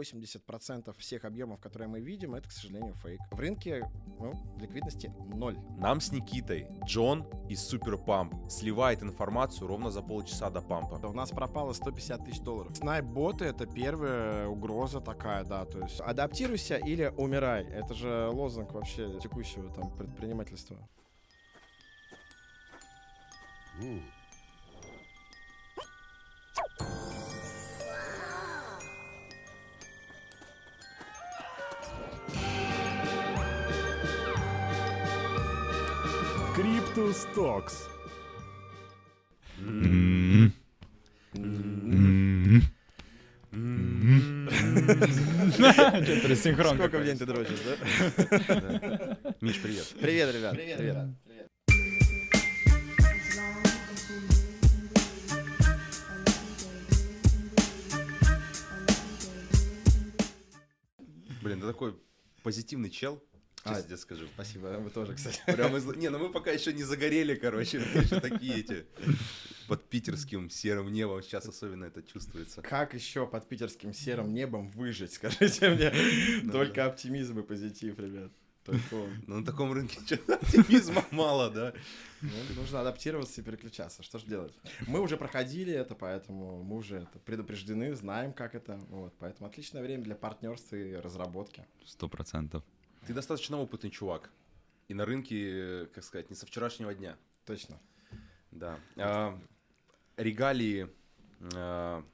[0.00, 3.20] 80% всех объемов, которые мы видим, это, к сожалению, фейк.
[3.30, 5.58] В рынке ну, ликвидности ноль.
[5.78, 10.94] Нам с Никитой Джон из Суперпамп сливает информацию ровно за полчаса до пампа.
[11.06, 12.76] У нас пропало 150 тысяч долларов.
[12.76, 17.64] Снайп-боты— это первая угроза такая, да, то есть адаптируйся или умирай.
[17.64, 20.76] Это же лозунг вообще текущего там предпринимательства.
[23.80, 24.02] Mm.
[45.52, 46.74] Что-то синхрон.
[46.76, 47.76] Сколько в день ты дрочишь, да?
[49.40, 49.94] Миш, привет.
[50.00, 50.54] Привет, ребят.
[50.54, 51.06] Привет.
[61.42, 61.94] Блин, ты такой
[62.42, 63.22] позитивный чел.
[63.64, 64.26] А, тебе скажу.
[64.34, 65.40] Спасибо, вы тоже, кстати.
[65.46, 65.84] Прям из...
[65.96, 67.78] Не, ну мы пока еще не загорели, короче.
[67.78, 68.86] Мы еще такие эти
[69.68, 71.22] под питерским серым небом.
[71.22, 72.62] Сейчас особенно это чувствуется.
[72.62, 75.92] Как еще под питерским серым небом выжить, скажите мне?
[76.42, 78.32] Ну Только оптимизм и позитив, ребят.
[78.64, 79.10] Только он.
[79.26, 81.72] Ну, на таком рынке оптимизма мало, да?
[82.20, 84.02] Ну, нужно адаптироваться и переключаться.
[84.02, 84.52] Что же делать?
[84.86, 88.78] Мы уже проходили это, поэтому мы уже это предупреждены, знаем, как это.
[88.90, 91.64] Вот, поэтому отличное время для партнерства и разработки.
[91.86, 92.62] Сто процентов.
[93.06, 94.30] Ты достаточно опытный чувак.
[94.88, 97.16] И на рынке, как сказать, не со вчерашнего дня.
[97.44, 97.78] Точно.
[98.50, 98.78] Да.
[98.96, 99.38] А,
[100.16, 100.88] регалии
[101.54, 102.04] а,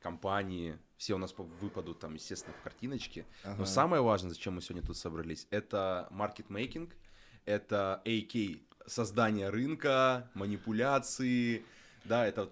[0.00, 3.24] компании, все у нас выпадут там, естественно, в картиночке.
[3.44, 3.66] Но Ага.
[3.66, 6.94] самое важное, зачем мы сегодня тут собрались, это маркетмейкинг,
[7.44, 11.64] это AK, создание рынка, манипуляции,
[12.04, 12.50] да, это,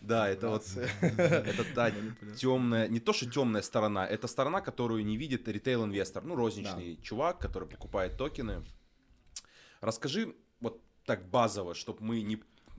[0.00, 0.64] да, это вот,
[1.00, 1.92] это та
[2.36, 7.38] темная, не то что темная сторона, это сторона, которую не видит ритейл-инвестор, ну, розничный чувак,
[7.38, 8.64] который покупает токены.
[9.80, 12.36] Расскажи вот так базово, чтобы мы не,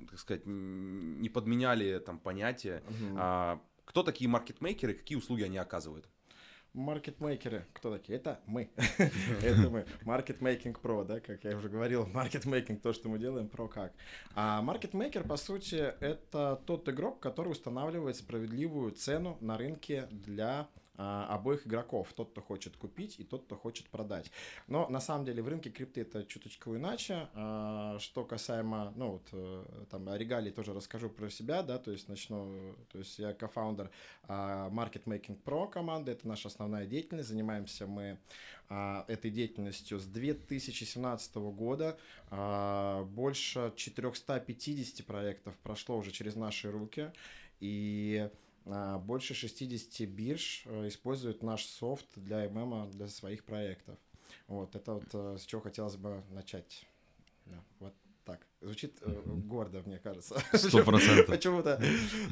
[0.09, 2.83] так сказать, не подменяли там понятия.
[3.17, 6.07] А, кто такие маркетмейкеры, какие услуги они оказывают?
[6.73, 8.17] Маркетмейкеры, кто такие?
[8.17, 8.69] Это мы.
[9.43, 9.85] Это мы.
[10.03, 13.93] Маркетмейкинг про, да, как я уже говорил, маркетмейкинг, то, что мы делаем, про как.
[14.33, 20.67] А маркетмейкер, по сути, это тот игрок, который устанавливает справедливую цену на рынке для
[20.97, 24.31] обоих игроков, тот, кто хочет купить и тот, кто хочет продать.
[24.67, 27.29] Но на самом деле в рынке крипты это чуточку иначе.
[27.33, 32.07] А, Что касаемо, ну вот, э, там, о тоже расскажу про себя, да, то есть
[32.09, 33.89] начну, то есть я кофаундер
[34.27, 38.19] а, Market Making Pro команды, это наша основная деятельность, занимаемся мы
[38.69, 41.97] а, этой деятельностью с 2017 года,
[42.29, 47.11] А, больше 450 проектов прошло уже через наши руки,
[47.59, 48.31] и а,
[48.65, 53.97] больше 60 бирж э, используют наш софт для ММ для своих проектов.
[54.47, 56.85] Вот, это вот э, с чего хотелось бы начать.
[57.45, 57.93] Да, вот
[58.25, 58.39] так.
[58.61, 60.41] Звучит э, гордо, мне кажется.
[60.53, 61.27] Сто процентов.
[61.27, 61.81] Почему-то.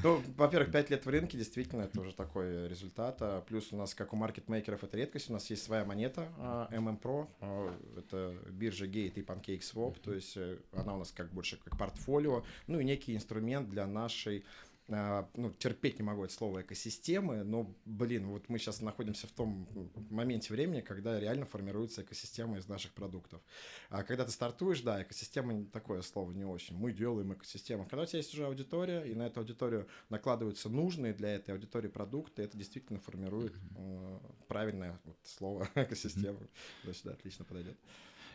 [0.03, 3.17] Ну, во-первых, 5 лет в рынке, действительно, это уже такой результат.
[3.21, 5.29] А Плюс у нас, как у маркетмейкеров, это редкость.
[5.29, 7.27] У нас есть своя монета а, MM Pro.
[7.41, 9.99] а, Это биржа Gate и PancakeSwap.
[10.01, 12.43] То есть э, она у нас как больше как портфолио.
[12.67, 17.73] Ну и некий инструмент для нашей а, ну, терпеть не могу это слово экосистемы, но,
[17.85, 19.67] блин, вот мы сейчас находимся в том
[20.09, 23.41] моменте времени, когда реально формируется экосистема из наших продуктов.
[23.89, 26.77] А когда ты стартуешь, да, экосистема такое слово не очень.
[26.77, 27.85] Мы делаем экосистему.
[27.85, 31.87] Когда у тебя есть уже аудитория, и на эту аудиторию накладываются нужные для этой аудитории
[31.87, 36.39] продукты, это действительно формирует э, правильное вот слово экосистема.
[36.83, 37.77] Да, сюда отлично подойдет.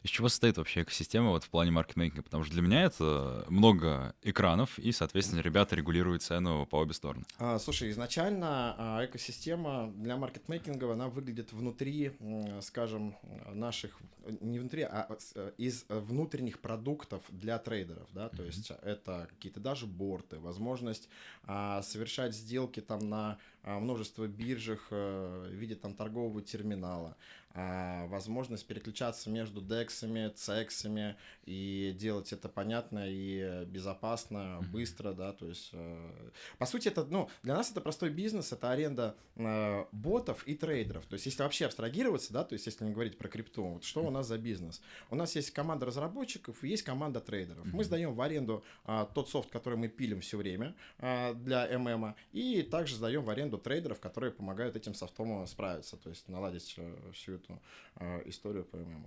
[0.07, 2.23] Из чего состоит вообще экосистема вот в плане маркетмейкинга?
[2.23, 7.25] Потому что для меня это много экранов, и, соответственно, ребята регулируют цену по обе стороны.
[7.41, 12.13] А, слушай, изначально а, экосистема для маркетмейкинга, она выглядит внутри,
[12.61, 13.17] скажем,
[13.53, 13.99] наших,
[14.41, 19.87] не внутри, а э, из внутренних продуктов для трейдеров, да, то есть это какие-то даже
[19.87, 21.09] борты, возможность
[21.43, 27.17] а, совершать сделки там на множество биржах э, в виде там торгового терминала,
[27.59, 31.17] а, возможность переключаться между дексами, цексами
[31.47, 37.05] и делать это понятно и э, безопасно, быстро, да, то есть э, по сути, это,
[37.05, 41.07] ну, для нас это простой бизнес, это аренда э, ботов и трейдеров.
[41.07, 44.05] То есть, если вообще абстрагироваться, да, то есть, если не говорить про крипту, вот что
[44.05, 44.83] у нас за бизнес?
[45.09, 47.65] У нас есть команда разработчиков и есть команда трейдеров.
[47.73, 52.15] Мы сдаем в аренду а, тот софт, который мы пилим все время а, для ММ,
[52.33, 57.11] и также сдаем в аренду трейдеров, которые помогают этим софтом справиться, то есть наладить э,
[57.13, 57.61] всю эту
[57.97, 59.07] э, историю по ММ.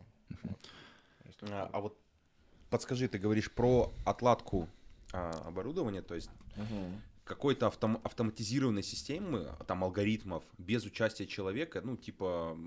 [1.44, 1.98] А, а вот
[2.70, 4.68] подскажи, ты говоришь про отладку
[5.14, 6.30] а, оборудования, то есть
[7.24, 12.58] какой-то автом, автоматизированной системы, там алгоритмов, без участия человека, ну, типа,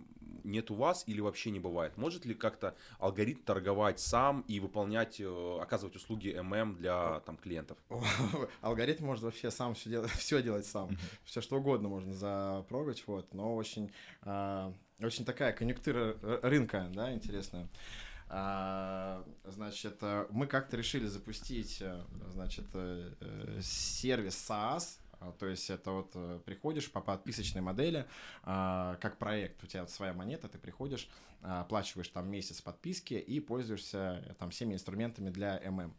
[0.44, 1.96] нет у вас или вообще не бывает?
[1.96, 7.78] Может ли как-то алгоритм торговать сам и выполнять, э, оказывать услуги ММ для там клиентов?
[8.60, 13.32] Алгоритм может вообще сам все делать, все делать сам, все что угодно можно запрогать, вот,
[13.34, 13.92] но очень,
[14.22, 17.68] а, очень такая конъюнктура рынка, да, интересная.
[18.28, 22.64] А, значит, э, мы как-то решили запустить, э, значит,
[23.60, 25.01] сервис SaaS,
[25.38, 28.06] то есть это вот э, приходишь по подписочной модели,
[28.42, 31.08] а, как проект, у тебя своя монета, ты приходишь,
[31.42, 35.92] оплачиваешь там месяц подписки и пользуешься э, там всеми инструментами для ММ.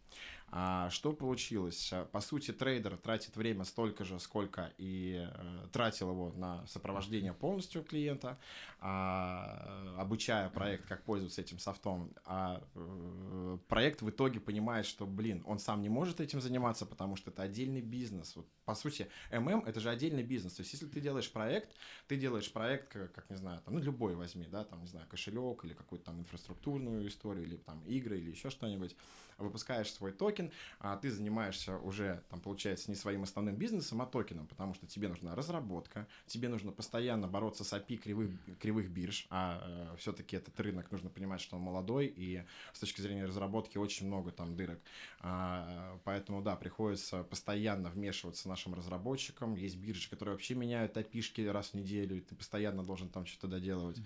[0.56, 1.92] А что получилось?
[2.12, 7.84] По сути, трейдер тратит время столько же, сколько и э, тратил его на сопровождение полностью
[7.84, 8.38] клиента,
[8.80, 12.14] а, обучая проект, как пользоваться этим софтом.
[12.24, 17.16] А э, проект в итоге понимает, что, блин, он сам не может этим заниматься, потому
[17.16, 18.36] что это отдельный бизнес.
[18.36, 20.54] Вот, по сути, ММ это же отдельный бизнес.
[20.54, 21.76] То есть, если ты делаешь проект,
[22.08, 25.08] ты делаешь проект, как, как не знаю, там, ну, любой возьми, да, там, не знаю,
[25.10, 28.96] кошелек или какую-то там инфраструктурную историю, или там игры, или еще что-нибудь,
[29.44, 34.48] выпускаешь свой токен, а ты занимаешься уже, там, получается, не своим основным бизнесом, а токеном,
[34.48, 39.62] потому что тебе нужна разработка, тебе нужно постоянно бороться с API кривых, кривых бирж, а
[39.64, 42.44] э, все-таки этот рынок, нужно понимать, что он молодой, и
[42.74, 44.80] с точки зрения разработки очень много там дырок.
[45.20, 49.56] А, поэтому, да, приходится постоянно вмешиваться нашим разработчикам.
[49.56, 53.48] Есть биржи, которые вообще меняют API раз в неделю, и ты постоянно должен там что-то
[53.48, 53.98] доделывать.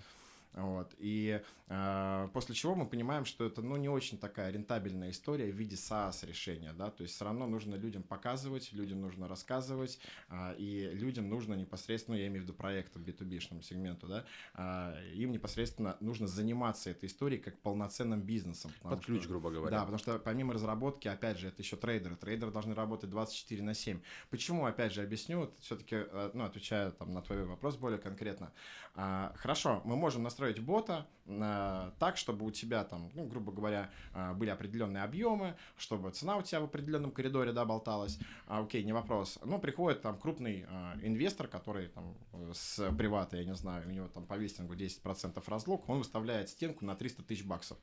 [0.54, 0.94] Вот.
[0.98, 5.56] И э, после чего мы понимаем, что это ну, не очень такая рентабельная история в
[5.56, 6.72] виде SaaS решения.
[6.72, 6.90] Да?
[6.90, 9.98] То есть все равно нужно людям показывать, людям нужно рассказывать,
[10.30, 14.24] э, и людям нужно непосредственно, ну, я имею в виду проекту B2B-шному сегменту, да,
[14.54, 18.72] э, им непосредственно нужно заниматься этой историей как полноценным бизнесом.
[18.82, 19.70] Под ключ, что, грубо говоря.
[19.70, 22.16] Да, потому что помимо разработки, опять же, это еще трейдеры.
[22.16, 24.00] Трейдеры должны работать 24 на 7.
[24.30, 28.52] Почему, опять же, объясню, вот все-таки, э, ну, отвечаю там, на твой вопрос более конкретно.
[28.94, 33.90] А, хорошо, мы можем настроить бота а, так, чтобы у тебя там, ну, грубо говоря,
[34.14, 38.18] а, были определенные объемы, чтобы цена у тебя в определенном коридоре, да, болталась.
[38.46, 39.38] А, окей, не вопрос.
[39.44, 42.14] Ну, приходит там крупный а, инвестор, который там
[42.52, 46.84] с привата, я не знаю, у него там по вестингу 10% разлог, он выставляет стенку
[46.84, 47.78] на 300 тысяч баксов.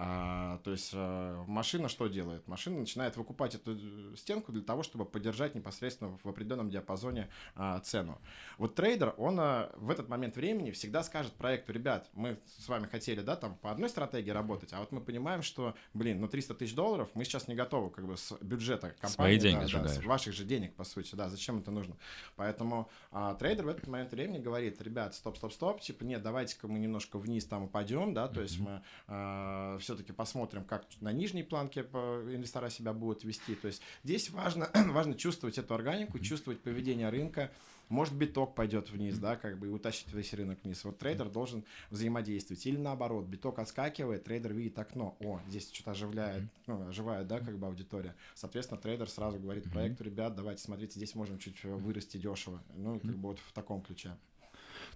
[0.00, 2.46] А, то есть а, машина что делает?
[2.46, 7.80] Машина начинает выкупать эту э, стенку для того, чтобы поддержать непосредственно в определенном диапазоне а,
[7.80, 8.20] цену.
[8.58, 12.86] Вот трейдер, он а, в этот момент времени всегда скажет проекту, ребят, мы с вами
[12.86, 16.54] хотели, да, там по одной стратегии работать, а вот мы понимаем, что, блин, ну 300
[16.54, 19.36] тысяч долларов мы сейчас не готовы как бы с бюджета компании.
[19.36, 21.96] Свои деньги да, да, с ваших же денег, по сути, да, зачем это нужно?
[22.36, 26.68] Поэтому а, трейдер в этот момент времени говорит, ребят, стоп, стоп, стоп, типа, нет, давайте-ка
[26.68, 28.42] мы немножко вниз там упадем, да, то mm-hmm.
[28.44, 33.54] есть мы а, все-таки посмотрим, как на нижней планке инвестора себя будут вести.
[33.54, 37.50] То есть здесь важно, важно чувствовать эту органику, чувствовать поведение рынка.
[37.88, 40.84] Может биток пойдет вниз, да, как бы и утащит весь рынок вниз.
[40.84, 42.66] Вот трейдер должен взаимодействовать.
[42.66, 47.58] Или наоборот, биток отскакивает, трейдер видит окно, о, здесь что-то оживляет, ну, оживает, да, как
[47.58, 48.14] бы аудитория.
[48.34, 52.62] Соответственно, трейдер сразу говорит проекту, ребят, давайте, смотрите, здесь можем чуть вырасти дешево.
[52.76, 54.14] Ну, как бы вот в таком ключе.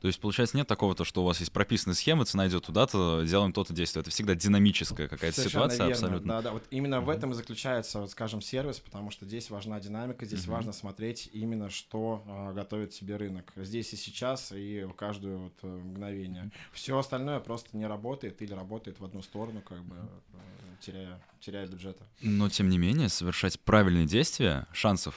[0.03, 3.23] То есть, получается, нет такого, то, что у вас есть прописанная схема, цена идет туда-то,
[3.25, 4.01] делаем то-то действие.
[4.01, 5.93] Это всегда динамическая какая-то ситуация верно.
[5.93, 6.29] абсолютно.
[6.29, 6.53] Да, да.
[6.55, 7.05] Вот именно uh-huh.
[7.05, 10.51] в этом и заключается, вот, скажем, сервис, потому что здесь важна динамика, здесь uh-huh.
[10.51, 13.53] важно смотреть именно, что э, готовит себе рынок.
[13.55, 16.47] Здесь и сейчас, и в каждое вот, э, мгновение.
[16.47, 16.73] Uh-huh.
[16.73, 20.39] Все остальное просто не работает или работает в одну сторону, как бы э,
[20.81, 22.05] теряя, теряя бюджета.
[22.21, 25.15] Но, тем не менее, совершать правильные действия, шансов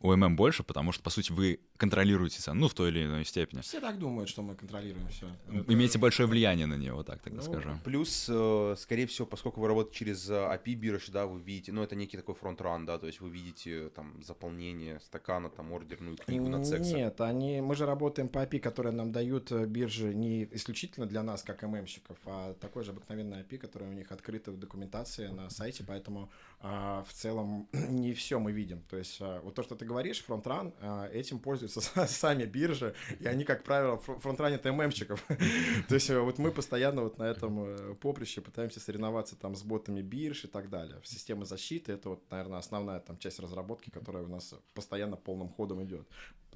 [0.00, 3.24] у ММ больше, потому что, по сути, вы контролируете цену, ну, в той или иной
[3.24, 3.60] степени.
[3.60, 5.26] Все так думают, что мы контролируем все.
[5.68, 6.00] Имеете это...
[6.00, 7.80] большое влияние на нее, вот так тогда ну, скажем.
[7.84, 11.94] Плюс, э, скорее всего, поскольку вы работаете через API бирж, да, вы видите, ну, это
[11.94, 16.64] некий такой фронт-ран, да, то есть вы видите там заполнение стакана, там ордерную книгу на
[16.64, 16.94] сексе.
[16.94, 21.22] Нет, они, мы же работаем по API, которые нам дают э, биржи не исключительно для
[21.22, 25.48] нас, как ММщиков, а такой же обыкновенный API, который у них открыто в документации на
[25.48, 26.30] сайте, поэтому
[26.60, 28.82] а, в целом не все мы видим.
[28.90, 31.67] То есть а, вот то, что ты говоришь, фронт-ран, а, этим пользуются
[32.06, 35.24] сами биржи, и они, как правило, фронтранят ММщиков.
[35.88, 39.62] То есть э, вот мы постоянно вот на этом э, поприще пытаемся соревноваться там с
[39.62, 41.00] ботами бирж и так далее.
[41.04, 45.82] Система защиты— это вот, наверное, основная там часть разработки, которая у нас постоянно полным ходом
[45.84, 46.08] идет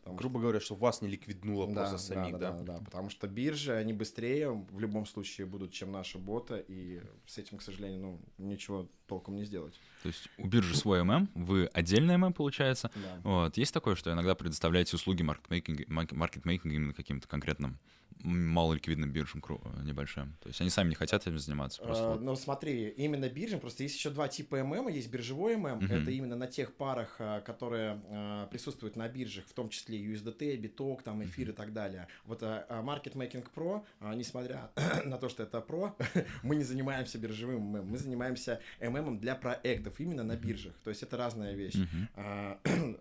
[0.03, 2.51] потому Грубо говоря, что вас не ликвиднуло да, просто самих, да?
[2.51, 7.01] да, да, потому что биржи, они быстрее в любом случае будут, чем наши боты, и
[7.27, 9.79] с этим, к сожалению, ну, ничего толком не сделать.
[10.03, 12.91] То есть у биржи свой ММ, вы отдельный ММ, получается.
[12.95, 13.21] Да.
[13.23, 13.57] Вот.
[13.57, 17.79] Есть такое, что иногда предоставляете услуги маркетмейкинга, маркетмейкинга именно каким-то конкретным
[18.23, 19.43] малоликвидным биржам
[19.83, 20.37] небольшим.
[20.41, 21.83] То есть они сами не хотят этим заниматься.
[21.83, 22.21] Просто А, вот.
[22.21, 25.93] Ну, смотри, именно биржам, просто есть еще два типа ММ, есть биржевой ММ, Мгм.
[25.93, 30.57] это именно на тех парах, а, которые а, присутствуют на биржах, в том числе USDT,
[30.57, 32.09] биток, там, эфир и так далее.
[32.25, 34.71] Вот а, а, Market Making Pro, а, несмотря
[35.05, 35.97] на то, что это про,
[36.43, 40.75] мы не занимаемся биржевым ММ, мы занимаемся ММ для проектов, именно на биржах.
[40.85, 41.77] То есть это разная вещь.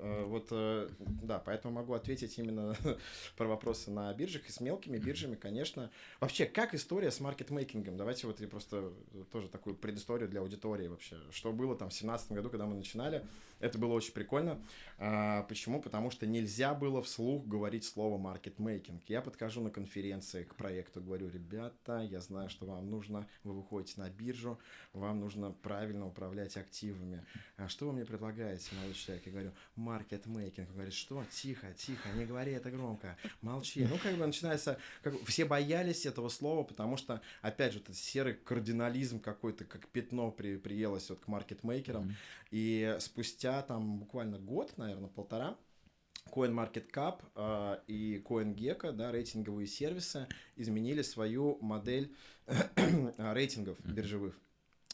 [0.01, 2.75] Вот, э, да, поэтому могу ответить именно
[3.37, 4.47] про вопросы на биржах.
[4.47, 5.89] И с мелкими биржами, конечно.
[6.19, 7.97] Вообще, как история с маркетмейкингом?
[7.97, 8.91] Давайте вот я просто
[9.31, 11.17] тоже такую предысторию для аудитории вообще.
[11.31, 13.25] Что было там в 2017 году, когда мы начинали?
[13.61, 14.59] Это было очень прикольно.
[14.97, 15.81] А, Почему?
[15.81, 19.03] Потому что нельзя было вслух говорить слово маркетмейкинг.
[19.07, 23.99] Я подхожу на конференции к проекту, говорю, ребята, я знаю, что вам нужно, вы выходите
[24.01, 24.59] на биржу,
[24.93, 27.25] вам нужно правильно управлять активами.
[27.57, 29.25] А что вы мне предлагаете, молодой человек?
[29.25, 30.67] Я говорю, маркетмейкинг.
[30.69, 31.23] Он говорит, что?
[31.31, 33.85] Тихо, тихо, не говори это громко, молчи.
[33.85, 38.33] Ну, как бы начинается, как все боялись этого слова, потому что, опять же, этот серый
[38.33, 42.15] кардинализм какой-то, как пятно при, приелось вот к маркетмейкерам.
[42.49, 45.57] И спустя там буквально год, наверное, полтора,
[46.29, 52.15] CoinMarketCap э, и CoinGecko, да, рейтинговые сервисы, изменили свою модель
[53.17, 54.39] рейтингов биржевых.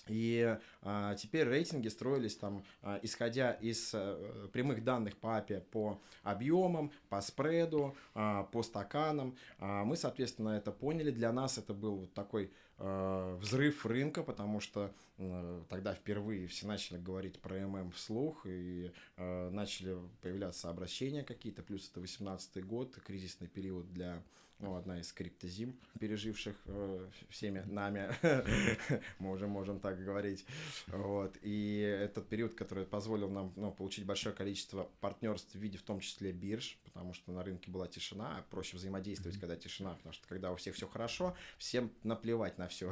[0.09, 6.01] И а, теперь рейтинги строились там, а, исходя из а, прямых данных по API по
[6.23, 9.35] объемам, по спреду, а, по стаканам.
[9.59, 11.11] А, мы, соответственно, это поняли.
[11.11, 16.67] Для нас это был вот такой а, взрыв рынка, потому что а, тогда впервые все
[16.67, 21.63] начали говорить про ММ вслух и а, начали появляться обращения какие-то.
[21.63, 24.23] Плюс это 18 год, кризисный период для
[24.59, 28.09] ну, одна из криптозим, переживших э, всеми нами,
[29.19, 30.45] мы уже можем так говорить.
[30.87, 31.37] Вот.
[31.41, 35.99] И этот период, который позволил нам ну, получить большое количество партнерств в виде в том
[35.99, 40.51] числе бирж, потому что на рынке была тишина, проще взаимодействовать, когда тишина, потому что когда
[40.51, 42.91] у всех все хорошо, всем наплевать на все.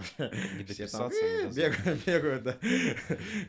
[0.67, 2.57] Все там «Э, бегают, бегают, да,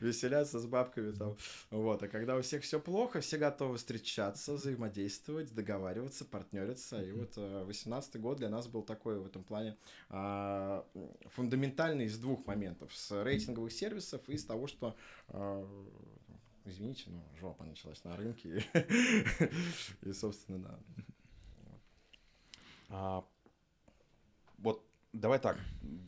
[0.00, 1.36] веселятся с бабками там.
[1.70, 7.02] Вот, а когда у всех все плохо, все готовы встречаться, взаимодействовать, договариваться, партнериться.
[7.02, 9.76] И вот э, 18 год для нас был такой в этом плане
[10.08, 10.86] а,
[11.34, 12.94] фундаментальный из двух моментов.
[12.96, 14.96] С рейтинговых сервисов и с того, что
[15.28, 15.66] а,
[16.66, 18.64] Извините, но жопа началась на рынке.
[20.02, 20.78] И, собственно, да.
[22.88, 23.24] А,
[24.58, 25.58] вот давай так,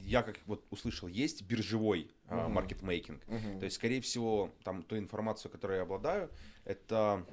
[0.00, 3.24] я как вот услышал, есть биржевой а, маркетмейкинг.
[3.24, 6.30] То есть, скорее всего, там ту информацию, которой я обладаю,
[6.64, 7.24] это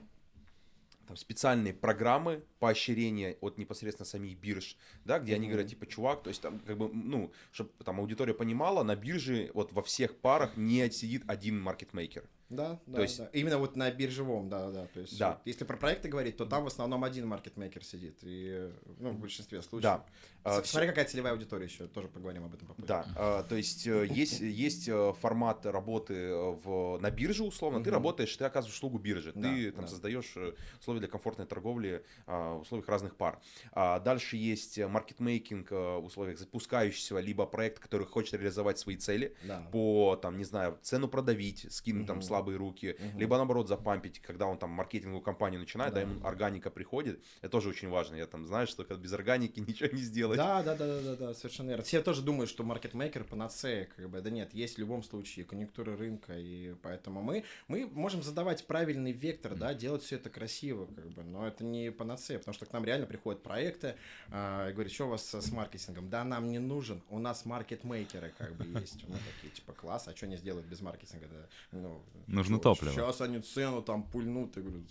[1.08, 6.30] там, специальные программы поощрения от непосредственно самих бирж, да, где они говорят, типа, чувак, то
[6.30, 10.58] есть там, как бы, ну, чтобы там аудитория понимала, на бирже вот во всех парах
[10.58, 12.28] не сидит один маркетмейкер.
[12.50, 13.30] Да, да, То есть- да.
[13.34, 14.88] Именно вот на биржевом, да, да.
[14.94, 15.32] То есть, Да.
[15.32, 18.20] вот если про проекты говорить, то там в основном один маркетмейкер сидит.
[18.22, 19.82] И, ну, в большинстве случаев.
[19.84, 20.06] Да.
[20.44, 22.88] А, Смотри, какая целевая аудитория еще, тоже поговорим об этом попозже.
[22.88, 27.84] Да, а, то есть э, есть, есть э, формат работы э, в, на бирже, условно.
[27.84, 29.32] Ты работаешь, ты оказываешь услугу биржи.
[29.34, 29.88] Да, ты там да.
[29.88, 30.38] создаешь
[30.80, 33.40] условия для комфортной торговли а, в условиях разных пар.
[33.74, 39.68] Дальше есть маркетмейкинг в условиях запускающегося, либо проект, который хочет реализовать свои цели Да.
[39.72, 42.22] по, там, не знаю, цену продавить, скинуть там.
[42.36, 43.20] Слабые руки, Мгм.
[43.20, 46.08] либо наоборот запампить, когда он там маркетинговую кампанию начинает, да, Да.
[46.10, 47.24] ему органика приходит.
[47.42, 48.16] Это тоже очень важно.
[48.16, 50.38] Я там знаю, что без органики ничего не сделать.
[50.38, 51.84] Да, да, да, да, да, да, совершенно верно.
[51.84, 55.96] Все тоже думают, что маркетмейкер панацея, как бы, да нет, есть в любом случае конъюнктура
[55.96, 61.10] рынка, и поэтому мы, мы можем задавать правильный вектор, да, делать все это красиво, как
[61.12, 63.96] бы, но это не панацея, потому что к нам реально приходят проекты,
[64.28, 64.32] и
[64.74, 66.10] говорят, что у вас с маркетингом?
[66.10, 70.16] Да, нам не нужен, у нас маркетмейкеры, как бы, есть, мы такие, типа, класс, а
[70.16, 72.94] что они сделают без маркетинга, да, ну, Нужно чё, топливо.
[72.94, 74.84] Сейчас они цену там пульнут, я говорю,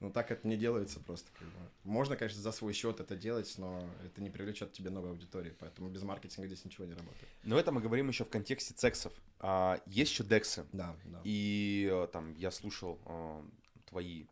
[0.00, 1.30] ну так это не делается просто.
[1.32, 1.54] Как бы.
[1.84, 5.88] Можно, конечно, за свой счет это делать, но это не привлечет тебе новой аудитории, поэтому
[5.88, 7.28] без маркетинга здесь ничего не работает.
[7.44, 9.12] Но это мы говорим еще в контексте цексов.
[9.40, 10.66] А, есть еще дексы.
[10.72, 11.20] Да, да.
[11.24, 13.42] И э, там я слушал э,
[13.86, 14.26] твои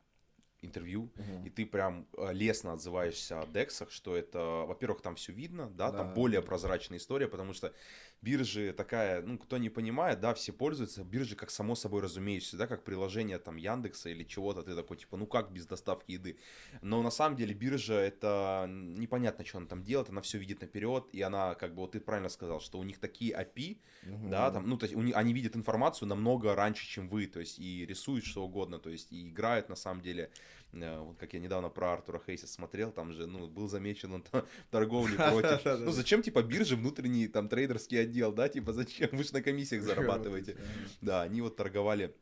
[0.62, 1.44] интервью, Мгм.
[1.44, 5.90] и ты прям э, лестно отзываешься о дексах, что это, во-первых, там все видно, да,
[5.90, 6.14] там Да.
[6.14, 7.72] более прозрачная история, потому что
[8.22, 12.66] биржи такая, ну, кто не понимает, да, все пользуются, биржи как само собой разумеющееся, да,
[12.66, 16.38] как приложение там Яндекса или чего-то, ты такой, типа, ну как без доставки еды?
[16.82, 21.08] Но на самом деле биржа это непонятно, что она там делает, она все видит наперед,
[21.12, 24.30] и она, как бы, вот ты правильно сказал, что у них такие API, Мгм.
[24.30, 27.40] да, там, ну, то есть у них- они видят информацию намного раньше, чем вы, то
[27.40, 30.30] есть и рисуют что угодно, то есть и играют на самом деле
[30.72, 34.24] вот как я недавно про Артура Хейса смотрел, там же, ну, был замечен он
[34.70, 35.64] торговле против.
[35.64, 39.10] Ну, зачем, типа, биржи внутренний, там, трейдерский отдел, да, типа, зачем?
[39.12, 40.56] Вы же на комиссиях зарабатываете.
[41.00, 42.14] Да, они вот торговали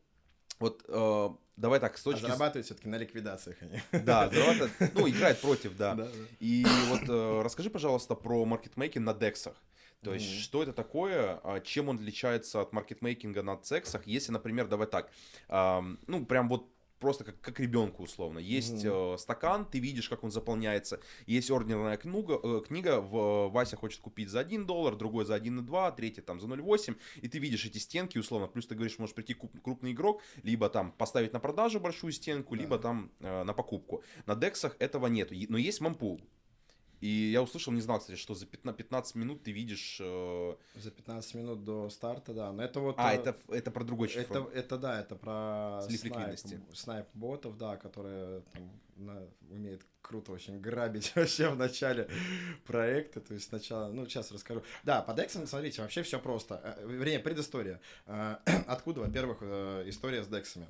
[0.61, 2.25] вот э, давай так, с точки...
[2.25, 3.80] А зарабатывают все-таки на ликвидациях они.
[3.92, 5.95] Да, зарабатывают, ну, играет против, да.
[5.95, 6.11] да, да.
[6.38, 9.54] И вот э, расскажи, пожалуйста, про маркетмейкинг на дексах.
[10.02, 10.40] То есть, mm-hmm.
[10.40, 15.11] что это такое, а, чем он отличается от маркетмейкинга на цексах, если, например, давай так,
[15.49, 16.69] э, ну, прям вот
[17.00, 18.38] просто как, как ребенку условно.
[18.38, 19.14] Есть mm-hmm.
[19.14, 21.00] э, стакан, ты видишь, как он заполняется.
[21.26, 25.97] Есть ордерная книга, э, книга в, Вася хочет купить за 1 доллар, другой за 1,2,
[25.97, 26.97] третий там за 0,8.
[27.23, 28.47] И ты видишь эти стенки условно.
[28.47, 32.78] Плюс ты говоришь, может прийти крупный игрок, либо там поставить на продажу большую стенку, либо
[32.78, 34.04] там э, на покупку.
[34.26, 35.35] На дексах этого нету.
[35.49, 36.21] Но есть мампул.
[37.00, 39.99] И я услышал, не знал, кстати, что за 15 минут ты видишь...
[40.00, 40.54] Э...
[40.75, 42.52] За 15 минут до старта, да.
[42.52, 42.97] Но это вот...
[42.99, 43.19] А, э...
[43.19, 44.38] это, это про другой чифр.
[44.38, 50.33] Это, это да, это про Слив снайп, снайп ботов, да, которые там на, умеют круто
[50.33, 52.09] очень грабить вообще в начале
[52.66, 53.21] проекта.
[53.21, 54.62] То есть сначала, ну, сейчас расскажу.
[54.85, 56.61] Да, по дексам, смотрите, вообще все просто.
[56.64, 57.80] Э, время, предыстория.
[58.07, 60.69] Э, откуда, во-первых, э, история с дексами?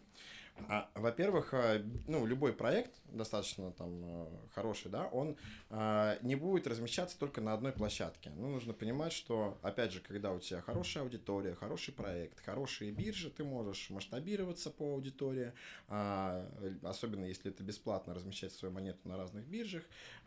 [0.69, 5.37] А, во-первых, а, ну, любой проект, достаточно там э, хороший, да, он
[5.71, 8.31] а, не будет размещаться только на одной площадке.
[8.37, 13.31] Ну, нужно понимать, что, опять же, когда у тебя хорошая аудитория, хороший проект, хорошие биржи,
[13.31, 15.53] ты можешь масштабироваться по аудитории,
[15.89, 16.47] а,
[16.83, 19.83] особенно если это бесплатно размещать свою монету на разных биржах.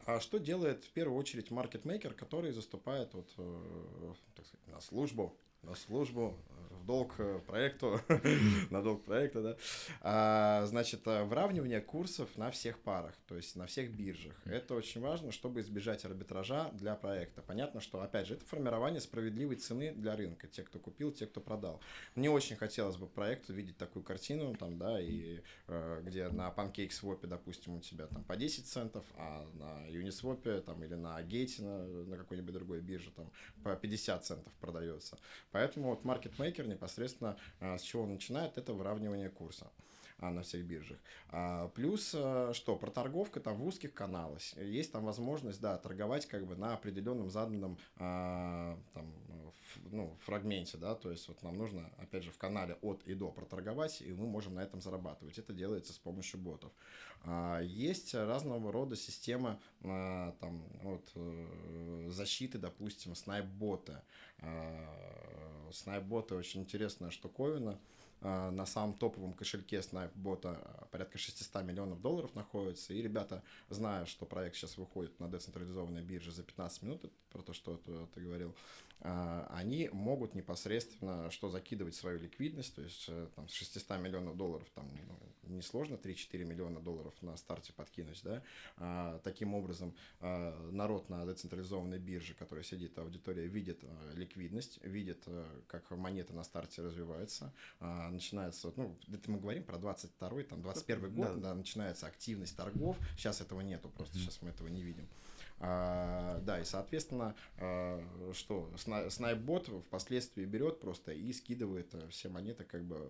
[0.05, 5.37] А что делает в первую очередь маркетмейкер, который заступает вот, э, так сказать, на службу
[5.63, 6.37] на службу,
[6.83, 7.99] в долг э, проекту,
[8.69, 9.57] на долг проекта, да,
[10.01, 14.35] а, значит, э, выравнивание курсов на всех парах, то есть на всех биржах.
[14.45, 17.41] Это очень важно, чтобы избежать арбитража для проекта.
[17.41, 21.39] Понятно, что, опять же, это формирование справедливой цены для рынка, те, кто купил, те, кто
[21.39, 21.79] продал.
[22.15, 27.25] Мне очень хотелось бы проекту видеть такую картину, там, да, и э, где на PancakeSwap,
[27.27, 31.85] допустим, у тебя там по 10 центов, а на Uniswap там, или на Gate, на,
[32.05, 33.31] на какой-нибудь другой бирже там
[33.63, 35.17] по 50 центов продается.
[35.53, 39.71] Поэтому вот маркетмейкер непосредственно а, с чего он начинает, это выравнивание курса
[40.17, 40.97] а, на всех биржах.
[41.29, 44.39] А, плюс, а, что, проторговка там в узких каналах.
[44.57, 49.13] Есть там возможность, да, торговать как бы на определенном заданном там,
[49.91, 53.31] ну, фрагменте, да, то есть вот нам нужно, опять же, в канале от и до
[53.31, 55.37] проторговать, и мы можем на этом зарабатывать.
[55.37, 56.71] Это делается с помощью ботов.
[57.61, 64.01] Есть разного рода система а, там, вот, э, защиты, допустим, снайп-боты.
[64.43, 67.79] А, снайп-боты очень интересная штуковина.
[68.21, 74.05] А, на самом топовом кошельке снайп-бота а, порядка 600 миллионов долларов находится, и ребята, зная,
[74.05, 77.77] что проект сейчас выходит на децентрализованной бирже за 15 минут, про то, что
[78.13, 78.55] ты, говорил,
[79.03, 84.67] они могут непосредственно что закидывать свою ликвидность, то есть э, там, с 600 миллионов долларов
[84.73, 88.41] там ну, несложно 3-4 миллиона долларов на старте подкинуть, да,
[88.77, 95.23] а, таким образом а, народ на децентрализованной бирже, который сидит, аудитория видит а, ликвидность, видит,
[95.27, 100.61] а, как монета на старте развивается, а, начинается, ну, это мы говорим про 22 там,
[100.61, 101.49] 21 год, да.
[101.49, 105.07] да, начинается активность торгов, сейчас этого нету, просто сейчас мы этого не видим.
[105.65, 112.65] А, да, и, соответственно, а, что, снайпбот впоследствии берет просто и скидывает э, все монеты
[112.65, 113.09] как бы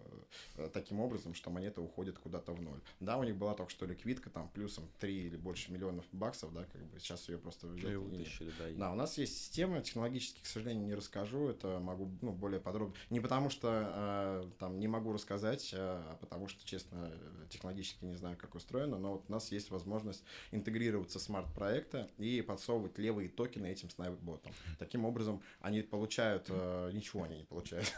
[0.58, 2.80] э, таким образом, что монета уходит куда-то в ноль.
[3.00, 6.66] Да, у них была только что ликвидка, там, плюсом 3 или больше миллионов баксов, да,
[6.72, 7.96] как бы сейчас ее просто взяли.
[7.96, 12.34] Вытащили, да, да, у нас есть система, технологически, к сожалению, не расскажу, это могу, ну,
[12.34, 12.94] более подробно.
[13.10, 17.12] Не потому что, э, там, не могу рассказать, а потому что, честно,
[17.50, 22.43] технологически не знаю, как устроено, но вот у нас есть возможность интегрироваться в смарт-проекты и
[22.44, 24.52] подсовывать левые токены этим снайп-ботам.
[24.80, 26.48] Таким образом, они получают...
[26.50, 27.92] Э, ничего они не получают.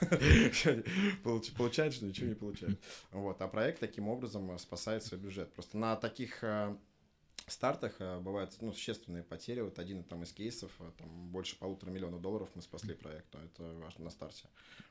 [1.57, 2.79] Получают, что ничего не получают.
[3.11, 3.41] Вот.
[3.41, 5.51] А проект таким образом спасает свой бюджет.
[5.53, 6.75] Просто на таких э,
[7.51, 9.61] стартах э, бывают ну, существенные потери.
[9.61, 13.37] Вот один там, из кейсов, э, там, больше полутора миллионов долларов мы спасли проекту.
[13.37, 14.47] Это важно на старте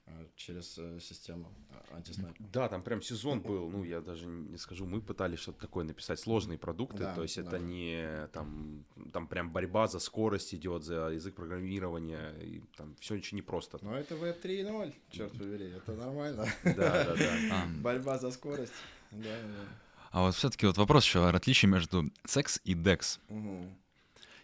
[0.06, 1.52] э, через систему
[1.90, 2.36] антиснайпа.
[2.52, 3.70] Да, там прям сезон был.
[3.70, 6.20] Ну, я даже не скажу, мы пытались что-то такое написать.
[6.20, 6.98] Сложные продукты.
[6.98, 7.42] Да, то есть да.
[7.42, 12.30] это не там, там прям борьба за скорость идет, за язык программирования.
[12.40, 13.78] И там все очень непросто.
[13.82, 15.72] Но это Web 3.0, черт побери.
[15.72, 16.46] Это нормально.
[16.62, 17.68] Да, да, да.
[17.82, 18.72] Борьба за скорость.
[19.10, 19.83] Да, да.
[20.14, 23.18] А вот все-таки вот вопрос еще отличие между секс и DEX.
[23.28, 23.66] Угу.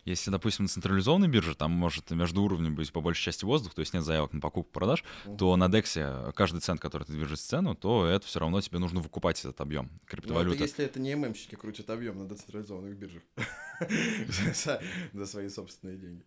[0.05, 3.79] Если, допустим, на централизованной бирже, там может между уровнями быть по большей части воздух, то
[3.79, 7.43] есть нет заявок на покупку-продаж, uh то на DEX каждый цент, который ты движешь в
[7.43, 10.49] цену, то это все равно тебе нужно выкупать этот объем криптовалюты.
[10.49, 13.23] Ну, это если это не ММщики крутят объем на децентрализованных биржах
[15.13, 16.25] за свои собственные деньги.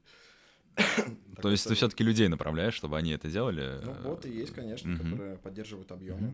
[1.42, 3.82] То есть ты все-таки людей направляешь, чтобы они это делали?
[3.84, 6.34] Ну, боты есть, конечно, которые поддерживают объемы.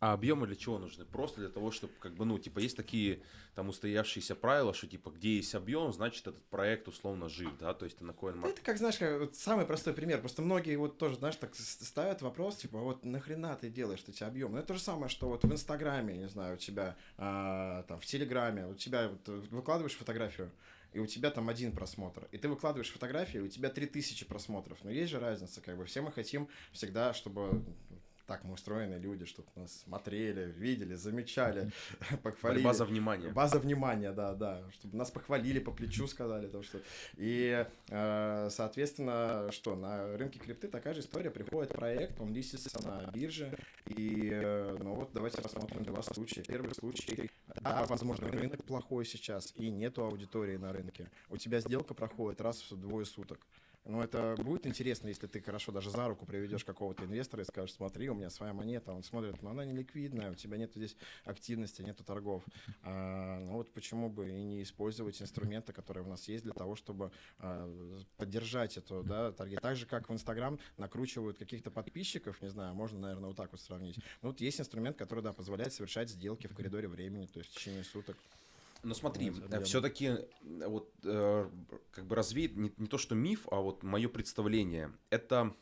[0.00, 1.04] А объемы для чего нужны?
[1.04, 3.22] Просто для того, чтобы, как бы, ну, типа, есть такие
[3.54, 7.84] там устоявшиеся правила, что, типа, где есть объем, значит, этот проект условно жив, да, то
[7.84, 8.48] есть ты на CoinMarket...
[8.48, 12.22] Это как, знаешь, как, вот самый простой пример, просто многие вот тоже, знаешь, так ставят
[12.22, 14.54] вопрос, типа, вот нахрена ты делаешь эти объемы?
[14.54, 18.00] Ну, это то же самое, что вот в Инстаграме, не знаю, у тебя, а, там,
[18.00, 20.50] в Телеграме, у тебя вот, выкладываешь фотографию,
[20.94, 24.78] и у тебя там один просмотр, и ты выкладываешь фотографии, и у тебя 3000 просмотров.
[24.82, 27.62] Но есть же разница, как бы все мы хотим всегда, чтобы
[28.30, 31.72] так мы устроены люди, чтобы нас смотрели, видели, замечали,
[32.22, 32.62] похвалили.
[32.62, 33.28] База внимания.
[33.30, 36.80] База внимания, да, да, чтобы нас похвалили, по плечу сказали, то что.
[37.16, 41.32] И, э, соответственно, что на рынке крипты такая же история.
[41.32, 46.44] Приходит проект, он листится на бирже, и, э, ну вот, давайте посмотрим два случая.
[46.44, 51.10] Первый случай, да, возможно, рынок плохой сейчас, и нету аудитории на рынке.
[51.30, 53.40] У тебя сделка проходит раз в двое суток.
[53.90, 57.74] Но это будет интересно, если ты хорошо даже за руку приведешь какого-то инвестора и скажешь,
[57.74, 60.96] смотри, у меня своя монета, он смотрит, но она не ликвидная, у тебя нет здесь
[61.24, 62.44] активности, нету торгов.
[62.82, 66.76] А, ну вот почему бы и не использовать инструменты, которые у нас есть для того,
[66.76, 67.68] чтобы а,
[68.16, 69.56] поддержать эту да, торги.
[69.56, 73.60] Так же, как в Инстаграм накручивают каких-то подписчиков, не знаю, можно, наверное, вот так вот
[73.60, 73.96] сравнить.
[74.22, 77.54] Ну вот есть инструмент, который, да, позволяет совершать сделки в коридоре времени, то есть в
[77.54, 78.16] течение суток.
[78.82, 79.32] Но смотри,
[79.64, 80.26] все-таки э,
[80.66, 81.50] вот э,
[81.90, 84.92] как бы развеет не, не то что миф, а вот мое представление.
[85.10, 85.54] Это,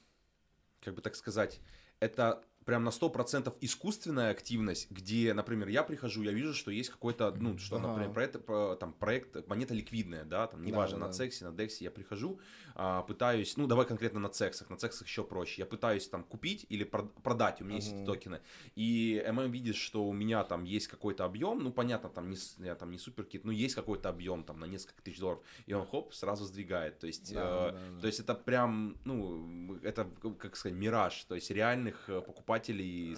[0.81, 1.61] как бы так сказать,
[2.01, 7.31] это прям на 100% искусственная активность, где, например, я прихожу, я вижу, что есть какой-то,
[7.31, 7.89] ну, что, ага.
[7.89, 8.45] например, проект,
[8.79, 12.41] там, проект, монета ликвидная, да, там, неважно, да, да, на Цексе, на Дексе, я прихожу,
[12.75, 16.67] а, пытаюсь, ну, давай конкретно на Цексах, на Цексах еще проще, я пытаюсь там купить
[16.69, 18.43] или продать, у меня есть эти токены,
[18.77, 22.75] и ММ видит, что у меня там есть какой-то объем, ну, понятно, там, не, я
[22.75, 26.13] там не суперкит, но есть какой-то объем там на несколько тысяч долларов, и он, хоп,
[26.13, 28.01] сразу сдвигает, то есть, да, э, да, да.
[28.03, 30.07] то есть это прям, ну, это,
[30.39, 33.17] как сказать, мираж, то есть реальных э, покупателей покупателей.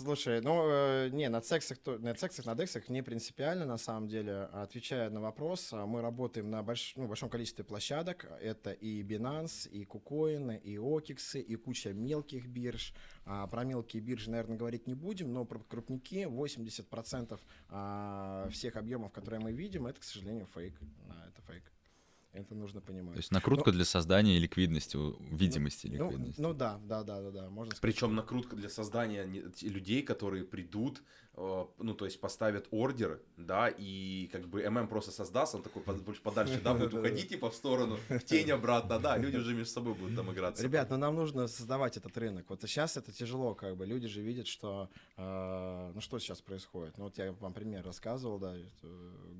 [0.00, 4.44] Слушай, ну, э, не, на сексах, на сексах, на дексах не принципиально, на самом деле.
[4.44, 8.24] Отвечая на вопрос, а, мы работаем на больш, ну, большом количестве площадок.
[8.40, 12.94] Это и Binance, и KuCoin, и OKX, и куча мелких бирж.
[13.26, 19.12] А, про мелкие биржи, наверное, говорить не будем, но про крупники 80% а, всех объемов,
[19.12, 20.80] которые мы видим, это, к сожалению, фейк.
[21.28, 21.70] Это фейк.
[22.32, 23.14] Это нужно понимать.
[23.14, 24.96] То есть накрутка ну, для создания ликвидности,
[25.34, 26.40] видимости ну, ликвидности.
[26.40, 27.82] Ну, ну да, да, да, да, да, можно сказать.
[27.82, 29.24] Причем накрутка для создания
[29.62, 31.02] людей, которые придут,
[31.36, 36.22] ну то есть поставят ордер, да, и как бы ММ просто создаст, он такой больше
[36.22, 39.94] подальше, да, будет уходить типа в сторону, в тень обратно, да, люди уже между собой
[39.94, 40.62] будут там играться.
[40.62, 42.46] Ребят, ну нам нужно создавать этот рынок.
[42.48, 46.98] Вот сейчас это тяжело, как бы люди же видят, что, э, ну что сейчас происходит.
[46.98, 48.66] Ну вот я вам пример рассказывал, да, э,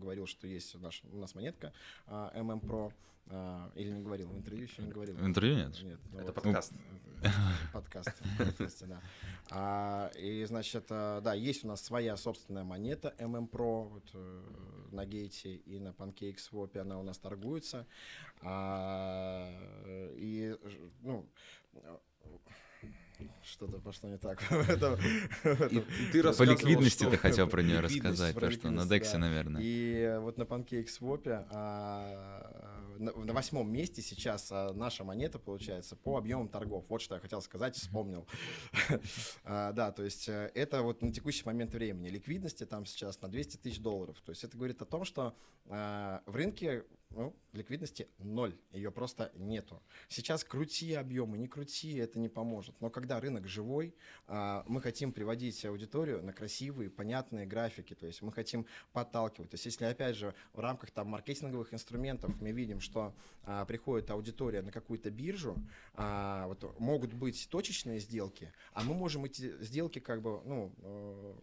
[0.00, 1.72] говорил, что есть наш, у нас монетка
[2.06, 2.92] ММ Pro,
[3.32, 5.14] а, или не говорил, в интервью еще не говорил.
[5.16, 5.82] В интервью нет?
[5.82, 6.00] Нет.
[6.12, 6.72] Ну, это вот, подкаст.
[7.72, 8.22] Подкаст.
[8.38, 9.00] подкасте, да.
[9.50, 14.42] А, и, значит, да, есть у нас своя собственная монета MM Pro вот, э,
[14.92, 17.86] на гейте и на PancakeSwap она у нас торгуется.
[18.42, 19.48] А,
[20.16, 20.56] и,
[21.02, 21.26] ну,
[23.42, 24.42] что-то пошло не так.
[24.48, 29.62] По ликвидности ты хотел про нее рассказать, то что на Дексе, наверное.
[29.62, 36.48] И вот на PancakeSwap а, на восьмом месте сейчас а, наша монета получается по объемам
[36.48, 36.84] торгов.
[36.88, 38.26] Вот что я хотел сказать, вспомнил.
[39.44, 42.08] А, да, то есть э, это вот на текущий момент времени.
[42.08, 44.20] Ликвидности там сейчас на 200 тысяч долларов.
[44.24, 45.34] То есть это говорит о том, что
[45.66, 49.82] в рынке ну, ликвидности ноль, ее просто нету.
[50.08, 52.80] Сейчас крути объемы, не крути, это не поможет.
[52.80, 53.94] Но когда рынок живой,
[54.26, 59.50] а, мы хотим приводить аудиторию на красивые, понятные графики, то есть мы хотим подталкивать.
[59.50, 64.10] То есть если, опять же, в рамках там маркетинговых инструментов мы видим, что а, приходит
[64.10, 65.56] аудитория на какую-то биржу,
[65.94, 71.34] а, вот могут быть точечные сделки, а мы можем эти сделки как бы, ну, э,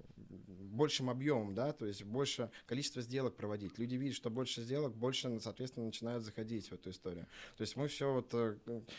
[0.78, 3.78] большим объемом, да, то есть больше количество сделок проводить.
[3.80, 7.26] Люди видят, что больше сделок, больше, начинают заходить в эту историю.
[7.58, 8.58] То есть мы все вот, э,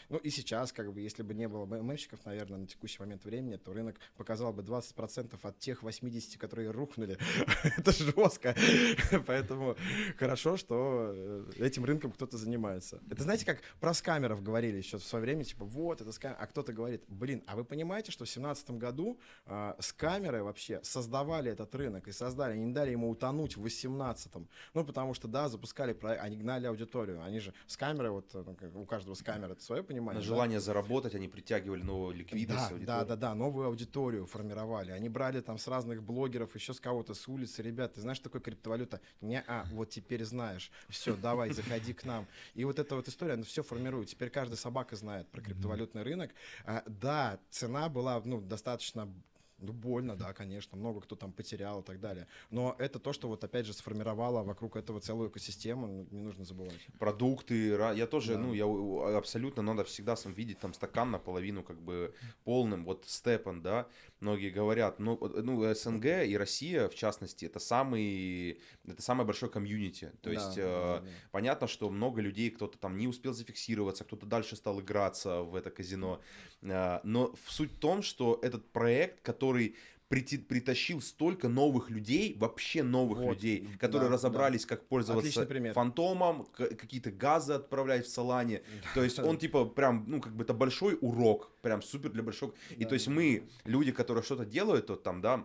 [0.08, 3.56] ну и сейчас, как бы, если бы не было БММщиков, наверное, на текущий момент времени,
[3.56, 7.18] то рынок показал бы 20% от тех 80, которые рухнули.
[7.76, 8.56] Это жестко.
[9.26, 9.76] Поэтому
[10.16, 13.00] хорошо, что э, этим рынком кто-то занимается.
[13.10, 16.46] Это знаете, как про скамеров говорили еще в свое время, типа, вот, это скамер, а
[16.46, 21.74] кто-то говорит, блин, а вы понимаете, что в 2017 году э, скамеры вообще создавали этот
[21.74, 24.48] рынок и создали, они не дали ему утонуть в 18-м.
[24.74, 27.22] Ну, потому что, да, запускали они гнали аудиторию.
[27.22, 30.20] Они же с камеры, вот ну, у каждого с камеры это свое понимание.
[30.20, 30.26] На да?
[30.26, 32.70] желание заработать они притягивали новую ликвидность.
[32.84, 34.92] Да, да, да, да, новую аудиторию формировали.
[34.92, 37.62] Они брали там с разных блогеров, еще с кого-то с улицы.
[37.62, 39.00] Ребят, ты знаешь, такое криптовалюта?
[39.20, 40.70] Не, а, вот теперь знаешь.
[40.88, 42.26] Все, давай, заходи к нам.
[42.54, 44.08] И вот эта вот история, она все формирует.
[44.08, 46.30] Теперь каждая собака знает про криптовалютный рынок.
[46.64, 49.12] А, да, цена была, ну, достаточно
[49.58, 52.26] Ну, больно, да, конечно, много кто там потерял и так далее.
[52.50, 56.44] Но это то, что вот опять же сформировало вокруг этого целую экосистему, ну, не нужно
[56.44, 56.86] забывать.
[56.98, 58.40] продукты, я тоже, Да.
[58.40, 63.62] ну, я абсолютно надо всегда сам видеть там стакан наполовину как бы полным, вот Степан,
[63.62, 63.86] да,
[64.20, 70.12] многие говорят, ну, ну, СНГ и Россия, в частности, это самый, это самое большое комьюнити,
[70.22, 71.08] то Да, есть, да, э, да.
[71.30, 75.70] понятно, что много людей, кто-то там не успел зафиксироваться, кто-то дальше стал играться в это
[75.70, 76.20] казино,
[76.62, 79.76] Э, но суть в том, что этот проект, который
[80.08, 86.46] прити- притащил столько новых людей, вообще новых Вот, людей, которые да, разобрались, как пользоваться фантомом,
[86.56, 88.62] какие-то газы отправлять в салане.
[88.94, 92.54] То есть он типа прям, ну как бы это большой урок, прям супер для большого.
[92.70, 92.88] И Да.
[92.88, 95.44] то есть мы, люди, которые что-то делают, то там, да,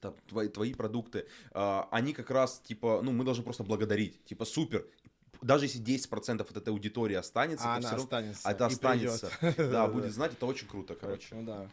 [0.00, 4.24] там, твои, твои продукты, а, они как раз, типа, ну, мы должны просто благодарить.
[4.24, 4.86] Типа, супер.
[5.42, 8.48] Даже если 10% от этой аудитории останется, А она всё равно- останется.
[8.48, 9.30] это останется.
[9.56, 11.28] Да, будет знать, это очень круто, короче.
[11.30, 11.70] Поэтому да.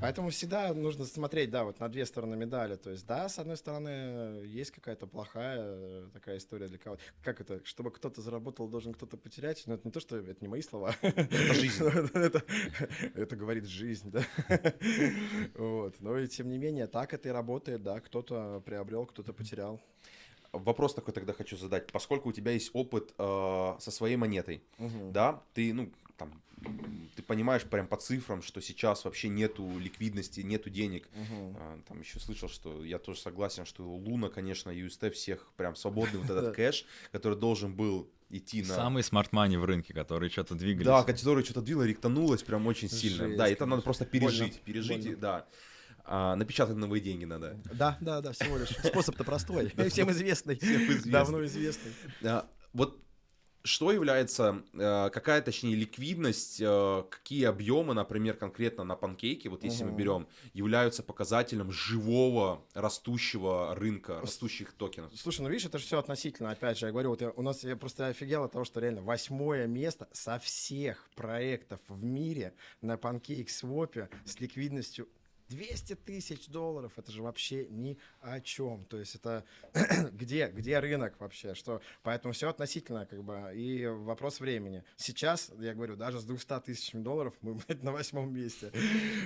[0.00, 2.76] Поэтому всегда нужно смотреть, да, вот на две стороны медали.
[2.76, 7.02] То есть, да, с одной стороны, есть какая-то плохая э, такая история для кого-то.
[7.22, 7.64] Как это?
[7.64, 9.62] Чтобы кто-то заработал, должен кто-то потерять.
[9.66, 10.94] Но это не то, что это не мои слова.
[11.02, 11.84] Это жизнь.
[12.14, 12.42] Это,
[13.14, 14.24] это говорит жизнь, да.
[15.54, 16.00] Вот.
[16.00, 18.00] Но и тем не менее, так это и работает, да.
[18.00, 19.80] Кто-то приобрел, кто-то потерял.
[20.52, 21.90] Вопрос такой тогда хочу задать.
[21.92, 25.12] Поскольку у тебя есть опыт э, со своей монетой, Мгм.
[25.12, 26.42] да, ты, ну, там,
[27.16, 31.08] ты понимаешь прям по цифрам, что сейчас вообще нету ликвидности, нету денег.
[31.14, 31.56] Мгм.
[31.58, 36.20] А, Там еще слышал, что я тоже согласен, что Луна, конечно, UST всех прям свободный
[36.20, 38.74] вот этот кэш, который должен был идти на...
[38.74, 40.86] Самый смарт-мани в рынке, которые что-то двигались.
[40.86, 43.34] Да, который что-то двигло, ректанулось прям очень сильно.
[43.36, 45.16] Да, это надо просто Больно, пережить, пережить, больно.
[45.16, 45.46] да.
[46.04, 47.56] А, напечатать новые деньги надо.
[47.72, 48.68] Да, да, да, всего лишь.
[48.68, 49.72] Способ-то простой.
[49.88, 50.58] Всем известный.
[50.60, 51.10] известный.
[51.10, 51.92] Давно известный.
[52.72, 53.00] Вот
[53.62, 59.84] что является, э, какая, точнее, ликвидность, э, какие объемы, например, конкретно на панкейке, вот если
[59.84, 59.98] мы Мгм.
[59.98, 65.12] берем, являются показателем живого растущего рынка, растущих токенов?
[65.14, 66.50] Слушай, ну видишь, это же все относительно.
[66.50, 69.02] Опять же, я говорю, вот я- у нас я просто офигел от того, что реально
[69.02, 75.08] восьмое место со всех проектов в мире на PancakeSwap с ликвидностью
[75.50, 76.92] 200 тысяч долларов.
[76.96, 78.84] Это же вообще ни о чем.
[78.86, 79.44] То есть это
[80.12, 81.54] где, где рынок вообще?
[81.54, 81.80] Что?
[82.02, 84.84] Поэтому все относительно, как бы, и вопрос времени.
[84.96, 88.72] Сейчас, я говорю, даже с 200 тысячами долларов мы, блядь, на восьмом месте.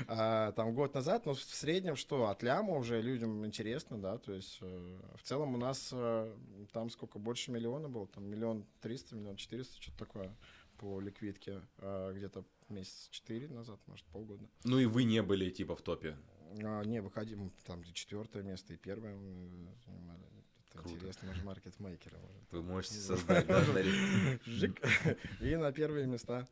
[0.09, 4.33] А, там год назад, ну, в среднем, что, от ляма уже людям интересно, да, то
[4.33, 6.35] есть э, в целом у нас э,
[6.73, 10.35] там сколько, больше миллиона было, там миллион триста, миллион четыреста, что-то такое
[10.79, 14.49] по ликвидке, а, где-то месяц четыре назад, может, полгода.
[14.65, 16.17] Ну и вы не были типа в топе.
[16.63, 20.23] А, не, выходим, там где четвертое место и первое мы занимали.
[20.71, 20.95] Это Круто.
[20.97, 22.19] интересно, мы же маркетмейкеры.
[22.51, 23.63] Вы можете создать, да.
[25.41, 26.49] И на первые места.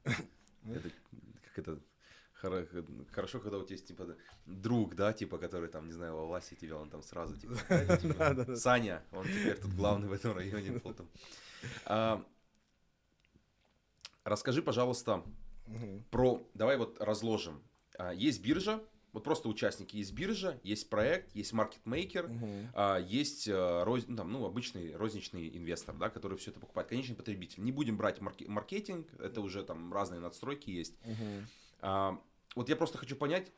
[0.65, 0.91] это,
[1.45, 1.81] как это,
[2.41, 6.27] хоро- хорошо, когда у тебя есть, типа, друг, да, типа, который там, не знаю, во
[6.27, 8.57] власти тебя, он там сразу, типа, «Дядя, типа, Да, да, да.
[8.57, 10.73] Саня, он теперь тут главный в этом районе.
[10.79, 11.09] был там».
[11.87, 12.25] А,
[14.25, 15.25] Расскажи, пожалуйста,
[15.67, 16.05] Мгм.
[16.11, 17.63] про, давай вот разложим.
[17.99, 18.81] А, Есть биржа,
[19.13, 22.31] вот просто участники, есть биржа, есть проект, есть маркетмейкер,
[22.75, 26.89] а, есть э, роз- ну, там, ну, обычный розничный инвестор, да, который все это покупает,
[26.89, 27.63] конечный потребитель.
[27.63, 30.95] Не будем брать марке- маркетинг, это уже там разные надстройки есть.
[31.05, 31.47] Мгм.
[31.81, 32.19] А,
[32.57, 33.53] вот я просто хочу понять,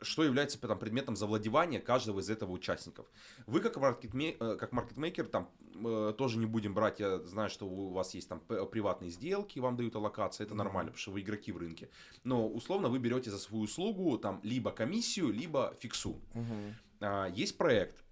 [0.00, 3.06] что является там, предметом завладевания каждого из этого участников.
[3.46, 7.66] Вы как, маркетме- э, как маркетмейкер, там э, тоже не будем брать, я знаю, что
[7.66, 11.52] у вас есть там приватные сделки, вам дают аллокации, это нормально, потому что вы игроки
[11.52, 11.88] в рынке.
[12.24, 16.20] Но условно вы берете за свою услугу там либо комиссию, либо фиксу.
[16.34, 16.74] Мгм.
[17.00, 18.04] А, есть проект.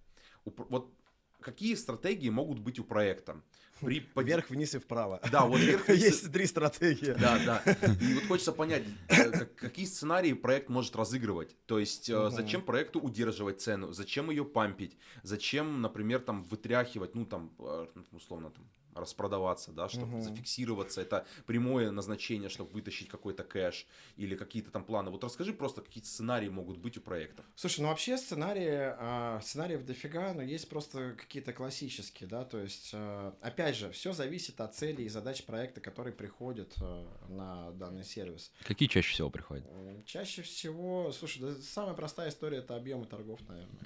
[0.45, 0.93] У вот
[1.41, 3.41] какие стратегии могут быть у проекта?
[3.81, 5.21] При Вверх, вниз и вправо.
[5.31, 7.13] Да, вот вверх, Есть три стратегии.
[7.19, 7.77] да, да.
[8.01, 11.57] И вот хочется понять, э, как- какие сценарии проект может разыгрывать.
[11.67, 17.25] То есть, э, зачем проекту удерживать цену, зачем ее пампить, зачем, например, там вытряхивать, ну
[17.27, 18.65] там, э, условно, там,
[18.97, 20.23] распродаваться, да, чтобы Мгм.
[20.23, 21.01] зафиксироваться.
[21.01, 25.11] Это прямое назначение, чтобы вытащить какой-то кэш или какие-то там планы.
[25.11, 27.45] Вот расскажи просто, какие сценарии могут быть у проектов.
[27.55, 32.91] Слушай, ну вообще сценарии, а, сценариев дофига, но есть просто какие-то классические, да, то есть,
[32.95, 38.05] а, опять же, все зависит от целей и задач проекта, который приходит а, на данный
[38.05, 38.53] сервис.
[38.65, 39.65] Какие чаще всего приходят?
[40.05, 43.81] Чаще всего, слушай, да самая простая история это объемы торгов, наверное,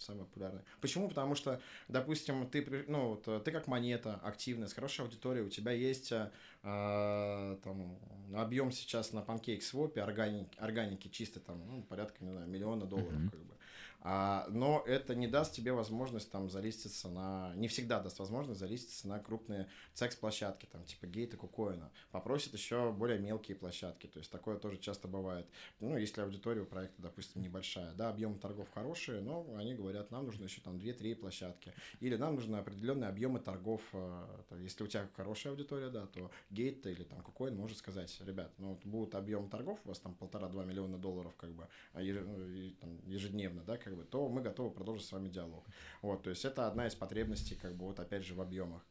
[0.00, 0.64] самая популярная.
[0.80, 1.08] Почему?
[1.08, 5.50] Потому что, допустим, ты, ну, вот, э, ты как монета активная, с хорошей аудиторией, у
[5.50, 6.30] тебя есть э,
[6.62, 7.98] а, там
[8.34, 13.30] объем сейчас на PancakeSwap органики, органики чисто там ну, порядка, не знаю, миллиона долларов, Мгм.
[13.30, 13.54] как бы.
[14.02, 17.52] А, но это не даст тебе возможность там залиститься на...
[17.56, 21.90] Не всегда даст возможность залиститься на крупные секс-площадки, там, типа гейта, кукоина.
[22.10, 25.46] Попросят еще более мелкие площадки, то есть такое тоже часто бывает.
[25.80, 30.24] Ну, если аудитория у проекта, допустим, небольшая, да, объемы торгов хорошие, но они говорят, нам
[30.24, 31.74] нужно еще там 2-3 площадки.
[32.00, 33.82] Или нам нужны определенные объемы торгов.
[33.92, 34.26] э,
[34.60, 38.70] Если у тебя хорошая аудитория, да, то гейт или там кукоин может сказать, ребят, ну,
[38.70, 42.98] вот будут объем торгов, у вас там полтора-два миллиона долларов, как бы, а ну, там
[43.06, 45.64] ежедневно, да, как бы, то мы готовы продолжить с вами диалог.
[46.02, 48.82] Вот, то есть это одна из потребностей, как бы, вот опять же в объемах.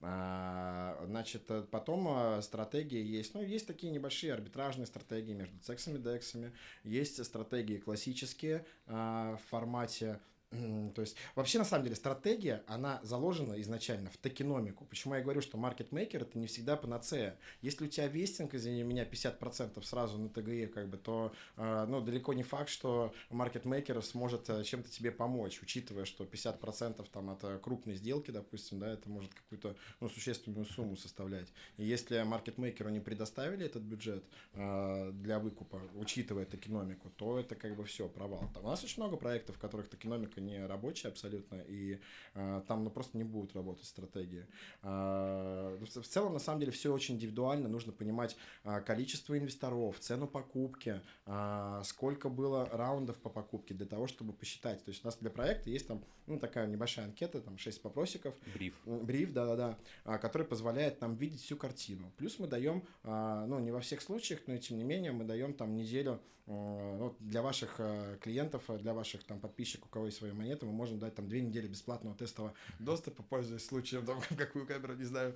[0.00, 3.34] А, Значит, э, потом э, стратегии есть.
[3.34, 6.52] Ну, есть такие небольшие арбитражные стратегии между цексами и дексами.
[6.84, 13.60] Есть стратегии классические а, в формате То есть, вообще, на самом деле, стратегия, она заложена
[13.60, 14.86] изначально в токеномику.
[14.86, 17.38] Почему я говорю, что маркетмейкер это не всегда панацея.
[17.60, 22.00] Если у тебя вестинг, извини меня, 50% сразу на ТГЕ, как бы, то, э, ну,
[22.00, 27.58] далеко не факт, что маркетмейкер сможет э, чем-то тебе помочь, учитывая, что 50% там это
[27.58, 31.52] крупные сделки, допустим, да, это может какую-то, ну, существенную сумму составлять.
[31.76, 37.76] И если маркетмейкеру не предоставили этот бюджет э, для выкупа, учитывая токеномику, то это как
[37.76, 38.50] бы все, провал.
[38.54, 42.00] Там у нас очень много проектов, в которых токеномика не рабочая абсолютно, и
[42.34, 44.46] э, там ну, просто не будут работать стратегии.
[44.82, 47.68] А, в в целом, на самом деле, все очень индивидуально.
[47.68, 54.06] Нужно понимать а, количество инвесторов, цену покупки, а, сколько было раундов по покупке для того,
[54.06, 54.84] чтобы посчитать.
[54.84, 58.34] То есть у нас для проекта есть там ну, такая небольшая анкета, там 6 вопросиков,
[58.54, 58.74] Бриф.
[58.84, 62.12] Бриф, да-да-да, а, который позволяет нам видеть всю картину.
[62.16, 65.24] Плюс мы даем, а, ну, не во всех случаях, но и тем не менее, мы
[65.24, 69.92] даем там неделю э, ну, для ваших э, клиентов, э, для ваших там подписчиков, у
[69.92, 74.04] кого есть свои монеты, мы можем дать там две недели бесплатного тестового доступа, пользуясь случаем,
[74.04, 75.34] там, какую камеру, не знаю.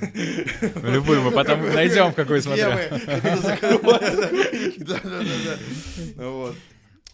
[0.82, 2.90] Любую мы потом найдем, в какую закрывает.
[4.78, 5.58] Да-да-да.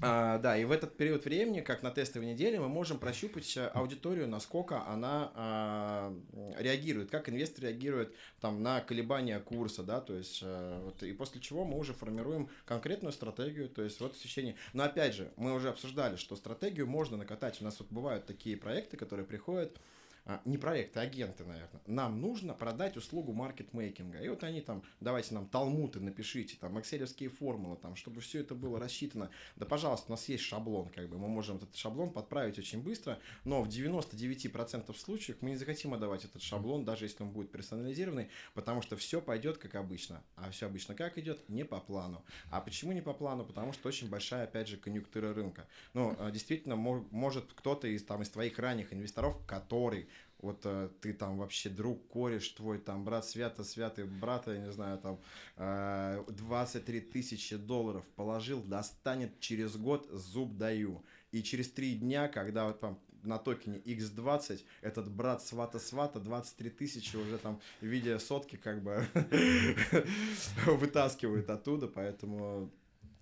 [0.00, 3.66] А, да, и в этот период времени, как на тестовой неделе, мы можем прощупать э,
[3.66, 6.14] аудиторию, насколько она а,
[6.56, 11.40] реагирует, как инвестор реагирует там, на колебания курса, да, то есть, э, вот, и после
[11.40, 14.54] чего мы уже формируем конкретную стратегию, то есть вот в течение...
[14.72, 18.56] Но опять же, мы уже обсуждали, что стратегию можно накатать, у нас вот бывают такие
[18.56, 19.97] проекты, которые приходят, а,
[20.45, 21.81] не проекты, а агенты, наверное.
[21.87, 24.21] Нам нужно продать услугу маркетмейкинга.
[24.21, 28.55] И вот они там, давайте нам талмуты напишите, там, экселевские формулы, там, чтобы все это
[28.55, 29.31] было рассчитано.
[29.57, 33.19] Да, пожалуйста, у нас есть шаблон, как бы, мы можем этот шаблон подправить очень быстро,
[33.45, 38.29] но в 99% случаев мы не захотим отдавать этот шаблон, даже если он будет персонализированный,
[38.55, 40.23] потому что все пойдет как обычно.
[40.37, 41.49] А все обычно как идет?
[41.49, 42.25] Не по плану.
[42.51, 43.45] А почему не по плану?
[43.45, 45.67] Потому что очень большая, опять же, конъюнктура рынка.
[45.95, 50.09] Ну, а, действительно, мо- может кто-то из, там, из твоих ранних инвесторов, который
[50.40, 54.72] вот э, ты там вообще друг, кореш твой, там брат свято, святый брата, я не
[54.72, 55.20] знаю, там
[55.57, 61.05] э, 23 тысячи долларов положил, достанет через год, зуб даю.
[61.33, 67.16] И через три дня, когда вот там на токене X20 этот брат свата-свата 23 тысячи
[67.16, 69.07] уже там в виде сотки как бы
[70.66, 72.70] вытаскивает оттуда, поэтому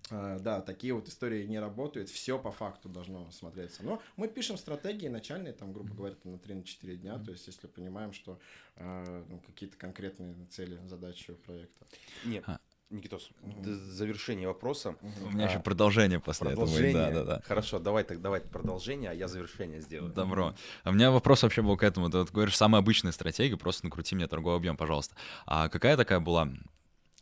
[0.08, 3.82] Да, такие вот истории не работают, все по факту должно смотреться.
[3.82, 7.66] Но мы пишем стратегии начальные, там, грубо говоря, там, на 3-4 дня, то есть если
[7.66, 8.38] понимаем, что
[8.76, 11.86] а, ну, какие-то конкретные цели, задачи у проекта.
[12.24, 12.60] Нет, А.
[12.88, 13.30] Никитос,
[13.64, 14.94] завершение вопроса.
[15.02, 16.66] У меня А, еще продолжение после этого.
[16.66, 16.92] Продолжение.
[16.92, 17.40] Да, да, да.
[17.44, 20.12] Хорошо, давай так, давай продолжение, а я завершение сделаю.
[20.12, 20.54] Добро.
[20.84, 22.10] А у меня вопрос вообще был к этому.
[22.10, 25.16] Ты вот говоришь, самая обычная стратегия, просто накрути мне торговый объем, пожалуйста.
[25.46, 26.48] А какая такая была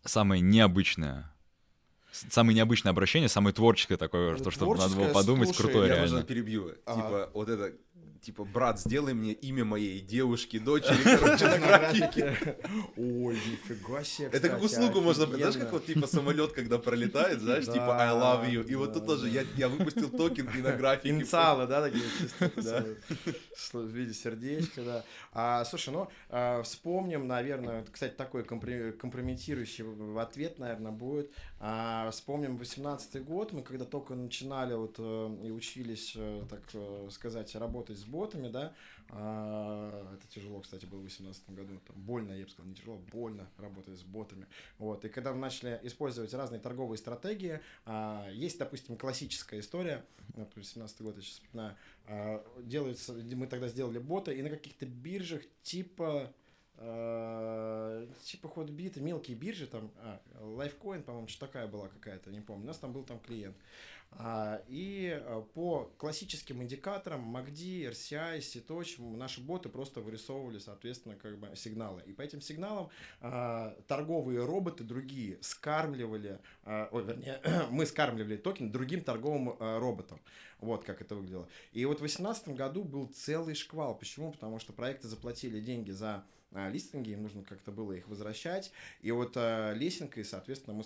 [0.04, 1.33] самая необычная,
[2.30, 5.94] самое необычное обращение, самое творческое такое, Ну, что, чтобы надо было подумать, слушай, крутое Я
[5.96, 6.12] реально.
[6.12, 6.72] можно перебью.
[6.86, 7.02] Ага.
[7.02, 7.72] Типа, вот это,
[8.24, 12.56] типа, брат, сделай мне имя моей девушки, дочери, короче, на графике.
[12.96, 14.28] Ой, нифига себе.
[14.32, 18.50] Это как услугу можно, знаешь, как вот типа самолет, когда пролетает, знаешь, типа I love
[18.50, 18.66] you.
[18.68, 21.10] И вот тут тоже я, выпустил токен и на графике.
[21.10, 22.04] Инициалы, да, такие
[23.56, 25.04] с- в виде сердечка, да.
[25.32, 29.84] А, слушай, ну, а, вспомним, наверное, кстати, такой компрометирующий
[30.20, 31.30] ответ, наверное, будет.
[31.60, 37.08] А, вспомним 18 год, мы когда только начинали вот э, и учились, э, так э,
[37.10, 38.72] сказать, работать с ботами, да,
[39.10, 42.98] а, это тяжело, кстати, было в 18 году, там больно, я бы сказал, не тяжело,
[43.12, 44.46] больно работать с ботами.
[44.78, 50.54] Вот, и когда мы начали использовать разные торговые стратегии, а, есть, допустим, классическая история, вот
[50.54, 55.42] 18 год, я сейчас вспоминаю, а, делается, мы тогда сделали бота, и на каких-то биржах
[55.62, 56.32] типа
[56.76, 62.64] э, типа ходбиты, мелкие биржи, там, а, Lifecoin, по-моему, что такая была какая-то, не помню.
[62.64, 63.56] У нас там был там клиент.
[64.16, 71.38] А, и а, по классическим индикаторам MACD, RCI, CTOCH наши боты просто вырисовывали, соответственно, как
[71.38, 72.02] бы сигналы.
[72.06, 79.02] И по этим сигналам а, торговые роботы другие скармливали, ой, вернее, мы скармливали токен другим
[79.02, 80.20] торговым роботам.
[80.60, 81.48] Вот как это выглядело.
[81.72, 83.98] И вот в 2018 году был целый шквал.
[83.98, 84.32] Почему?
[84.32, 86.24] Потому что проекты заплатили деньги за а,
[86.54, 88.72] листинги, им нужно как-то было их возвращать.
[89.00, 90.84] И вот а, лесенкой, соответственно, мы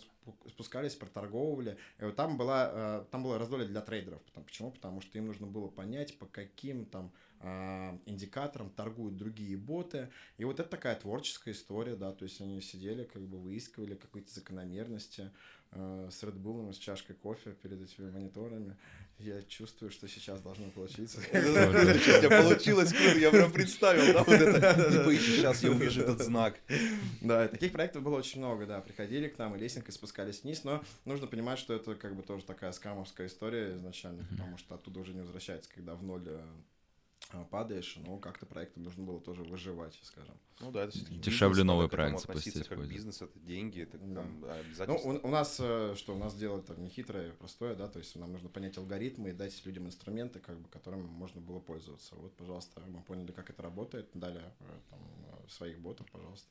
[0.48, 1.78] спускались, проторговывали.
[1.98, 4.22] И вот там была, а, там была раздолье для трейдеров.
[4.34, 4.70] Почему?
[4.70, 10.08] Потому что им нужно было понять, по каким там а, индикаторам торгуют другие боты.
[10.38, 14.32] И вот это такая творческая история, да, то есть они сидели, как бы выискивали какие-то
[14.34, 15.30] закономерности
[15.70, 18.76] э, с Red Bull, с чашкой кофе перед этими мониторами.
[19.18, 21.18] Я чувствую, что сейчас должно получиться.
[21.32, 24.92] У получилось круто, я прям представил, да, вот это.
[24.92, 26.54] Типа, сейчас я увижу этот знак.
[27.20, 28.80] Да, таких проектов было очень много, да.
[28.80, 32.44] Приходили к нам и лесенкой спускались вниз, но нужно понимать, что это как бы тоже
[32.44, 36.40] такая скамовская история изначально, потому что оттуда уже не возвращается, когда в ноль э,
[37.50, 40.34] падаешь, но как-то проектам нужно было тоже выживать, скажем.
[40.60, 42.66] Ну да, это все-таки Дешевле бизнес, новый проект запустить.
[42.66, 42.90] Как будет.
[42.90, 44.22] бизнес, это деньги, это да.
[44.22, 44.98] там, обязательно.
[44.98, 47.98] Ну, у, у нас, э, что у нас дело там не хитрое, простое, да, то
[47.98, 52.14] есть нам нужно понять алгоритмы и дать людям инструменты, как бы, которыми можно было пользоваться.
[52.16, 56.48] Вот, пожалуйста, мы поняли, как это работает, дали э, там, э, своих ботов, пожалуйста.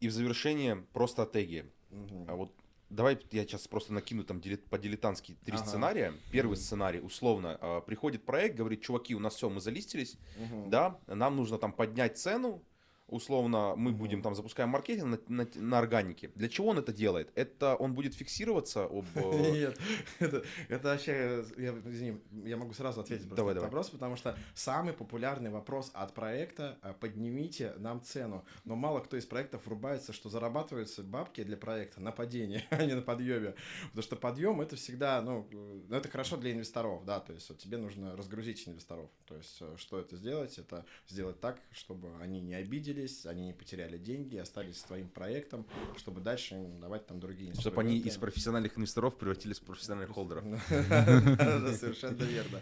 [0.00, 1.64] И в завершение про стратегии.
[1.90, 2.26] Угу.
[2.28, 2.52] А вот
[2.94, 4.40] Давай я сейчас просто накину там
[4.70, 5.66] по-дилетантски три ага.
[5.66, 6.14] сценария.
[6.30, 10.68] Первый mm сценарий, условно, э, приходит проект, говорит, чуваки, у нас все, мы залистились, mm
[10.68, 12.62] да, нам нужно там поднять цену,
[13.08, 16.30] условно, мы будем там запускаем маркетинг на, на, на органике.
[16.34, 17.30] Для чего он это делает?
[17.34, 19.04] Это он будет фиксироваться об...
[19.14, 19.78] Э, Нет,
[20.18, 24.36] это, это вообще, я, извини, я могу сразу ответить просто давай, на вопрос, потому что
[24.54, 28.44] самый популярный вопрос от проекта э, «поднимите нам цену».
[28.64, 32.94] Но мало кто из проектов врубается, что зарабатываются бабки для проекта на падении, а не
[32.94, 33.54] на подъеме.
[33.84, 37.58] Потому что подъем это всегда, ну, э, это хорошо для инвесторов, да, то есть вот,
[37.58, 39.10] тебе нужно разгрузить инвесторов.
[39.26, 40.58] То есть что это сделать?
[40.58, 45.66] Это сделать так, чтобы они не обидели обиделись, они не потеряли деньги, остались своим проектом,
[45.96, 47.60] чтобы дальше им давать там другие инструменты.
[47.60, 50.44] Чтобы они из профессиональных инвесторов превратились в профессиональных холдеров.
[50.68, 52.60] Совершенно верно.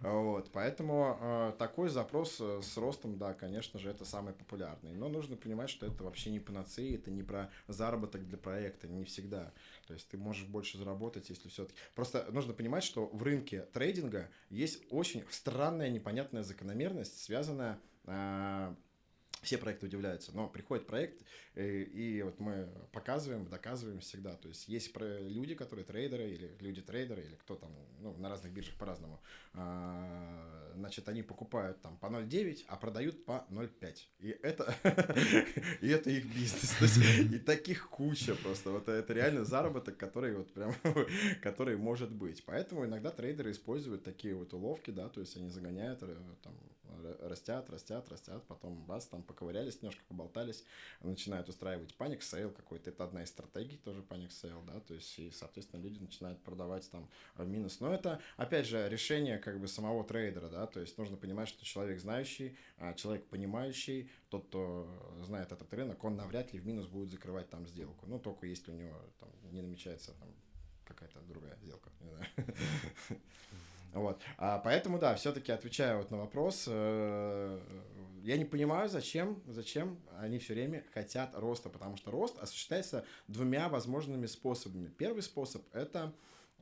[0.00, 4.94] Вот, поэтому э, такой запрос э, с ростом, да, конечно же, это самый популярный.
[4.94, 9.04] Но нужно понимать, что это вообще не панацея, это не про заработок для проекта, не
[9.04, 9.52] всегда.
[9.86, 11.78] То есть ты можешь больше заработать, если все-таки...
[11.94, 18.74] Просто нужно понимать, что в рынке трейдинга есть очень странная, непонятная закономерность, связанная э,
[19.42, 21.20] все проекты удивляются, но приходит проект,
[21.54, 24.36] и, э, и вот мы показываем, доказываем всегда.
[24.36, 27.70] То есть есть люди, которые трейдеры, или люди-трейдеры, или кто там,
[28.00, 29.20] ну, на разных биржах по-разному.
[29.54, 33.98] А, значит, они покупают там по 0,9, а продают по 0,5.
[34.20, 34.74] И это,
[35.80, 36.70] и это их бизнес.
[36.76, 38.70] То есть, и таких куча просто.
[38.70, 40.74] Вот это реально заработок, который вот прям,
[41.42, 42.44] который может быть.
[42.44, 46.54] Поэтому иногда трейдеры используют такие вот уловки, да, то есть они загоняют э, там
[47.22, 50.64] растят, растят, растят, потом бац, там поковырялись немножко, поболтались,
[51.00, 55.18] начинают устраивать panic sell какой-то, это одна из стратегий тоже panic sell, да, то есть,
[55.18, 57.80] и, соответственно, люди начинают продавать там в минус.
[57.80, 61.64] Но это, опять же, решение как бы самого трейдера, да, то есть нужно понимать, что
[61.64, 64.88] человек знающий, а, человек понимающий, тот, кто
[65.22, 68.70] знает этот рынок, он навряд ли в минус будет закрывать там сделку, ну, только если
[68.70, 70.28] у него там не намечается там
[70.84, 72.26] какая-то другая сделка, не знаю.
[73.92, 74.22] Вот.
[74.38, 77.60] А поэтому, да, все-таки отвечаю вот на вопрос, э,
[78.22, 83.68] я не понимаю, зачем, зачем они все время хотят роста, потому что рост осуществляется двумя
[83.68, 84.88] возможными способами.
[84.88, 86.14] Первый способ– это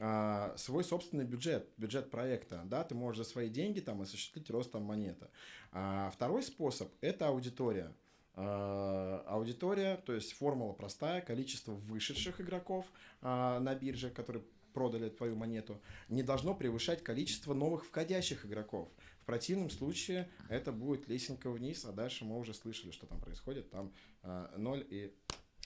[0.02, 4.72] а, свой собственный бюджет, бюджет проекта, да, ты можешь за свои деньги там осуществить рост
[4.72, 5.26] там монеты.
[5.72, 7.92] А второй способ– это аудитория.
[8.34, 12.86] А, аудитория, то есть формула простая, количество вышедших игроков
[13.20, 14.42] а, на бирже, которые
[14.72, 15.78] продали твою монету,
[16.08, 18.88] не должно превышать количество новых входящих игроков.
[19.20, 23.70] В противном случае это будет лесенка вниз, а дальше мы уже слышали, что там происходит.
[23.70, 23.92] Там
[24.22, 25.14] э, 0 и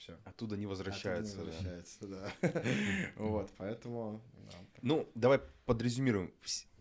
[0.05, 0.19] все.
[0.25, 1.41] Оттуда не возвращается.
[1.41, 2.33] Оттуда не возвращается, да.
[3.17, 4.23] Вот, поэтому...
[4.83, 6.33] Ну, давай подрезюмируем.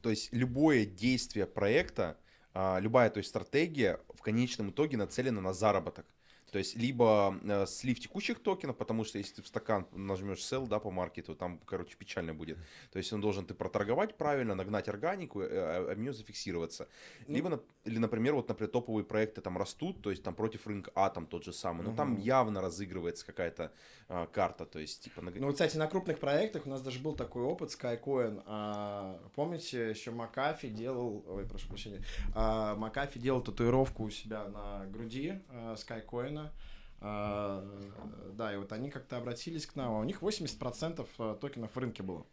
[0.02, 2.18] То есть любое действие проекта,
[2.54, 6.06] а, любая то есть стратегия в конечном итоге нацелена на заработок.
[6.54, 10.68] То есть либо э, слив текущих токенов, потому что если ты в стакан нажмешь sell,
[10.68, 12.60] да, по маркету, там, короче, печально будет.
[12.92, 16.88] То есть он должен ты проторговать правильно, нагнать органику, э, а об нее зафиксироваться.
[17.28, 17.34] Ну.
[17.34, 20.92] Либо, нап- или, например, вот, например, топовые проекты там растут, то есть там против рынка
[20.94, 22.22] А там тот же самый, но там Мгм.
[22.22, 23.72] явно разыгрывается какая-то
[24.08, 25.22] а, карта, то есть типа...
[25.22, 28.44] Ну, кстати, на крупных проектах у нас даже был такой опыт Skycoin.
[28.46, 32.04] А, помните, еще Макафи делал, ой, прошу прощения,
[32.36, 36.43] а, Макафи делал татуировку у себя на груди а, Skycoin.
[36.44, 38.34] Ивановна.
[38.34, 41.78] Да, и вот они как-то обратились к нам, а у них 80% э, токенов в
[41.78, 42.26] рынке было.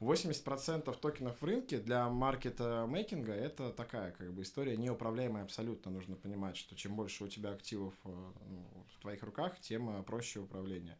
[0.00, 5.90] 80% токенов в рынке для маркет-мейкинга– это такая как бы история неуправляемая абсолютно.
[5.90, 10.02] Нужно понимать, что чем больше у тебя активов э, ну, в твоих руках, тем э,
[10.02, 10.96] проще управление.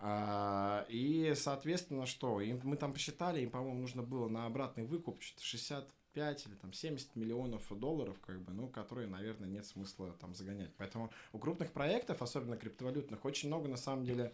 [0.00, 2.40] А, и, соответственно, что?
[2.40, 5.88] Им, мы там посчитали, им, по-моему, нужно было на обратный выкуп 60
[6.18, 10.70] 45 или там 70 миллионов долларов, как бы, ну, которые, наверное, нет смысла там загонять.
[10.76, 14.32] Поэтому у крупных проектов, особенно криптовалютных, очень много на самом деле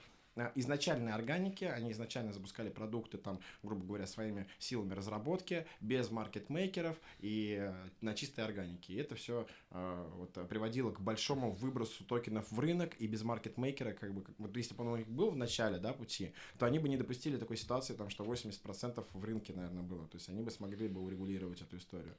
[0.55, 7.59] изначальной органики, они изначально запускали продукты там, грубо говоря, своими силами разработки, без маркетмейкеров и
[7.61, 8.95] э, на чистой органике.
[8.95, 13.93] И это все вот, э, приводило к большому выбросу токенов в рынок, и без маркетмейкера,
[13.93, 16.79] как бы, вот если бы он у них был в начале, да, пути, то они
[16.79, 20.07] бы не допустили такой ситуации, там, что 80% в рынке, наверное, было.
[20.09, 22.15] То есть они бы смогли бы урегулировать эту историю.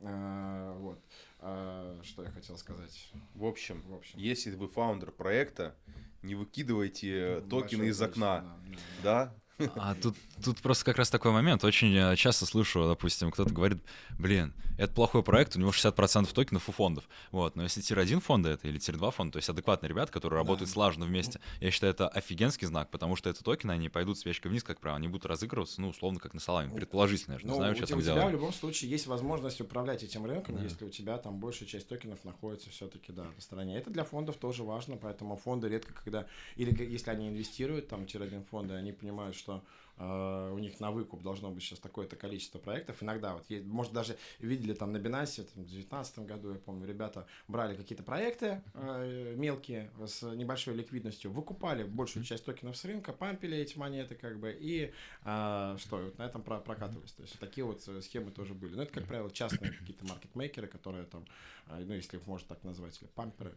[0.00, 1.02] А, вот.
[1.40, 3.10] А, что я хотел сказать?
[3.34, 4.18] В общем, В общем.
[4.18, 5.74] если вы фаундер проекта,
[6.22, 9.34] не выкидывайте э, токены из окна, да, да, да.
[9.58, 9.72] Да?
[9.76, 11.64] А тут, тут просто как раз такой момент.
[11.64, 13.78] Очень э, часто слышу, допустим, кто-то говорит,
[14.18, 17.08] блин, это плохой проект, у него 60% токенов у фондов.
[17.32, 20.70] Вот, но если tier-1 фонда это или tier-2 фонда, то есть адекватные ребята, которые работают
[20.70, 24.62] слаженно вместе, я считаю, это офигенский знак, потому что это токены, они пойдут свечкой вниз,
[24.62, 27.56] как правило, они будут разыгрываться, ну, условно, как на Солане, предположительно, я же не Ну,
[27.56, 30.62] знаю, что там у тебя в любом случае есть возможность управлять этим рынком, Да.
[30.62, 33.76] если у тебя там большая часть токенов находится все-таки, да, на стороне.
[33.76, 38.44] Это для фондов тоже важно, поэтому фонды редко когда, или если они инвестируют, там, тир-1
[38.44, 39.47] фонды, они понимают, что
[39.96, 43.02] э, у них на выкуп должно быть сейчас такое-то количество проектов.
[43.02, 46.86] Иногда вот, есть- может, даже видели там на Binance, там, в 2019 году, я помню,
[46.86, 53.12] ребята брали какие-то проекты э, мелкие с небольшой ликвидностью, выкупали большую часть токенов с рынка,
[53.12, 54.92] пампили эти монеты, как бы, и
[55.24, 57.12] а, что, вот на этом про- прокатывались.
[57.12, 58.74] То есть такие вот э, схемы тоже были.
[58.74, 61.24] Но это, как правило, частные какие-то маркетмейкеры, которые там,
[61.66, 63.54] а, ну, если их можно так назвать, или памперы,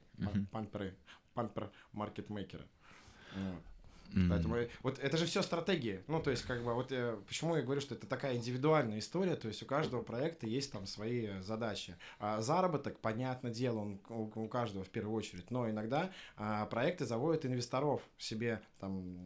[0.52, 0.96] памперы,
[1.34, 2.66] пампер маркетмейкеры.
[3.36, 3.62] Вот.
[4.14, 4.30] М.
[4.30, 6.02] Поэтому э, вот это же все стратегии.
[6.08, 9.36] Ну, то есть, как бы, вот э, почему я говорю, что это такая индивидуальная история,
[9.36, 11.96] то есть у каждого проекта есть там свои э, задачи.
[12.20, 17.06] А заработок, понятное дело, он у, у каждого в первую очередь, но иногда а, проекты
[17.06, 19.18] заводят инвесторов себе, там,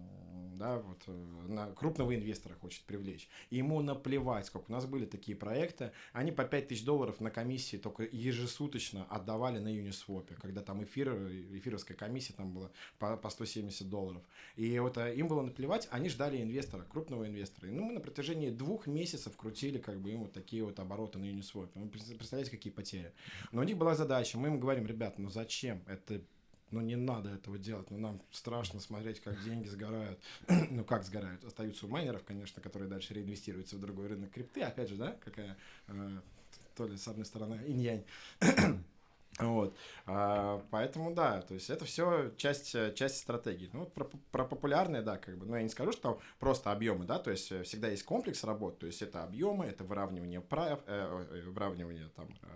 [0.55, 1.11] да, вот, э,
[1.47, 3.29] на крупного инвестора хочет привлечь.
[3.49, 4.69] И ему наплевать, сколько.
[4.69, 9.69] У нас были такие проекты, они по 5000 долларов на комиссии только ежесуточно отдавали на
[9.69, 14.21] Uniswap, когда там эфир, эфировская комиссия там была по, по 170 долларов.
[14.55, 17.69] И вот а, им было наплевать, они ждали инвестора, крупного инвестора.
[17.69, 21.19] И, ну, мы на протяжении двух месяцев крутили как бы им вот такие вот обороты
[21.19, 21.69] на Uniswap.
[21.89, 23.13] Пред- представляете, какие потери.
[23.51, 25.81] Но у них была задача, мы им говорим, ребят, ну зачем?
[25.87, 26.21] Это
[26.71, 30.19] ну не надо этого делать, ну нам страшно смотреть, как деньги сгорают.
[30.69, 31.43] ну как сгорают?
[31.43, 34.61] Остаются у майнеров, конечно, которые дальше реинвестируются в другой рынок крипты.
[34.61, 35.57] Опять же, да, какая
[35.87, 36.19] э,
[36.75, 38.03] то ли с одной стороны инь-янь.
[39.39, 39.75] Вот.
[40.05, 43.69] А, поэтому да, то есть это все часть, э, часть стратегии.
[43.73, 47.05] Ну, про, про популярные, да, как бы, ну, я не скажу, что там просто объемы,
[47.05, 50.79] да, то есть э, всегда есть комплекс работ, то есть это объемы, это выравнивание, прав,
[50.87, 52.47] э, э, выравнивание там, э,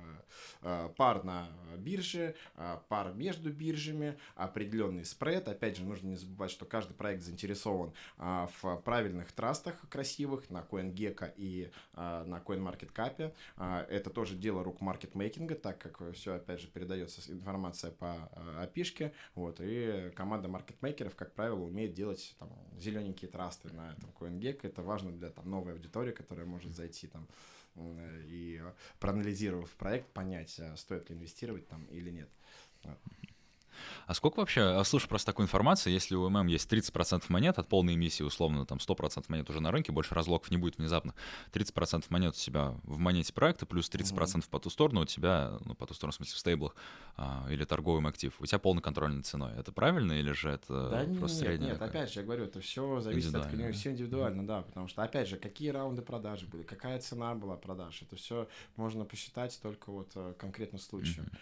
[0.62, 5.48] э, пар на бирже, э, пар между биржами, определенный спред.
[5.48, 10.60] Опять же, нужно не забывать, что каждый проект заинтересован а, в правильных трастах красивых на
[10.60, 13.34] CoinGecko и а, на CoinMarketCap.
[13.58, 18.64] А, это тоже дело рук маркетмейкинга, так как все, опять же, передается информация по а,
[18.64, 19.14] опишке.
[19.36, 24.62] Вот, и команда маркетмейкеров, как правило, умеет делать там, зелененькие трасты на этом CoinGecko.
[24.64, 27.28] Это важно для там, новой аудитории, которая может зайти там
[28.28, 32.30] и э, проанализировав проект, понять, а, стоит ли инвестировать там или нет.
[34.08, 37.68] А сколько вообще, а, слушай просто такую информацию, если у ММ есть 30% монет от
[37.68, 41.14] полной эмиссии, условно, там 100% монет уже на рынке, больше разлогов не будет внезапно,
[41.52, 45.76] 30% монет у себя в монете проекта, плюс 30% по ту сторону у тебя, ну,
[45.76, 46.76] по ту сторону, в смысле, в стейблах
[47.18, 49.54] а, или торговым актив, у тебя полный контроль над ценой.
[49.58, 51.72] Это правильно или же это Да просто нет, средняя?
[51.72, 51.90] нет, такая?
[51.90, 53.72] опять же, я говорю, это все зависит от да.
[53.72, 58.02] все индивидуально, да, потому что, опять же, какие раунды продажи были, какая цена была продаж,
[58.02, 61.26] это все можно посчитать только вот э, конкретно случаю.
[61.26, 61.38] Э,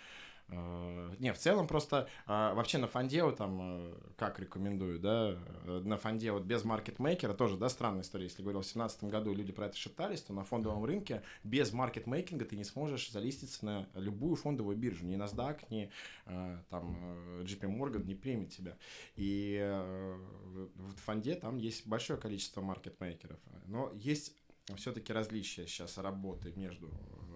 [0.49, 5.97] не, в целом просто э, вообще на фонде там, э, как рекомендую, да, э, на
[5.97, 9.65] фонде вот без маркетмейкера тоже, да, странная история, если говорил, в 2017 году люди про
[9.65, 14.77] это шептались, то на фондовом рынке без маркетмейкинга ты не сможешь залиститься на любую фондовую
[14.77, 15.91] биржу, ни NASDAQ, ни
[16.27, 18.77] э, там э, JP Morgan не примет тебя.
[19.15, 20.17] И э,
[20.75, 24.33] в фонде там есть большое количество маркетмейкеров, но есть
[24.75, 27.26] все-таки различия сейчас работы между э,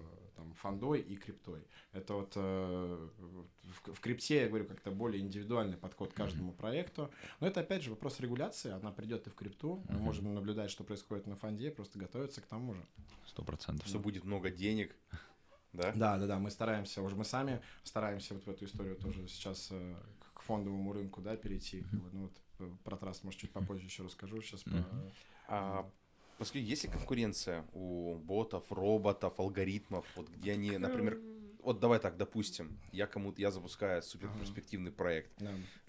[0.54, 1.66] фондой и криптой.
[1.92, 7.10] Это вот э, в, в крипте, я говорю, как-то более индивидуальный подход к каждому проекту.
[7.40, 8.70] Но это, опять же, вопрос регуляции.
[8.70, 9.84] Она придет и в крипту.
[9.88, 10.04] Мы Мгм.
[10.04, 12.86] можем наблюдать, что происходит на фонде, просто готовиться к тому же.
[13.26, 13.86] Сто процентов.
[13.88, 14.94] Что будет много денег,
[15.72, 15.92] да?
[15.92, 19.68] Да, да, да, мы стараемся, уже мы сами стараемся вот в эту историю тоже сейчас
[19.70, 19.96] э,
[20.34, 21.82] к фондовому рынку, да, перейти.
[21.82, 22.10] как бы.
[22.12, 24.42] Ну вот э, про трасс, может, чуть попозже еще расскажу.
[24.42, 24.72] Сейчас про...
[24.78, 25.12] Мгм.
[25.48, 25.90] А,
[26.42, 31.20] Поскольку есть ли конкуренция у ботов, роботов, алгоритмов, вот где они, например,
[31.62, 35.30] вот давай так, допустим, я кому-то, я запускаю супер перспективный проект,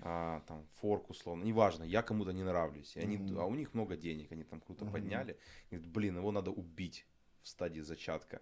[0.02, 3.98] а, там, форк условно, неважно, я кому-то не нравлюсь, и они, а у них много
[3.98, 5.40] денег, они там круто подняли,
[5.72, 7.08] и говорят, блин, его надо убить
[7.42, 8.40] в стадии зачатка,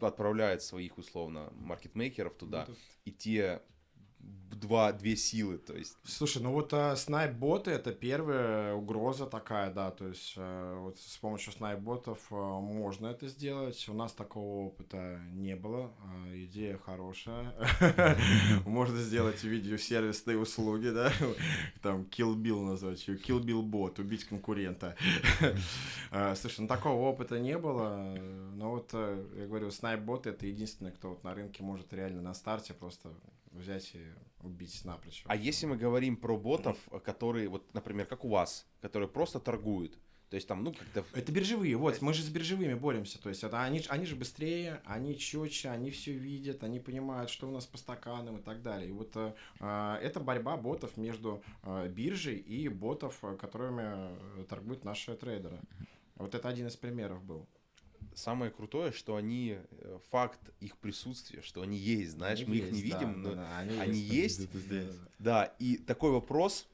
[0.00, 2.74] отправляют своих условно маркетмейкеров туда, Ну,
[3.04, 3.60] и те
[4.62, 9.90] два, две силы, то есть Слушай, ну вот э, снайп-боты это первая угроза такая, да,
[9.90, 13.88] то есть э, вот с помощью снайп-ботов э, можно это сделать.
[13.88, 17.52] У нас такого опыта не было, а идея хорошая.
[18.66, 21.12] Можно сделать видеосервисные услуги, да,
[21.82, 24.96] там Kill Bill назвать Kill Bill бот, убить конкурента.
[26.14, 28.14] Э, Слушай, ну такого опыта не было,
[28.54, 32.34] но вот э, я говорю, снайп-боты это единственный, кто вот на рынке может реально на
[32.34, 33.08] старте просто
[33.52, 34.04] взять и
[34.40, 35.22] убить напрочь.
[35.26, 39.98] А если мы говорим про ботов, которые, вот, например, как у вас, которые просто торгуют,
[40.32, 41.04] то есть там, ну, как-то...
[41.12, 44.80] Это биржевые, вот, мы же с биржевыми боремся, то есть это они, они же быстрее,
[44.86, 48.88] они четче, они все видят, они понимают, что у нас по стаканам и так далее.
[48.88, 54.44] И вот э, э, это борьба ботов между э, биржей и ботов, э, которыми э,
[54.48, 55.60] торгуют наши трейдеры.
[56.16, 57.46] Вот это один из примеров был.
[58.14, 62.70] Самое крутое, что они, э, факт их присутствия, что они есть, знаешь, Они мы их
[62.70, 64.52] не есть, да, видим, да, но да, они есть.
[64.52, 66.68] Да, да, Да, и такой вопрос,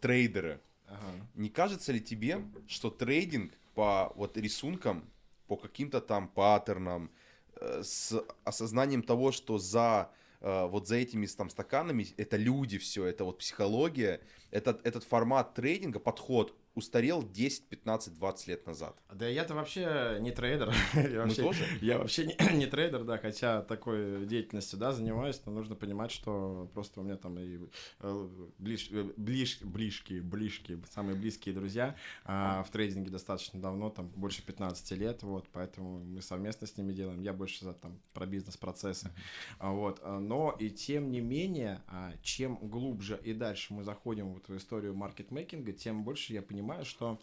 [0.00, 1.26] трейдеры, Ага.
[1.34, 5.10] не кажется ли тебе, что трейдинг по вот рисункам,
[5.46, 7.10] по каким-то там паттернам,
[7.56, 10.10] э, с осознанием того, что за
[10.40, 14.20] э, вот за этими там стаканами это люди все, это вот психология,
[14.50, 18.96] этот, этот формат трейдинга, подход устарел 10, 15, 20 лет назад.
[19.12, 20.72] Да я-то вообще не трейдер.
[20.94, 21.64] я, Мы вообще, тоже?
[21.80, 26.68] я вообще не, не трейдер, да, хотя такой деятельностью, да, занимаюсь, но нужно понимать, что
[26.74, 27.58] просто у меня там и
[28.00, 31.94] э, ближ, э, ближ, ближкие, ближкие, самые близкие друзья
[32.24, 36.92] а, в трейдинге достаточно давно, там больше 15 лет, вот, поэтому мы совместно с ними
[36.92, 37.20] делаем.
[37.22, 39.10] Я больше за там про бизнес-процессы,
[39.58, 40.00] А, вот.
[40.02, 44.56] а, Но и тем не менее, а, чем глубже и дальше мы заходим вот в
[44.56, 47.18] историю маркетмейкинга, тем больше я понимаю, что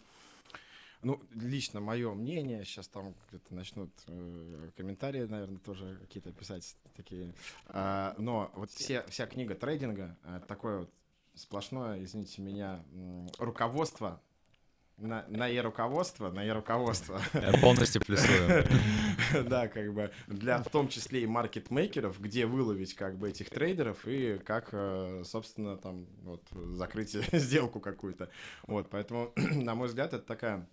[1.02, 7.34] ну, лично мое мнение, сейчас там где-то начнут э, комментарии, наверное, тоже какие-то писать такие.
[7.66, 10.90] А, но вот все, вся книга трейдинга, э, такое вот
[11.34, 12.84] сплошное, извините меня,
[13.38, 14.20] руководство
[14.98, 17.20] на, на e-руководство, на e-руководство.
[17.34, 18.64] Я полностью плюсую.
[19.44, 24.06] Да, как бы для в том числе и маркетмейкеров, где выловить как бы этих трейдеров
[24.06, 28.30] и как, э, собственно, там вот закрыть сделку какую-то.
[28.66, 30.68] Вот, поэтому, на мой взгляд, это такая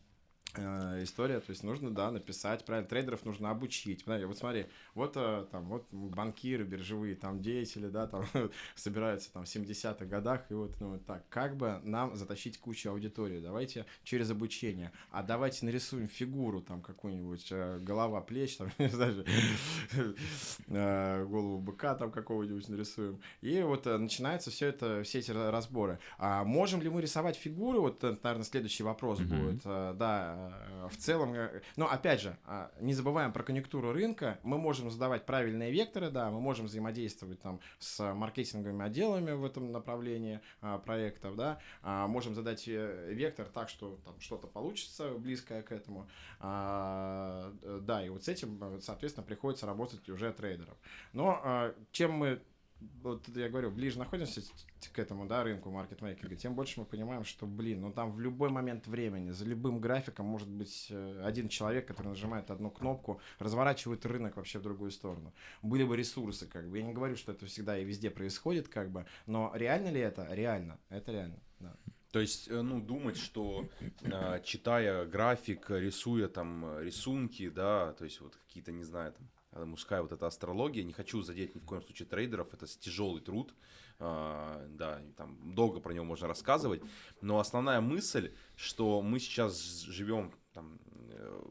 [0.56, 4.04] э, история, то есть нужно, да, написать, правильно, трейдеров нужно обучить.
[4.04, 8.26] Понимаете, Вот смотри, вот э, там, вот банкиры, биржевые, там деятели, да, там
[8.76, 13.40] собираются там в 70-х годах, и вот, ну, так, как бы нам затащить кучу аудитории?
[13.40, 19.26] Давайте через обучение, а давайте нарисуем фигуру, там, какую-нибудь, э, голова, плеч, там, не знаю,
[21.28, 23.22] голову быка там какого-нибудь нарисуем.
[23.42, 26.00] И вот начинается все это, все эти ра- разборы.
[26.18, 27.80] А можем ли мы рисовать фигуры?
[27.80, 29.64] Вот, наверное, следующий вопрос будет.
[29.64, 30.39] Да,
[30.90, 34.40] в целом, э, но опять же, а, не забываем про конъюнктуру рынка.
[34.44, 39.72] Мы можем задавать правильные векторы, да, мы можем взаимодействовать там с маркетинговыми отделами в этом
[39.72, 45.62] направлении а, проектов, да, А, можем задать э, вектор так, что там что-то получится близкое
[45.62, 46.10] к этому.
[46.40, 50.78] Э, да, и вот с этим, э, соответственно, приходится работать уже трейдерам.
[51.14, 52.42] Но чем мы
[53.02, 54.42] вот я говорю, ближе находимся
[54.94, 58.50] к этому, да, рынку маркетмейкинга, тем больше мы понимаем, что, блин, ну там в любой
[58.50, 64.06] момент времени, за любым графиком может быть э, один человек, который нажимает одну кнопку, разворачивает
[64.06, 65.34] рынок вообще в другую сторону.
[65.62, 66.78] Были бы ресурсы, как бы.
[66.78, 70.28] Я не говорю, что это всегда и везде происходит, как бы, но реально ли это?
[70.32, 70.80] Реально.
[70.90, 71.76] Это реально, да.
[72.12, 73.68] То есть, э, ну, думать, что
[74.02, 80.02] э, читая график, рисуя там рисунки, да, то есть вот какие-то, не знаю, там, мужская
[80.02, 80.84] вот эта астрология.
[80.84, 83.54] Не хочу задеть ни в коем случае трейдеров, это тяжелый труд,
[84.00, 86.82] а, да, там долго про него можно рассказывать,
[87.22, 90.80] но основная мысль, что мы сейчас живем там,
[91.12, 91.42] э,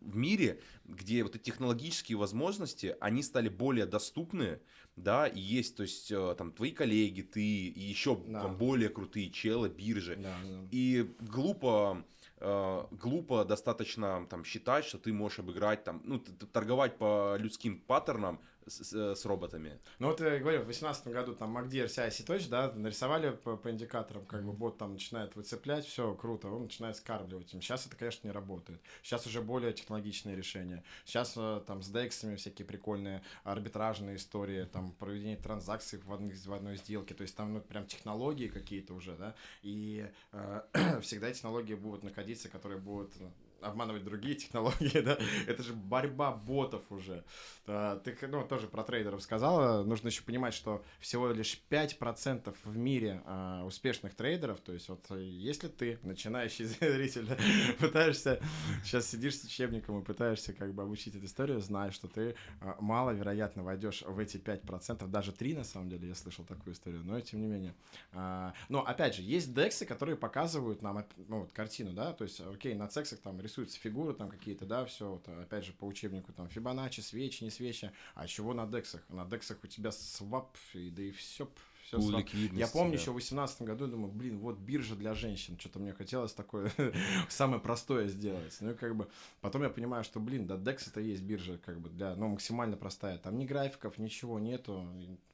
[0.00, 4.60] в мире, где вот эти технологические возможности, они стали более доступны,
[4.96, 8.42] да, и есть, то есть, э, там, твои коллеги, ты и еще Да.
[8.42, 10.16] там, более крутые челы, биржи.
[10.16, 10.68] Да, да.
[10.70, 12.04] И глупо,
[12.40, 18.40] э, глупо достаточно там считать, что ты можешь обыграть там, ну, торговать по людским паттернам
[18.68, 19.78] с, с- с роботами.
[19.98, 23.70] Ну вот я говорю, в 2018 году там MacDear CIC точно, да, нарисовали по, по
[23.70, 27.60] индикаторам, как бы бот там начинает выцеплять, все круто, он начинает скармливать им.
[27.62, 28.80] Сейчас это, конечно, не работает.
[29.02, 30.84] Сейчас уже более технологичные решения.
[31.04, 36.52] Сейчас э, там с DEX всякие прикольные арбитражные истории, там проведение транзакций в одной, в
[36.52, 40.62] одной сделке, то есть там ну, прям технологии какие-то уже, да, и э,
[41.02, 43.28] всегда технологии будут находиться, которые будут э,
[43.60, 47.24] обманывать другие технологии, да, это же борьба ботов уже.
[47.66, 52.76] А, Ты, ну, тоже про трейдеров сказала, нужно еще понимать, что всего лишь 5% в
[52.76, 57.28] мире а, успешных трейдеров, то есть вот э, если ты, начинающий зритель,
[57.78, 58.40] пытаешься,
[58.84, 62.76] сейчас сидишь с учебником и пытаешься как бы обучить эту историю, знай, что ты а,
[62.80, 67.20] маловероятно войдешь в эти 5%, даже 3 на самом деле, я слышал такую историю, но
[67.20, 67.74] тем не менее.
[68.12, 72.40] А, Но опять же, есть дексы, которые показывают нам ну, вот, картину, да, то есть,
[72.40, 76.32] окей, на цексах там рисуются фигуры там какие-то, да, все, вот, опять же, по учебнику
[76.32, 79.02] там Фибоначчи, свечи, не свечи, а чего на дексах?
[79.08, 81.48] На дексах у тебя свап, и, да и все,
[81.84, 82.26] все свап.
[82.52, 82.98] Я помню да.
[82.98, 85.58] еще в 2018 году, думаю, блин, вот биржа для женщин.
[85.58, 86.70] Что-то мне хотелось такое
[87.28, 88.56] самое простое сделать.
[88.60, 89.08] Ну и как бы
[89.40, 92.76] потом я понимаю, что, блин, да, DEX это есть биржа как бы для, ну, максимально
[92.76, 93.18] простая.
[93.18, 94.86] Там ни графиков, ничего нету.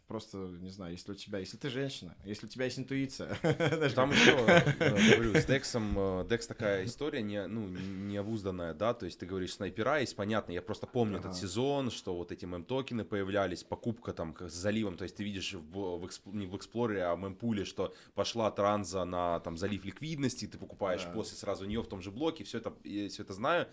[0.07, 3.39] Просто, не знаю, если у тебя, если ты женщина, если у тебя есть интуиция.
[3.95, 9.07] Там еще, э, говорю, с Дексом, э, Декс такая история не, ну, необузданная, да, то
[9.07, 11.29] есть ты говоришь, снайпера есть, понятно, я просто помню Ага.
[11.29, 15.55] этот сезон, что вот эти мем-токены появлялись, покупка там с заливом, то есть ты видишь
[15.55, 19.87] в, в эксп- не в Эксплоре, а в мемпуле, что пошла транза на там залив
[19.87, 21.13] ликвидности, ты покупаешь Да.
[21.13, 23.69] после сразу нее в том же блоке, все это, все это знаю.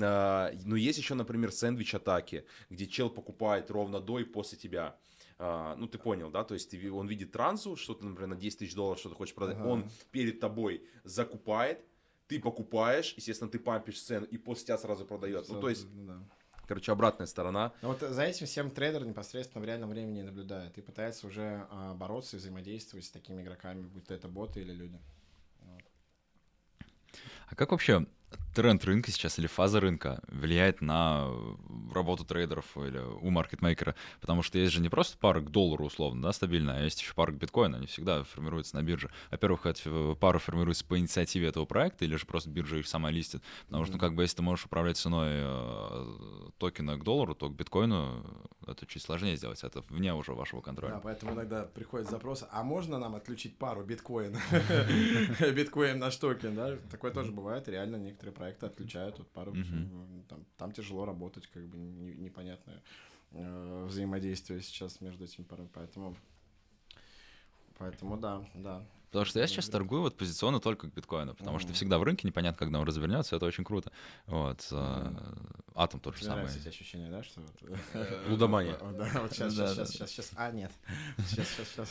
[0.00, 4.96] А, Но есть еще, например, сэндвич-атаки, где чел покупает ровно до и после тебя.
[5.38, 6.44] А, ну, ты понял, да?
[6.44, 9.34] То есть ты он видит трансу, что ты, например, на 10 тысяч долларов что-то хочешь
[9.34, 9.58] продать.
[9.58, 9.68] Ага.
[9.68, 11.84] Он перед тобой закупает,
[12.26, 15.48] ты покупаешь, естественно, ты пампишь цену и после тебя сразу продает.
[15.48, 16.22] Ну, то есть, Да.
[16.66, 17.72] короче, обратная сторона.
[17.82, 21.94] Ну вот за этим всем трейдер непосредственно в реальном времени наблюдает и пытается уже а,
[21.94, 24.98] бороться и взаимодействовать с такими игроками, будь то это боты или люди.
[27.48, 28.06] А как вообще
[28.54, 33.94] тренд рынка сейчас или фаза рынка влияет на э, работу трейдеров или у маркетмейкера?
[34.20, 37.14] Потому что есть же не просто пара к доллару условно, да, стабильная, а есть еще
[37.14, 39.10] пара к биткоину, они всегда формируются на бирже.
[39.30, 43.10] Во-первых, эта э, пара формируется по инициативе этого проекта или же просто биржа их сама
[43.10, 43.42] листит?
[43.66, 47.48] Потому что, ну, как бы, если ты можешь управлять ценой э, токена к доллару, то
[47.48, 48.24] к биткоину
[48.66, 50.94] это чуть сложнее сделать, это вне уже вашего контроля.
[50.94, 54.36] Да, поэтому иногда приходит запрос, а можно нам отключить пару биткоин?
[55.54, 56.76] Биткоин наш токен, да?
[56.90, 59.54] Такое тоже бывает, реально некоторые проекты отключают вот пару.
[59.54, 60.24] Мгм.
[60.28, 62.82] Там, там тяжело работать, как бы не- непонятное
[63.32, 66.16] э, взаимодействие сейчас между этими парами, поэтому...
[67.78, 68.86] Поэтому да, да.
[69.16, 72.28] Потому что я сейчас торгую вот позиционно только к биткоину, потому что всегда в рынке
[72.28, 73.90] непонятно, когда он развернется, это очень круто.
[74.26, 74.68] Вот.
[74.70, 75.12] э,
[75.74, 76.36] Атом тот же самый.
[76.36, 78.28] нравятся эти ощущения, да, что вот...
[78.28, 78.76] Лудомания.
[78.96, 80.70] Да, вот сейчас, сейчас, сейчас, сейчас, а, нет.
[81.28, 81.88] Сейчас, сейчас, сейчас.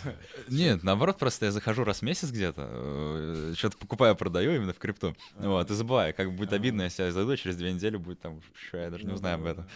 [0.50, 5.16] Нет, наоборот, просто я захожу раз в месяц где-то, что-то покупаю, продаю именно в крипту.
[5.36, 6.58] Вот, и забываю, как будет Ага.
[6.58, 9.36] обидно, если я зайду, через две недели будет там, что я даже не Ну узнаю
[9.36, 9.68] об этом.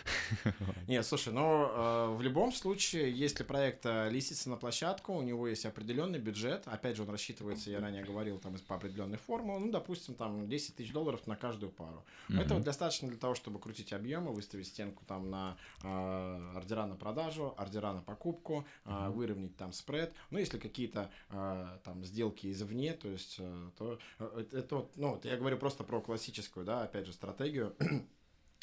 [0.88, 5.48] Не, слушай, ну э, в любом случае, если проект э, листится на площадку, у него
[5.48, 7.10] есть определенный бюджет, опять же, он
[7.40, 11.36] рассчитывается, я ранее говорил, там по определенной формуле, ну, допустим, там 10 тысяч долларов на
[11.36, 12.04] каждую пару.
[12.30, 12.64] Этого Мгм.
[12.64, 17.94] достаточно для того, чтобы крутить объемы, выставить стенку там на э, ордера на продажу, ордера
[17.94, 20.14] на покупку, э, выровнять там спред.
[20.32, 24.92] Ну, если какие-то э, там сделки извне, то есть, э, то э, это, это вот,
[24.96, 27.76] ну, вот я говорю просто про классическую, да, опять же, стратегию,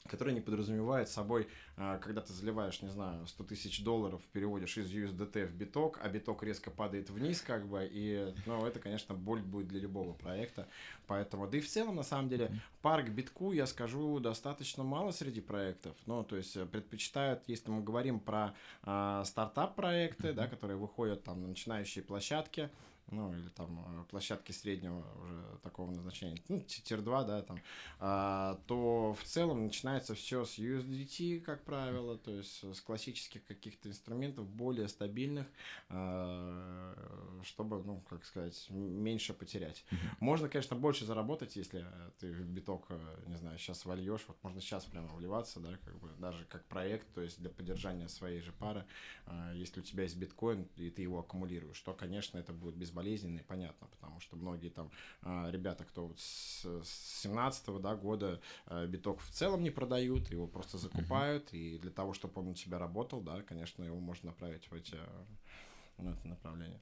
[0.06, 4.90] которая не подразумевает собой, а, когда ты заливаешь, не знаю, 100 тысяч долларов, переводишь из
[4.90, 9.40] USDT в биток, а биток резко падает вниз, как бы, и, ну, это, конечно, боль
[9.40, 10.68] будет для любого проекта,
[11.06, 12.50] поэтому, да и в целом, на самом деле,
[12.82, 17.82] парк битку, я скажу, достаточно мало среди проектов, ну, то есть э, предпочитают, если мы
[17.82, 22.70] говорим про а, стартап-проекты, да, которые выходят там на начинающие площадки,
[23.10, 27.60] ну, или там э, площадки среднего уже такого назначения, ну, тир 2, да, там,
[28.00, 33.88] а, то в целом начинается все с USDT, как правило, то есть с классических каких-то
[33.88, 35.46] инструментов, более стабильных,
[35.88, 36.94] а,
[37.44, 39.84] чтобы, ну, как сказать, меньше потерять.
[40.18, 41.86] Можно, конечно, больше заработать, если
[42.18, 45.96] ты в биток, э, не знаю, сейчас вольешь, вот можно сейчас прямо вливаться, да, как
[46.00, 48.84] бы, даже как проект, то есть для поддержания своей же пары,
[49.26, 52.90] а, если у тебя есть биткоин, и ты его аккумулируешь, то, конечно, это будет без
[52.96, 54.90] безболезненно и понятно, потому что многие там
[55.22, 56.66] а, ребята, кто вот с
[57.22, 61.58] 17 да, года а, биток в целом не продают, его просто закупают, uh-huh.
[61.58, 64.96] и для того, чтобы он у тебя работал, да, конечно, его можно направить в эти
[65.98, 66.80] в это направление.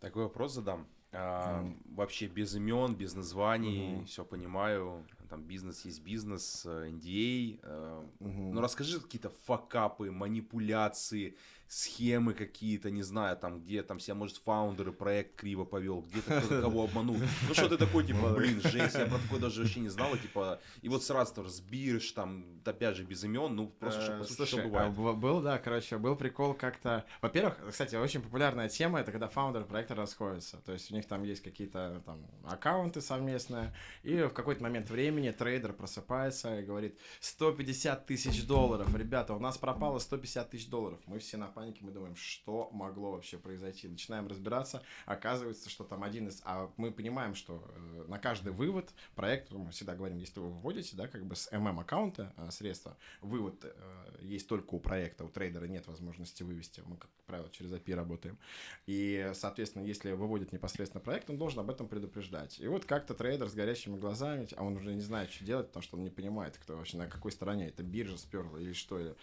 [0.00, 0.86] Такой вопрос задам.
[1.12, 1.94] А, mm.
[1.94, 4.04] Вообще без имен, без названий, mm-hmm.
[4.04, 5.06] все понимаю.
[5.30, 7.60] Там бизнес есть бизнес, NDA.
[7.60, 8.52] mm-hmm.
[8.52, 11.36] Ну расскажи какие-то факапы, манипуляции,
[11.68, 16.62] схемы какие-то, не знаю, там, где там себя, может, фаундеры проект криво повел, где-то кто-то
[16.62, 17.16] кого обманул.
[17.48, 20.60] Ну что ты такой, типа, блин, жесть, я про такое даже вообще не знала, типа,
[20.82, 24.62] и вот сразу там разбирешь, там, опять же, без имен, ну, просто чтобы послушать, что
[24.62, 24.94] бывает.
[24.96, 27.04] А был, да, короче, был прикол как-то...
[27.22, 31.22] Во-первых, кстати, очень популярная тема, это когда фаундеры проекта расходятся, то есть у них там
[31.24, 38.06] есть какие-то там аккаунты совместные, и в какой-то момент времени трейдер просыпается и говорит, 150
[38.06, 42.16] тысяч долларов, ребята, у нас пропало 150 тысяч долларов, мы все на панике, мы думаем,
[42.16, 43.88] что могло вообще произойти.
[43.88, 46.42] Начинаем разбираться, оказывается, что там один из...
[46.44, 50.96] А мы понимаем, что э, на каждый вывод проект, мы всегда говорим, если вы выводите,
[50.96, 55.66] да, как бы с MM-аккаунта э, средства, вывод э, есть только у проекта, у трейдера
[55.66, 58.38] нет возможности вывести, мы, как правило, через API работаем.
[58.86, 62.58] И, соответственно, если выводит непосредственно проект, он должен об этом предупреждать.
[62.60, 65.82] И вот как-то трейдер с горящими глазами, а он уже не знает, что делать, потому
[65.82, 69.14] что он не понимает, кто вообще на какой стороне, это биржа сперла или что,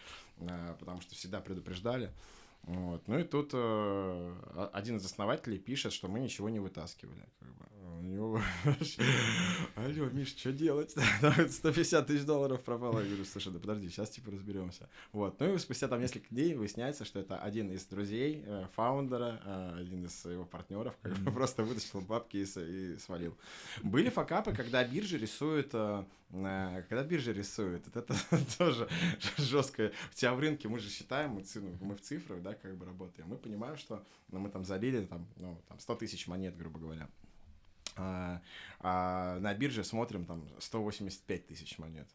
[0.80, 2.12] потому что всегда предупреждали.
[2.64, 3.08] Вот.
[3.08, 7.28] Ну и тут э, один из основателей пишет, что мы ничего не вытаскивали.
[7.40, 7.66] Как бы.
[8.02, 8.42] У него...
[9.76, 10.96] Алло, Миш, что делать?
[11.50, 13.00] 150 тысяч долларов пропало.
[13.00, 14.90] Я говорю, слушай, да подожди, сейчас типа разберемся.
[15.12, 15.40] Вот.
[15.40, 19.80] Ну и спустя там несколько дней выясняется, что это один из друзей э, фаундера, э,
[19.82, 23.38] один из его партнеров, как бы просто вытащил бабки и, и свалил.
[23.84, 28.90] Были факапы, когда биржа рисует э, э когда биржа рисует, это, это тоже
[29.38, 29.92] жестко.
[30.12, 31.44] У тебя в рынке мы же считаем, мы,
[31.82, 33.28] мы в цифрах, да, как бы работаем.
[33.28, 37.10] Мы понимаем, что ну, мы там залили там, ну, там 100 тысяч монет, грубо говоря.
[37.98, 38.42] А,
[38.80, 42.08] а на бирже смотрим там 185 тысяч монет.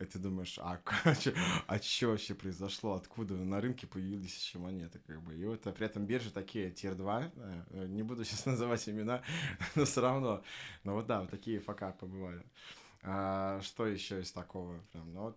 [0.00, 0.80] И ты думаешь, а,
[1.66, 2.94] а что вообще произошло?
[2.94, 5.00] Откуда на рынке появились еще монеты?
[5.06, 5.36] Как бы.
[5.36, 9.22] И вот а при этом биржи такие тир 2, э, не буду сейчас называть имена,
[9.76, 10.42] но все равно.
[10.82, 12.44] Но вот да, вот такие факапы бывают.
[13.04, 14.80] А, что еще из такого?
[14.92, 15.36] Прям, ну вот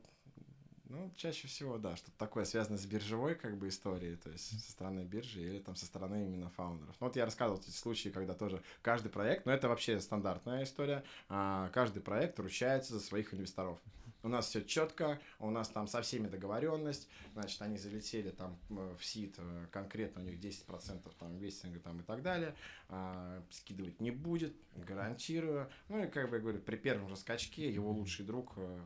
[0.89, 4.72] ну, чаще всего, да, что-то такое связано с биржевой как бы историей, то есть со
[4.72, 6.95] стороны биржи или там со стороны именно фаундеров.
[6.99, 11.03] Ну, вот я рассказывал эти случаи, когда тоже каждый проект, но это вообще стандартная история,
[11.28, 13.80] а, каждый проект ручается за своих инвесторов.
[14.24, 19.01] У нас все четко, у нас там со всеми договоренность, значит, они залетели там в
[19.01, 22.55] сид, э, конкретно у них 10% там инвестинга там и так далее,
[22.89, 25.70] а, скидывать не будет, гарантирую.
[25.89, 28.80] Ну и как бы я говорю, при первом же скачке его лучший друг э,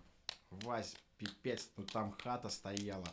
[0.51, 3.07] Вась пипец, ну там хата стояла.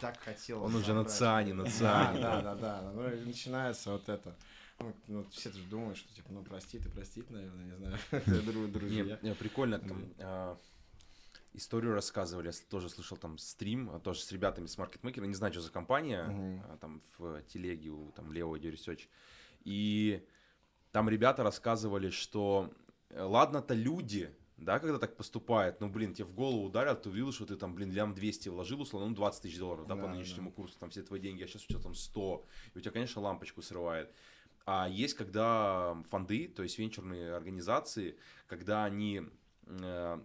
[0.00, 0.62] Так хотел.
[0.62, 2.20] Он уже на ЦАНе, на ЦАНе.
[2.20, 2.92] Да, да, да.
[2.92, 4.36] Ну и начинается вот это.
[4.78, 7.98] Ну, ну, все же думают, что типа, ну прости ты, простить, наверное, не знаю,
[8.68, 9.18] друзья.
[9.22, 10.58] Не, прикольно, там, а,
[11.56, 15.52] историю рассказывали, я тоже слышал там стрим, а, тоже с ребятами с маркетмейкера, не знаю,
[15.52, 19.08] что за компания, а, там в телеге у там Лео Research,
[19.64, 20.26] и
[20.92, 22.72] там ребята рассказывали, что
[23.10, 27.32] э, ладно-то люди, да, когда так поступает, ну, блин, тебе в голову ударят, ты увидел,
[27.32, 30.08] что ты там, блин, лям 200 вложил, условно, ну, 20 тысяч долларов, да, да по
[30.08, 30.56] нынешнему да.
[30.56, 33.20] курсу, там все твои деньги, а сейчас у тебя там 100, и у тебя, конечно,
[33.20, 34.10] лампочку срывает.
[34.64, 39.22] А есть, когда фонды, то есть венчурные организации, когда они
[39.66, 40.20] э,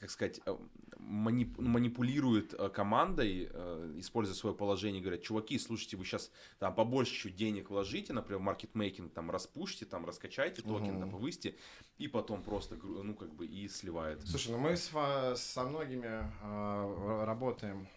[0.00, 0.56] как сказать, э,
[0.98, 7.14] манип, манипулирует э, командой, э, используя свое положение, говорят, чуваки, слушайте, вы сейчас там побольше
[7.14, 11.00] чуть денег вложите, например, в маркетмейкинг, там распушьте, там раскачайте токен, угу.
[11.00, 11.56] там повысьте,
[11.98, 14.26] и потом просто, ну, как бы и сливает.
[14.26, 14.90] Слушай, ну мы с,
[15.36, 17.88] со многими э, работаем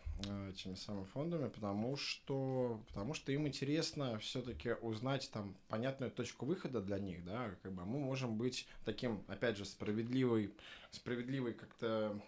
[0.49, 6.81] этими самыми фондами, потому что, потому что им интересно все-таки узнать там понятную точку выхода
[6.81, 10.53] для них, да, как бы мы можем быть таким, опять же, справедливый,
[10.91, 12.19] справедливый как-то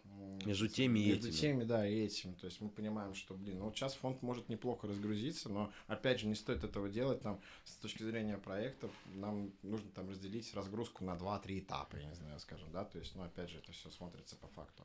[0.45, 2.35] между теми и между теми, да, и этим.
[2.35, 6.19] То есть мы понимаем, что, блин, ну вот сейчас фонд может неплохо разгрузиться, но опять
[6.19, 8.91] же не стоит этого делать там с точки зрения проектов.
[9.13, 13.15] Нам нужно там разделить разгрузку на 2-3 этапа, я не знаю, скажем, да, то есть,
[13.15, 14.83] ну опять же это все смотрится по факту.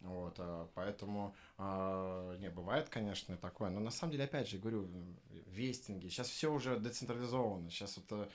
[0.00, 4.88] Вот, а, поэтому, а, не, бывает, конечно, такое, но на самом деле, опять же, говорю,
[5.46, 8.28] вестинги, сейчас все уже децентрализовано, сейчас вот э,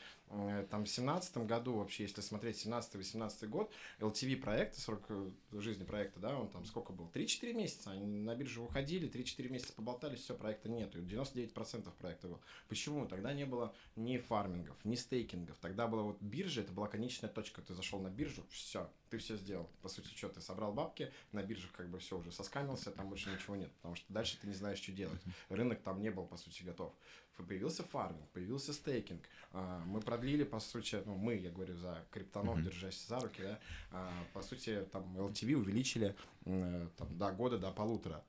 [0.70, 6.20] там в семнадцатом году вообще, если смотреть 17-18 год, LTV проекта, срок э, жизни проекта,
[6.20, 7.10] да, он там сколько был?
[7.14, 12.42] 3-4 месяца, они на биржу уходили, 3-4 месяца поболтались, все, проекта нету, 99% проекта был.
[12.70, 13.06] Почему?
[13.08, 17.62] Тогда не было ни фармингов, ни стейкингов, тогда была вот биржа, это была конечная точка,
[17.62, 19.70] ты зашел на биржу, все, ты все сделал.
[19.82, 23.30] По сути, что, ты собрал бабки, на биржах как бы все уже соскамился, там больше
[23.30, 25.22] ничего нет, потому что дальше ты не знаешь, что делать.
[25.50, 26.94] Рынок там не был, по сути, готов.
[27.36, 29.22] Появился фарминг, появился стейкинг.
[29.52, 32.64] А, мы продлили, по сути, ну, мы, я говорю, за криптонов, mm-hmm.
[32.64, 33.60] держась за руки, да,
[33.92, 38.24] а, по сути, там LTV увеличили там, до года, до полутора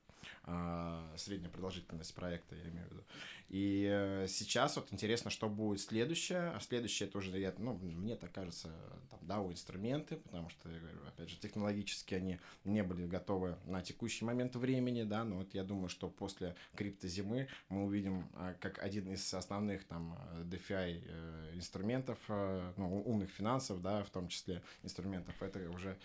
[0.44, 3.02] а, средняя продолжительность проекта, я имею в виду.
[3.48, 6.52] И э, сейчас вот интересно, что будет следующее.
[6.54, 8.72] А следующее это уже, я, ну, мне так кажется,
[9.10, 13.82] там, DAO инструменты, потому что, я говорю, опять же, технологически они не были готовы на
[13.82, 18.82] текущий момент времени, да, но вот я думаю, что после криптозимы мы увидим а, как
[18.82, 24.62] один из основных там DeFi э, инструментов, э, ну, умных финансов, да, в том числе
[24.82, 25.98] инструментов, это уже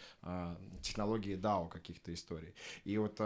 [0.82, 2.54] технологии DAO каких-то историй.
[2.84, 3.20] И вот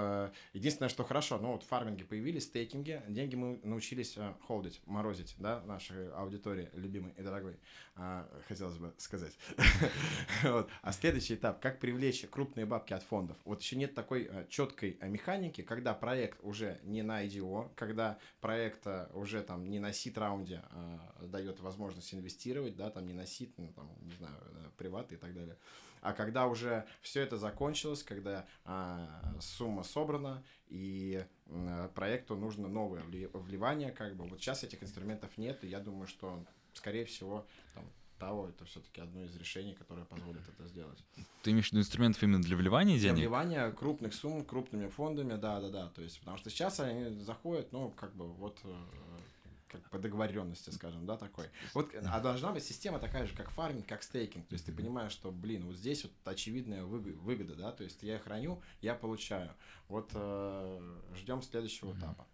[0.53, 5.36] единственное, что хорошо, ну вот фарминги появились, стейкинги, деньги мы научились научились э, холдить, морозить,
[5.38, 7.57] да, нашей аудитории любимой и дорогой,
[7.95, 9.38] а, хотелось бы сказать.
[10.82, 13.38] А следующий этап, как привлечь крупные бабки от фондов.
[13.45, 18.18] Вот еще нет такой э, четкой а, механики, когда проект уже не на IDO, когда
[18.39, 23.53] проект уже там не на сит-раунде а, дает возможность инвестировать, да, там не на сит,
[23.57, 24.36] ну, там, не знаю,
[24.78, 25.57] приваты и так далее.
[26.01, 33.03] А когда уже все это закончилось, когда а, сумма собрана и а, проекту нужно новое
[33.03, 36.43] вливание, как бы вот сейчас этих инструментов нет, и я думаю, что
[36.73, 37.45] скорее всего
[37.75, 37.85] там,
[38.17, 41.03] того, это все-таки одно из решений, которое позволит это сделать.
[41.41, 43.15] Ты имеешь в виду инструментов именно для вливания денег?
[43.15, 45.89] Для вливания крупных сумм, крупными фондами, да, да, да.
[45.89, 48.75] То есть, потому что сейчас они заходят, ну, как бы вот э,
[49.72, 51.45] как по договоренности, скажем, да, такой.
[51.74, 54.47] Вот, а должна быть система такая же, как фарминг, как стейкинг.
[54.47, 58.19] То есть ты понимаешь, что, блин, вот здесь вот очевидная выгода, да, то есть я
[58.19, 59.53] храню, я получаю.
[59.88, 62.28] Вот э, ждем следующего этапа.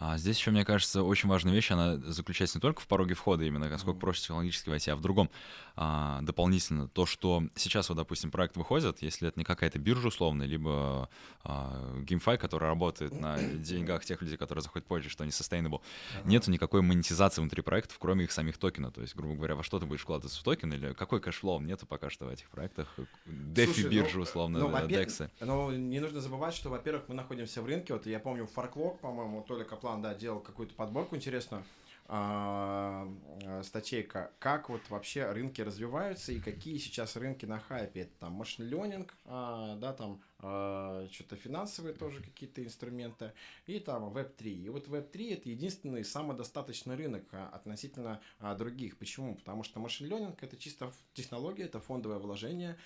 [0.00, 3.44] А здесь еще, мне кажется, очень важная вещь, она заключается не только в пороге входа
[3.44, 4.00] именно, насколько mm-hmm.
[4.00, 5.30] проще технологически войти, а в другом.
[5.76, 10.46] А, дополнительно то, что сейчас вот, допустим, проект выходит, если это не какая-то биржа условная,
[10.46, 11.10] либо
[11.44, 15.80] а, GameFi, который работает на деньгах тех людей, которые заходят позже, что они не sustainable,
[15.80, 16.26] uh-huh.
[16.26, 18.94] нету никакой монетизации внутри проектов, кроме их самих токенов.
[18.94, 21.60] То есть, грубо говоря, во что ты будешь вкладываться в токен или какой cash flow
[21.60, 22.88] нету пока что в этих проектах.
[23.26, 25.30] DeFi биржи ну, условно, ну, DEX.
[25.40, 27.92] Но не нужно забывать, что, во-первых, мы находимся в рынке.
[27.92, 31.64] Вот я помню, Фарклок, по-моему, Толя Каплан, да, делал какую-то подборку интересную
[32.06, 33.08] а,
[33.44, 38.02] а, статейка, как вот вообще рынки развиваются и какие сейчас рынки на хайпе.
[38.02, 43.32] Это там машин ленинг, а, да, там что-то финансовые тоже какие-то инструменты,
[43.66, 44.48] и там Web3.
[44.48, 48.96] И вот Web3 это единственный самодостаточный рынок а, относительно а, других.
[48.96, 49.34] Почему?
[49.34, 52.76] Потому что машин learning это чисто технология, это фондовое вложение,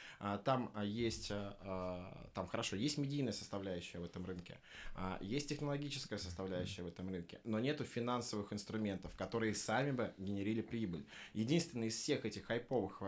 [0.45, 4.59] там есть, там хорошо, есть медийная составляющая в этом рынке,
[5.21, 11.07] есть технологическая составляющая в этом рынке, но нету финансовых инструментов, которые сами бы генерили прибыль.
[11.33, 12.99] Единственный из всех этих хайповых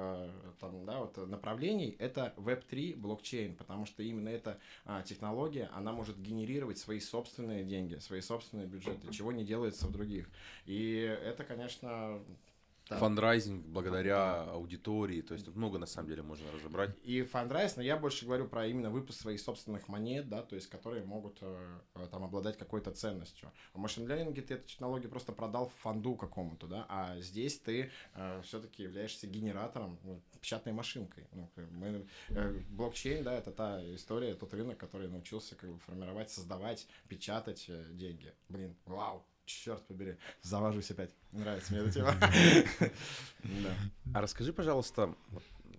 [0.61, 6.19] там, да, вот направлений это Web3 блокчейн, потому что именно эта а, технология, она может
[6.21, 10.29] генерировать свои собственные деньги, свои собственные бюджеты, чего не делается в других.
[10.67, 12.21] И это, конечно,
[12.89, 12.99] да.
[12.99, 16.91] Фандрайзинг благодаря аудитории, то есть тут много на самом деле можно разобрать.
[17.03, 20.69] И фандрайз, но я больше говорю про именно выпуск своих собственных монет, да, то есть
[20.69, 23.51] которые могут э, э там обладать какой-то ценностью.
[23.75, 28.85] В машин-лернинге ты эту технологию просто продал фонду какому-то, да, а здесь ты э, все-таки
[28.85, 31.27] являешься генератором, ну, печатной машинкой.
[31.33, 36.31] Ну, мы, э, блокчейн, да, это та история, тот рынок, который научился как бы формировать,
[36.31, 38.33] создавать, печатать э, деньги.
[38.49, 41.11] Блин, вау, черт побери, завожусь опять.
[41.33, 42.15] Нравится мне эта тема.
[44.15, 45.15] А расскажи, пожалуйста,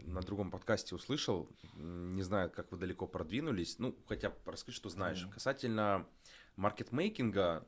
[0.05, 5.27] на другом подкасте услышал, не знаю, как вы далеко продвинулись, ну, хотя расскажи, что знаешь,
[5.33, 6.07] касательно
[6.55, 7.67] маркетмейкинга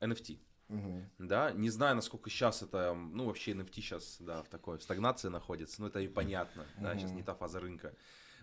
[0.00, 0.38] NFT.
[0.68, 1.02] Угу.
[1.18, 5.28] Да, не знаю, насколько сейчас это, ну, вообще NFT сейчас, да, в такой в стагнации
[5.28, 6.84] находится, но это и понятно, угу.
[6.84, 7.94] да, сейчас не та фаза рынка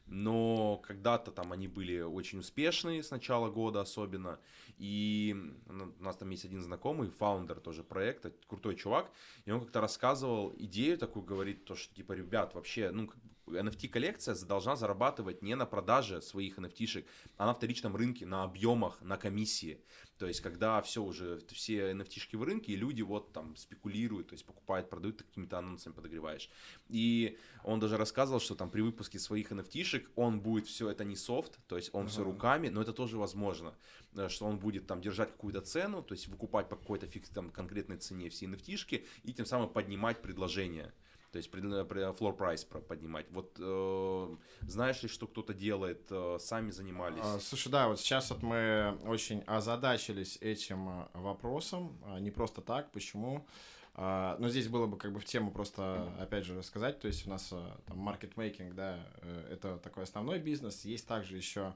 [0.10, 4.40] но когда-то там они были очень успешные с начала года особенно,
[4.78, 5.36] и
[5.68, 9.12] у нас там есть один знакомый, фаундер тоже проекта, крутой чувак,
[9.46, 13.10] и он как-то рассказывал идею такую, говорит, то, что типа, ребят, вообще, ну,
[13.50, 17.06] NFT-коллекция должна зарабатывать не на продаже своих NFT-шек,
[17.38, 19.82] а на вторичном рынке, на объемах, на комиссии.
[20.20, 24.34] То есть, когда все уже, все NFT-шки в рынке, и люди вот там спекулируют, то
[24.34, 26.50] есть покупают, продают, ты какими-то анонсами подогреваешь.
[26.90, 31.16] И он даже рассказывал, что там при выпуске своих NFT-шек он будет все, это не
[31.16, 32.10] софт, то есть он uh-huh.
[32.10, 33.74] все руками, но это тоже возможно,
[34.14, 37.50] э, что он будет там держать какую-то цену, то есть выкупать по какой-то фикс, там,
[37.50, 40.92] конкретной цене все NFT-шки и тем самым поднимать предложение.
[41.32, 43.28] То есть floor price поднимать.
[43.32, 47.22] Вот э, знаешь ли, что кто-то делает, э, сами занимались?
[47.24, 52.62] А, слушай, да, вот сейчас вот мы очень озадачились этим э, вопросом, а, не просто
[52.62, 53.46] так, почему?
[54.02, 57.02] А, но здесь было бы как бы в тему просто, опять же, рассказать.
[57.02, 60.86] То есть у нас а, там маркетмейкинг, да, э, это такой основной бизнес.
[60.86, 61.74] Есть также еще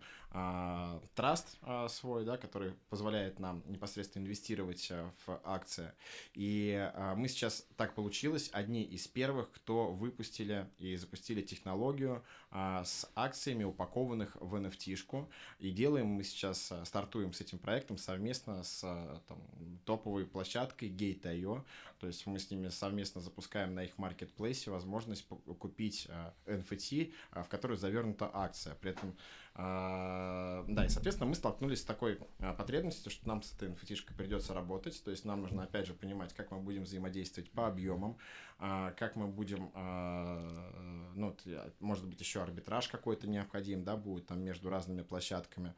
[1.13, 1.59] траст
[1.89, 4.91] свой, да, который позволяет нам непосредственно инвестировать
[5.25, 5.91] в акции.
[6.33, 13.63] И мы сейчас, так получилось, одни из первых, кто выпустили и запустили технологию с акциями,
[13.63, 15.29] упакованных в NFT-шку.
[15.59, 18.81] И делаем мы сейчас, стартуем с этим проектом совместно с
[19.27, 19.39] там,
[19.85, 21.63] топовой площадкой Gate.io.
[21.99, 25.27] То есть мы с ними совместно запускаем на их маркетплейсе возможность
[25.59, 26.09] купить
[26.47, 28.75] NFT, в которую завернута акция.
[28.75, 29.15] При этом
[29.55, 34.15] а, да, и, соответственно, мы столкнулись с такой а, потребностью, что нам с этой NFT
[34.15, 35.01] придется работать.
[35.03, 38.17] То есть нам нужно, опять же, понимать, как мы будем взаимодействовать по объемам,
[38.57, 39.71] а, как мы будем,
[41.15, 41.35] ну,
[41.79, 45.73] может быть, еще арбитраж какой-то необходим, да, будет там между разными площадками.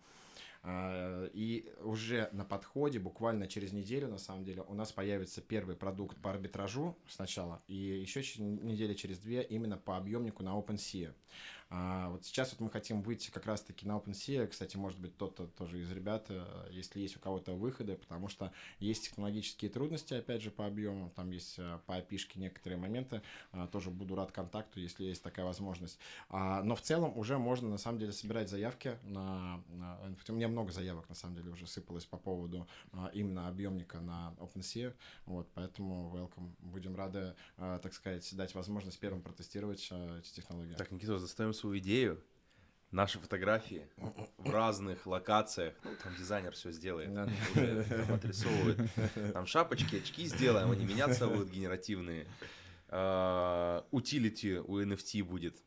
[0.67, 6.17] И уже на подходе, буквально через неделю, на самом деле, у нас появится первый продукт
[6.17, 11.13] по арбитражу сначала, и еще недели через две именно по объемнику на OpenSea.
[11.69, 14.47] А вот сейчас вот мы хотим выйти как раз-таки на OpenSea.
[14.47, 18.51] Кстати, может быть, кто-то тоже из ребят, э, если есть у кого-то выходы, потому что
[18.79, 23.21] есть технологические трудности, опять же, по объему, там есть э, по api некоторые моменты.
[23.51, 25.97] А, тоже буду рад контакту, если есть такая возможность.
[26.29, 29.63] А, но в целом уже можно, на самом деле, собирать заявки на...
[29.69, 32.67] на у меня много заявок, на самом деле, уже сыпалось по поводу
[33.13, 34.93] именно объемника на OpenSea.
[35.25, 36.51] Вот, поэтому welcome.
[36.59, 39.89] Будем рады, так сказать, дать возможность первым протестировать
[40.19, 40.73] эти технологии.
[40.73, 42.23] Так, Никита, заставим свою идею,
[42.91, 43.89] наши фотографии
[44.37, 45.73] в разных локациях.
[45.83, 47.09] Ну, там дизайнер все сделает,
[47.55, 48.79] уже там отрисовывает.
[49.33, 52.27] Там шапочки, очки сделаем, они меняться будут генеративные.
[53.91, 55.57] Утилити у NFT будет.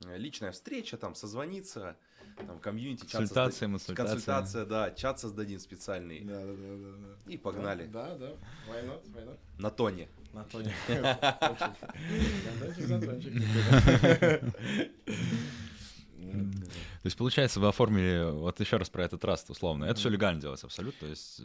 [0.00, 1.96] Личная встреча, там созвониться,
[2.36, 3.94] там комьюнити, чат консультация, созда...
[3.94, 6.20] консультация, да, чат создадим специальный.
[6.20, 7.32] Да, да, да, да, да.
[7.32, 7.86] И погнали.
[7.86, 8.30] Да, да,
[8.68, 9.38] why not, why not?
[9.58, 10.08] На тоне.
[10.32, 10.74] На тоне.
[16.32, 20.40] То есть, получается, вы оформили, вот еще раз про этот траст условно, это все легально
[20.40, 21.40] делается абсолютно, то есть...
[21.40, 21.42] Э,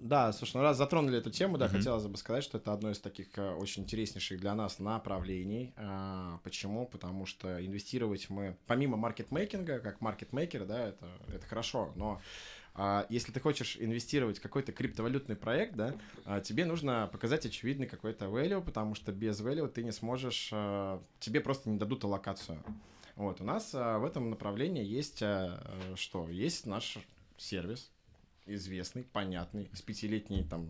[0.00, 2.98] да, слушай, ну раз затронули эту тему, да, хотелось бы сказать, что это одно из
[2.98, 5.72] таких э, очень интереснейших для нас направлений.
[5.76, 6.86] А, почему?
[6.86, 12.20] Потому что инвестировать мы, помимо маркетмейкинга, как маркетмейкер, да, это, это хорошо, но
[12.80, 17.86] а если ты хочешь инвестировать в какой-то криптовалютный проект, да, а, тебе нужно показать очевидный
[17.86, 20.48] какой-то value, потому что без value ты не сможешь,
[21.18, 22.62] тебе просто не дадут аллокацию.
[23.18, 25.60] Вот, у нас а, в этом направлении есть а,
[25.96, 26.28] что?
[26.28, 26.98] Есть наш
[27.36, 27.90] сервис,
[28.54, 30.68] известный, понятный, с пятилетней там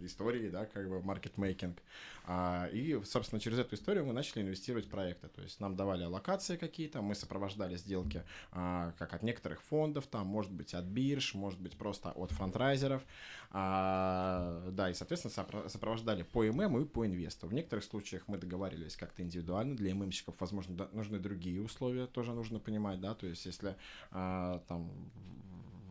[0.00, 1.82] историей, да, как бы маркетмейкинг.
[2.26, 5.28] А, и, собственно, через эту историю мы начали инвестировать в проекты.
[5.28, 10.26] То есть нам давали локации какие-то, мы сопровождали сделки а, как от некоторых фондов, там,
[10.26, 13.02] может быть, от бирж, может быть, просто от франдрайзеров.
[13.50, 17.46] А, да, и, соответственно, сопровождали по ММ и по инвесту.
[17.46, 19.76] В некоторых случаях мы договаривались как-то индивидуально.
[19.76, 23.76] Для ММщиков, возможно, нужны другие условия, тоже нужно понимать, да, то есть если
[24.10, 24.90] а, там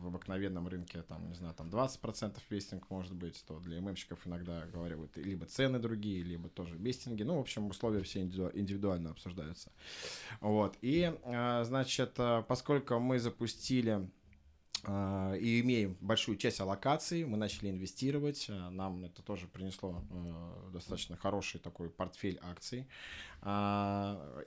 [0.04, 4.66] в обыкновенном рынке, там, не знаю, там 20% вестинг может быть, то для ММщиков иногда
[4.66, 7.22] говорят либо цены другие, либо тоже вестинги.
[7.22, 9.72] Ну, в общем, условия все индивидуально обсуждаются.
[10.40, 10.76] Вот.
[10.82, 14.08] И, а, значит, а, поскольку мы запустили
[14.84, 20.02] а, и имеем большую часть аллокаций, мы начали инвестировать, нам это тоже принесло
[20.72, 22.86] достаточно хороший такой портфель акций,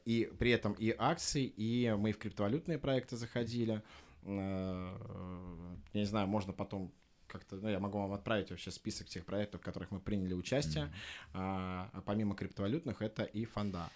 [0.06, 3.82] и при этом и акции, и мы в криптовалютные проекты заходили,
[4.28, 6.92] я не знаю, можно потом
[7.28, 10.86] как-то, ну, я могу вам отправить вообще список тех проектов, в которых мы приняли участие.
[10.86, 11.30] Mm-hmm.
[11.34, 13.90] А, а помимо криптовалютных, это и фонда.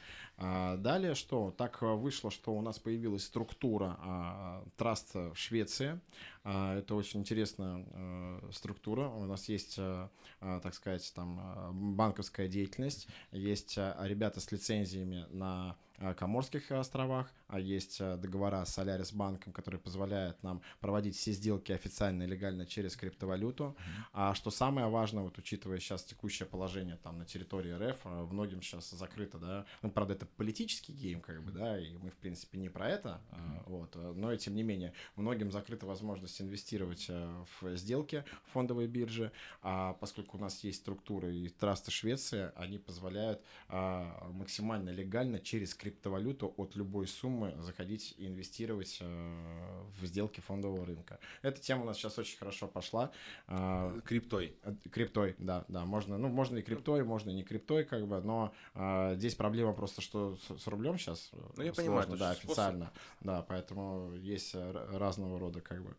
[0.44, 1.54] А, далее что?
[1.56, 6.00] Так вышло, что у нас появилась структура а, траста в Швеции.
[6.44, 9.08] А, это очень интересная а, структура.
[9.08, 16.14] У нас есть, а, так сказать, там банковская деятельность, есть ребята с лицензиями на э,
[16.16, 21.72] Коморских островах, а есть э, договора с Solaris банком, которые позволяют нам проводить все сделки
[21.72, 23.76] официально и легально через криптовалюту.
[24.14, 28.62] А что самое важное, вот учитывая сейчас текущее положение там на территории РФ, э, многим
[28.62, 32.58] сейчас закрыто, да, ну, правда, это политический гейм, как бы, да, и мы, в принципе,
[32.58, 33.36] не про это, э,
[33.68, 39.32] вот, э, но, тем не менее, многим закрыта возможность инвестировать э, в сделки фондовой биржи,
[39.62, 45.74] а поскольку у нас есть структуры и трасты Швеции, они позволяют а, максимально легально через
[45.74, 51.20] криптовалюту от любой суммы заходить и инвестировать э, в сделки фондового рынка.
[51.42, 53.12] Эта тема у нас сейчас очень хорошо пошла.
[53.48, 54.56] А, Криптой.
[54.64, 58.22] Э, Криптой, да, да, можно, ну, можно и криптой, можно и не криптой, как бы,
[58.22, 62.34] но а, здесь проблема просто, что с, с рублем сейчас Ну, я понимаю, это да,
[62.34, 62.50] же способ.
[62.50, 62.92] официально,
[63.22, 65.96] да, поэтому есть э, разного рода, как бы,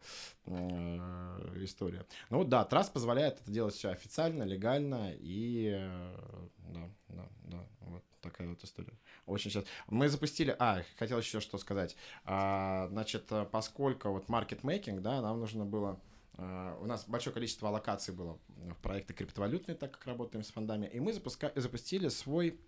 [0.47, 2.07] э, история.
[2.31, 6.17] Ну, вот, да, Траст позволяет это делать все официально, легально, и, э,
[6.69, 8.93] да, да, да, вот такая вот история.
[9.27, 9.65] Очень сейчас.
[9.89, 10.55] Мы запустили.
[10.59, 11.97] А, хотел еще что сказать.
[12.25, 16.01] А, значит, э, поскольку вот маркетмейкинг, да, нам нужно было.
[16.35, 20.87] а, У нас большое количество аллокаций было в проекты криптовалютные, так как работаем с фондами,
[20.87, 21.53] и мы запуска...
[21.57, 22.59] запустили свой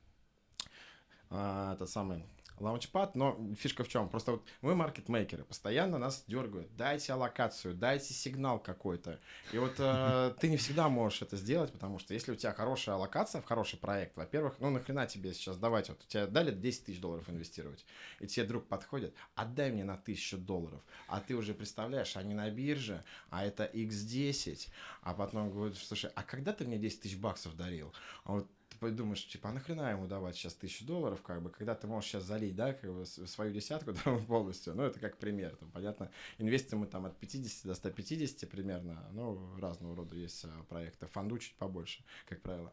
[1.34, 2.24] а, этот самый
[2.58, 4.08] лаунчпад, но фишка в чем?
[4.08, 9.18] Просто вот мы маркетмейкеры, постоянно нас дергают, дайте аллокацию, дайте сигнал какой-то.
[9.52, 12.94] И вот э, ты не всегда можешь это сделать, потому что если у тебя хорошая
[12.94, 16.84] аллокация в хороший проект, во-первых, ну нахрена тебе сейчас давать, вот у тебя дали 10
[16.84, 17.84] тысяч долларов инвестировать,
[18.20, 22.48] и тебе друг подходит, отдай мне на тысячу долларов, а ты уже представляешь, они на
[22.50, 24.68] бирже, а это x10,
[25.02, 27.92] а потом говорит, слушай, а когда ты мне 10 тысяч баксов дарил?
[28.24, 28.48] А вот
[28.90, 32.24] думаешь, типа, а нахрена ему давать сейчас тысячу долларов, как бы, когда ты можешь сейчас
[32.24, 36.84] залить, да, как бы, свою десятку там, полностью, ну, это как пример, там, понятно, инвестируем
[36.84, 41.54] мы там от 50 до 150 примерно, ну, разного рода есть а, проекты, фонду чуть
[41.54, 42.72] побольше, как правило.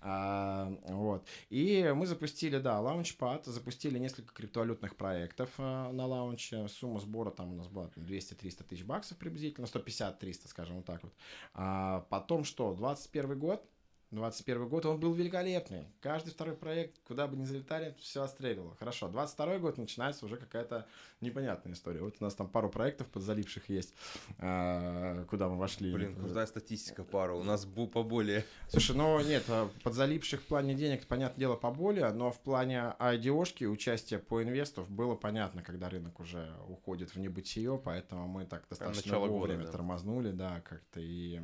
[0.00, 1.26] А, вот.
[1.50, 6.68] И мы запустили, да, лаунчпад, запустили несколько криптовалютных проектов а, на лаунче.
[6.68, 11.02] Сумма сбора там у нас была там, 200-300 тысяч баксов приблизительно, 150-300, скажем вот так
[11.02, 11.12] вот.
[11.54, 13.68] А потом что, 21 год,
[14.10, 15.86] 21 год, он был великолепный.
[16.00, 18.74] Каждый второй проект, куда бы ни залетали, все отстреливало.
[18.76, 20.86] Хорошо, 22 год начинается уже какая-то
[21.20, 22.00] непонятная история.
[22.00, 23.94] Вот у нас там пару проектов подзаливших есть,
[24.38, 25.92] а, куда мы вошли.
[25.92, 27.34] Блин, крутая статистика пара.
[27.34, 28.46] У нас поболее.
[28.68, 33.66] Слушай, ну нет, а, подзалипших в плане денег, понятное дело, поболее, но в плане IDO-шки
[33.66, 39.02] участие по инвестов было понятно, когда рынок уже уходит в небытие, поэтому мы так достаточно
[39.02, 39.72] начало года, вовремя да.
[39.72, 41.40] тормознули, да, как-то и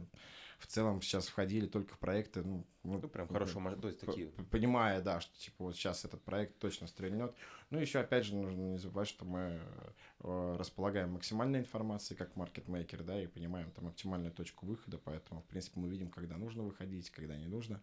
[0.64, 4.28] в целом сейчас входили только в проекты, ну, Ну, прям хорошо, ма- то есть такие.
[4.50, 7.34] понимая, да, что типа вот сейчас этот проект точно стрельнет.
[7.68, 9.60] Ну, еще опять же нужно не забывать, что мы
[10.20, 15.44] э, располагаем максимальной информацией как маркетмейкер, да, и понимаем там оптимальную точку выхода, поэтому, в
[15.44, 17.82] принципе, мы видим, когда нужно выходить, когда не нужно.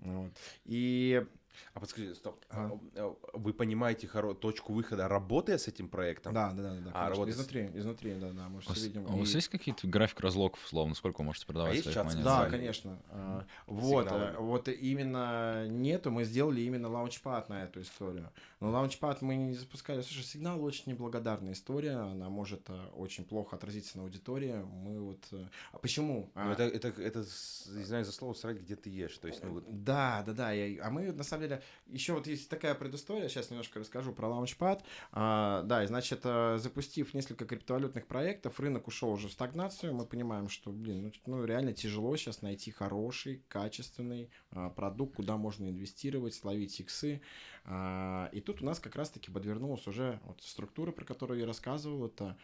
[0.00, 0.32] Вот.
[0.66, 1.26] И
[1.74, 2.44] А подскажи, стоп.
[2.50, 6.32] А, а, Вы понимаете хоро- точку выхода, работая с этим проектом?
[6.34, 9.06] да, да, да, да, А, с- изнутри, изнутри, да, да, мы все видим.
[9.08, 11.84] а у вас И- есть какие-то график разлоков, условно, сколько вы можете продавать А есть
[11.84, 12.24] своих чат монет?
[12.24, 12.98] Да, конечно.
[13.10, 14.24] А, Вот, Сигналы.
[14.36, 18.30] а, вот именно нету, мы сделали именно лаунчпад на эту историю.
[18.60, 20.02] Но лаунчпад мы не запускали.
[20.02, 24.54] Слушай, сигнал очень неблагодарная история, она может а, очень плохо отразиться на аудитории.
[24.84, 25.18] Мы вот...
[25.32, 26.30] а, А почему?
[26.34, 29.16] Ну, А, это, это, это, не знаю, за слово срать, где ты ешь.
[29.18, 30.52] То есть, ну, вот, Да, да, да.
[30.52, 34.28] я- а мы, на самом деле, еще вот есть такая предыстория, сейчас немножко расскажу про
[34.28, 34.84] лаунчпад.
[35.12, 39.94] А, да, и значит, а, запустив несколько криптовалютных проектов, рынок ушел уже в стагнацию.
[39.94, 45.36] Мы понимаем, что, блин, ну, ну, реально тяжело сейчас найти хороший, качественный а, продукт, куда
[45.36, 47.20] можно инвестировать, словить иксы.
[47.64, 52.06] А, и тут у нас как раз-таки подвернулась уже вот структура, про которую я рассказывал.
[52.06, 52.36] Это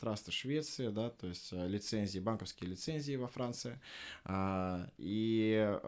[0.00, 3.80] трасты Швеции, да, то есть а, лицензии, банковские лицензии во Франции.
[4.24, 5.78] А, и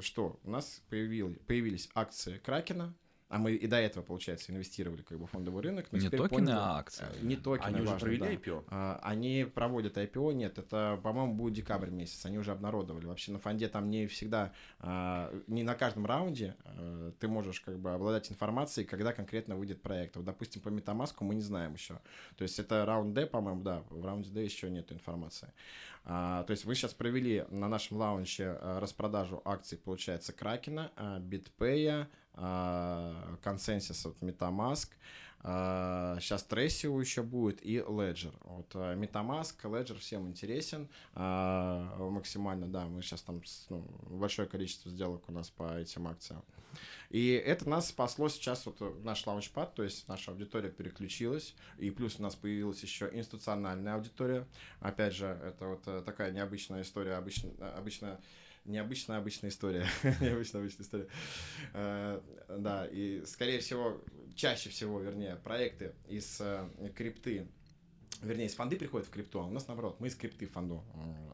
[0.00, 0.38] что?
[0.44, 2.94] У нас появил- появились акции Кракена,
[3.30, 5.86] а мы и до этого, получается, инвестировали как бы в фондовый рынок.
[5.92, 7.06] но Не теперь токены, поняли- а акции.
[7.08, 8.32] Э, Не токены, они уже важно, провели да.
[8.32, 8.64] IPO?
[8.68, 13.06] А, Они проводят IPO, нет, это, по-моему, будет декабрь месяц, они уже обнародовали.
[13.06, 17.78] Вообще на фонде там не всегда, а, не на каждом раунде а, ты можешь как
[17.78, 20.16] бы обладать информацией, когда конкретно выйдет проект.
[20.16, 22.00] Вот, допустим, по Metamask мы не знаем еще.
[22.36, 25.52] То есть это раунд D, по-моему, да, в раунде D еще нет информации.
[26.04, 31.20] А, то есть вы сейчас провели на нашем лаунче а, распродажу акций, получается, Кракена, а,
[31.20, 34.88] BitPay, а, Consensus от Metamask,
[35.42, 38.34] сейчас Тресио еще будет и Ledger.
[38.42, 43.40] Вот а, Metamask, Ledger всем интересен а, максимально, да, мы сейчас там
[43.70, 43.80] ну,
[44.10, 46.42] большое количество сделок у нас по этим акциям.
[47.10, 51.90] И это нас спасло сейчас, вот э, наш лаунчпад, то есть наша аудитория переключилась, и
[51.90, 54.46] плюс у нас появилась еще институциональная аудитория.
[54.80, 58.20] Опять же, это вот э, такая необычная история, обычно, обычно
[58.64, 59.86] необычная обычная история.
[60.20, 61.08] необычная обычная история.
[61.72, 64.00] Э, Да, и скорее всего,
[64.34, 67.48] чаще всего, вернее, проекты из э, крипты
[68.22, 70.84] Вернее, из фонды приходят в крипту, а у нас наоборот, мы из крипты в фонду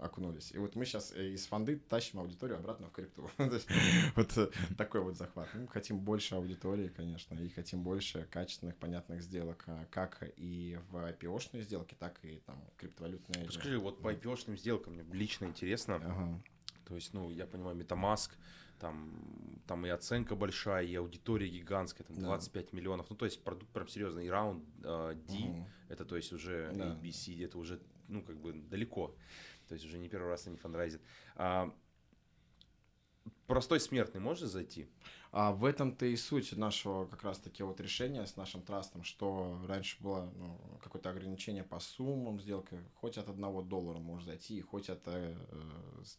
[0.00, 0.52] окунулись.
[0.52, 3.28] И вот мы сейчас э, из фонды тащим аудиторию обратно в крипту.
[4.14, 5.48] Вот такой вот захват.
[5.54, 11.62] Мы хотим больше аудитории, конечно, и хотим больше качественных, понятных сделок, как и в IPO-шные
[11.62, 13.50] сделки, так и там криптовалютные.
[13.50, 16.40] Скажи, вот по IPO-шным сделкам мне лично интересно.
[16.86, 18.30] То есть, ну, я понимаю, MetaMask,
[18.78, 19.10] там,
[19.66, 22.76] там и оценка большая, и аудитория гигантская, там 25 да.
[22.76, 23.06] миллионов.
[23.10, 24.26] Ну, то есть продукт прям серьезный.
[24.26, 25.66] И раунд э, D, угу.
[25.88, 26.94] это то есть уже да.
[26.94, 29.14] ABC, это уже, ну, как бы далеко.
[29.68, 31.00] То есть уже не первый раз они фандрайзят.
[31.34, 31.74] А,
[33.46, 34.88] простой смертный может зайти?
[35.32, 39.96] А в этом-то и суть нашего как раз-таки вот решения с нашим трастом, что раньше
[40.00, 45.10] было ну, какое-то ограничение по суммам сделки, хоть от одного доллара может зайти, хоть это
[45.14, 45.34] э,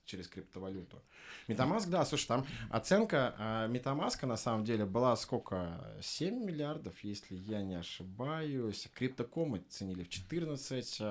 [0.05, 1.01] через криптовалюту.
[1.47, 5.97] Metamask, да, слушай, там оценка э, на самом деле была сколько?
[6.01, 8.87] 7 миллиардов, если я не ошибаюсь.
[8.93, 11.01] Криптоком оценили в 14,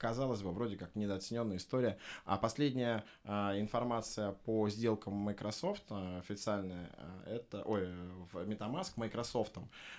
[0.00, 1.98] казалось бы, вроде как недооцененная история.
[2.24, 7.86] А последняя а, информация по сделкам Microsoft а, официальная, а, это, ой,
[8.32, 9.58] в MetaMask Microsoft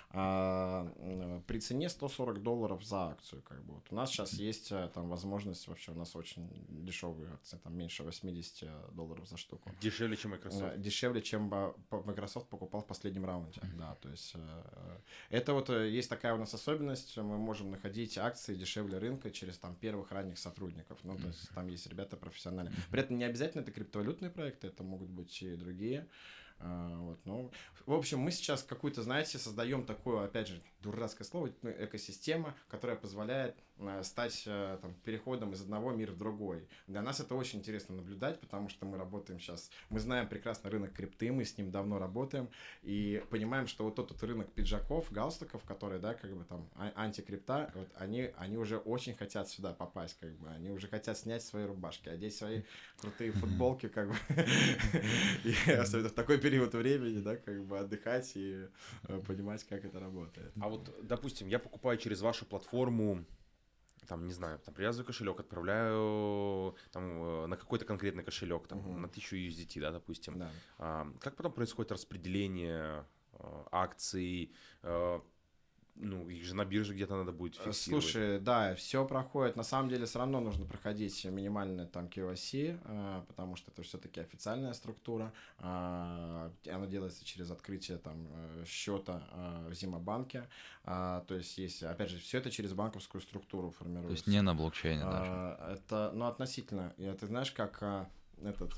[0.09, 3.41] а, при цене 140 долларов за акцию.
[3.43, 3.75] Как бы.
[3.75, 8.03] Вот у нас сейчас есть там возможность, вообще у нас очень дешевые акции, там меньше
[8.03, 9.71] 80 долларов за штуку.
[9.81, 10.81] Дешевле, чем Microsoft?
[10.81, 11.49] Дешевле, чем
[11.91, 13.77] Microsoft покупал в последнем раунде, mm-hmm.
[13.77, 14.99] да, то есть э,
[15.29, 19.57] это вот э, есть такая у нас особенность, мы можем находить акции дешевле рынка через
[19.57, 20.99] там первый первых ранних сотрудников.
[21.03, 22.73] Ну, то есть там есть ребята профессиональные.
[22.91, 26.07] При этом не обязательно это криптовалютные проекты, это могут быть и другие.
[26.59, 27.51] А, вот, ну,
[27.85, 32.97] в общем, мы сейчас какую-то, знаете, создаем такую, опять же, дурацкое слово, ну, экосистема, которая
[32.97, 36.67] позволяет э, стать э, там, переходом из одного мира в другой.
[36.87, 40.93] Для нас это очень интересно наблюдать, потому что мы работаем сейчас, мы знаем прекрасно рынок
[40.93, 42.49] крипты, мы с ним давно работаем,
[42.81, 46.91] и понимаем, что вот тот вот рынок пиджаков, галстуков, которые, да, как бы там а,
[46.95, 51.43] антикрипта, вот они, они уже очень хотят сюда попасть, как бы, они уже хотят снять
[51.43, 52.63] свои рубашки, одеть свои
[52.97, 54.15] крутые футболки, как бы,
[55.79, 58.67] особенно в такой период времени, да, как бы отдыхать и
[59.07, 60.51] э, понимать, как это работает.
[60.59, 63.25] А вот, допустим, я покупаю через вашу платформу
[64.07, 68.97] там, не знаю, там, привязываю кошелек, отправляю там, э, на какой-то конкретный кошелек, там, uh-huh.
[68.97, 70.39] на 1000 USDT, да, допустим.
[70.39, 70.51] Да.
[70.79, 74.53] А, как потом происходит распределение а, акций,
[74.83, 75.21] а,
[75.95, 78.03] ну, их же на бирже где-то надо будет э, фиксировать.
[78.03, 79.55] Слушай, да, все проходит.
[79.55, 84.19] На самом деле, все равно нужно проходить минимальное там KYC, э, потому что это все-таки
[84.19, 85.33] официальная структура.
[85.59, 88.27] Э, она делается через открытие там
[88.65, 89.23] счета
[89.67, 90.47] в Зимобанке.
[90.83, 94.07] То есть есть, опять же, все это через банковскую структуру формируется.
[94.07, 95.57] То есть не на блокчейне даже.
[95.73, 96.93] Это, ну, относительно.
[96.97, 98.09] И ты знаешь, как
[98.43, 98.73] этот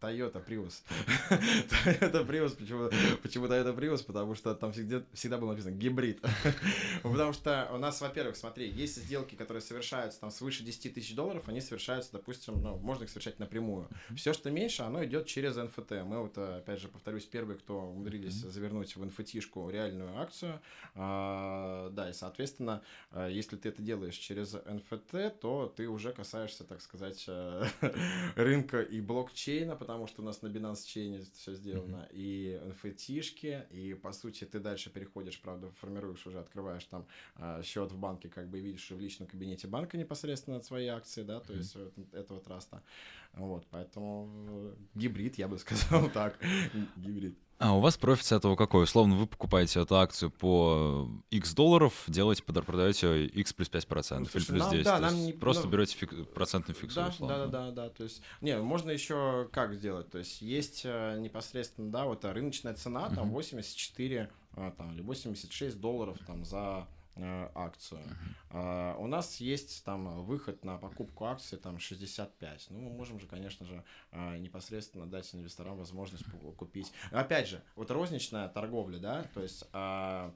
[0.00, 0.82] Toyota Prius.
[1.30, 2.90] Toyota Prius, почему,
[3.22, 4.04] почему Toyota Prius?
[4.04, 6.20] Потому что там всегда, всегда было написано гибрид.
[7.02, 11.48] Потому что у нас, во-первых, смотри, есть сделки, которые совершаются там свыше 10 тысяч долларов,
[11.48, 13.88] они совершаются, допустим, ну, можно их совершать напрямую.
[14.16, 16.04] Все, что меньше, оно идет через NFT.
[16.04, 20.60] Мы вот, опять же, повторюсь, первые, кто умудрились завернуть в NFT-шку реальную акцию.
[20.94, 26.64] А, да, и, соответственно, а, если ты это делаешь через NFT, то ты уже касаешься,
[26.64, 27.28] так сказать,
[28.36, 32.16] рынка и блокчейна, потому что у нас на Binance Chain все сделано, mm-hmm.
[32.16, 37.06] и NFT -шки, и по сути ты дальше переходишь, правда, формируешь уже, открываешь там
[37.36, 41.40] э, счет в банке, как бы видишь в личном кабинете банка непосредственно свои акции, да,
[41.40, 41.56] то mm-hmm.
[41.56, 41.76] есть
[42.12, 42.82] этого траста.
[43.32, 46.38] Вот, поэтому гибрид, я бы сказал так,
[46.96, 47.36] гибрид.
[47.60, 48.84] А у вас профит с этого какой?
[48.84, 54.44] Условно, вы покупаете эту акцию по X долларов, делаете, продаете X плюс 5% ну, слушай,
[54.44, 54.84] или плюс нам, 10.
[54.84, 56.94] Да, нам не, просто ну, берете фикс, процентный фикс.
[56.94, 57.36] Да, условно.
[57.36, 57.90] да, да, да, да.
[57.90, 60.10] То есть, не, можно еще как сделать?
[60.10, 63.32] То есть есть э, непосредственно, да, вот рыночная цена, там uh-huh.
[63.32, 66.99] 84 а, там, или 86 долларов там за Э,
[67.54, 68.00] акцию.
[68.50, 68.96] Uh-huh.
[68.98, 72.68] у нас есть там выход на покупку акций там 65.
[72.70, 76.24] Ну, мы можем же, конечно же, а, непосредственно дать инвесторам возможность
[76.56, 76.92] купить.
[77.10, 80.30] Опять же, вот розничная торговля, да, то есть э,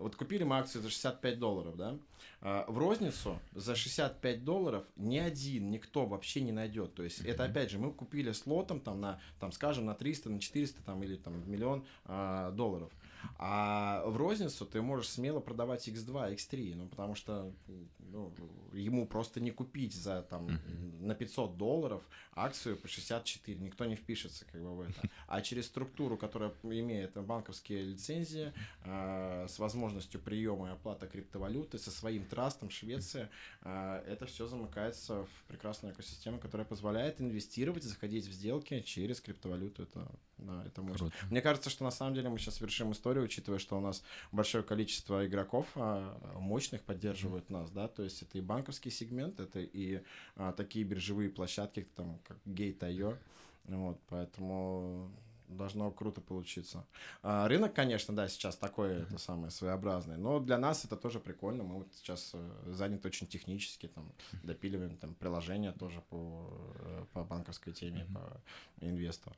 [0.00, 1.96] вот купили мы акцию за 65 долларов, да,
[2.40, 6.94] в розницу за 65 долларов ни один, никто вообще не найдет.
[6.94, 10.30] То есть это опять же мы купили с лотом там на, там скажем на 300,
[10.30, 12.90] на 400 там или там миллион а, долларов.
[13.38, 17.52] А в розницу ты можешь смело продавать X2, X3, ну, потому что
[17.98, 18.32] ну,
[18.72, 21.02] ему просто не купить за там uh-huh.
[21.02, 22.02] на 500 долларов
[22.34, 25.08] акцию по 64, никто не впишется как бы в это.
[25.26, 28.52] А через структуру, которая имеет банковские лицензии,
[28.84, 33.30] э, с возможностью приема и оплаты криптовалюты, со своим трастом Швеция,
[33.62, 39.82] а, это все замыкается в прекрасную экосистему, которая позволяет инвестировать, заходить в сделки через криптовалюту.
[39.82, 40.82] Это, да, это.
[40.82, 41.12] Круто.
[41.30, 44.62] Мне кажется, что на самом деле мы сейчас совершим историю, учитывая, что у нас большое
[44.62, 50.02] количество игроков а, мощных поддерживают нас, да, то есть это и банковский сегмент, это и
[50.36, 53.16] а, такие биржевые площадки, там, как Gate.io,
[53.64, 55.10] вот, поэтому
[55.50, 56.86] должно круто получиться.
[57.22, 61.64] А, рынок, конечно, да, сейчас такой, это самое, своеобразный, но для нас это тоже прикольно,
[61.64, 64.10] мы вот сейчас э, заняты очень технически, там,
[64.42, 66.48] допиливаем там приложения тоже по,
[66.80, 68.40] э, по банковской теме, по
[68.84, 69.32] инвесту.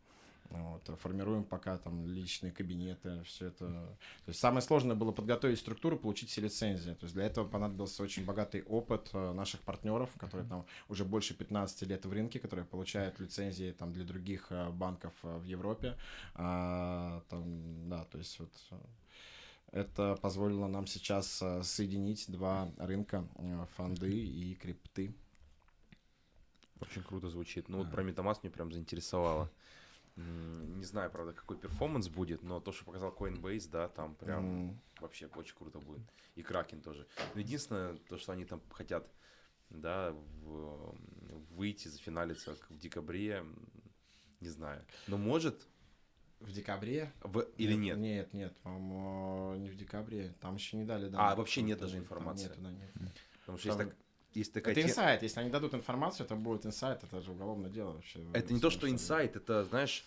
[0.51, 3.67] Вот, формируем пока там личные кабинеты, все это.
[3.67, 6.93] То есть самое сложное было подготовить структуру, получить все лицензии.
[6.93, 11.35] То есть для этого понадобился очень богатый опыт э, наших партнеров, которые там уже больше
[11.35, 15.97] 15 лет в рынке, которые получают лицензии там для других э, банков э, в Европе.
[16.35, 18.53] А, там, да, то есть вот
[19.71, 23.27] это позволило нам сейчас соединить два рынка,
[23.77, 25.15] фонды и крипты.
[26.83, 27.69] Очень круто звучит.
[27.69, 29.51] Ну вот про MetaMask мне прям заинтересовало.
[30.17, 34.81] Не знаю, правда, какой перформанс будет, но то, что показал Coinbase, да, там прям М.
[35.01, 36.03] вообще очень круто будет.
[36.35, 37.07] И Кракен тоже.
[37.35, 39.09] Но единственное, то, что они там хотят,
[39.71, 40.95] да, в-
[41.57, 43.45] выйти, зафиналиться в декабре,
[44.41, 44.85] не знаю.
[45.07, 45.67] Но может
[46.41, 47.97] В декабре в- или нет?
[47.99, 50.35] Нет, нет, по-моему, не в декабре.
[50.41, 51.11] Там еще не дали.
[51.15, 52.49] А, вообще нет даже информации.
[52.49, 52.91] нету, да, нет.
[53.41, 53.97] Потому что есть, Там- так-
[54.37, 55.23] есть такая Это те- инсайт.
[55.23, 57.03] Если они дадут информацию, это будет инсайт.
[57.05, 58.21] Это же уголовное дело вообще.
[58.33, 60.05] Это не то, что инсайт, это, знаешь,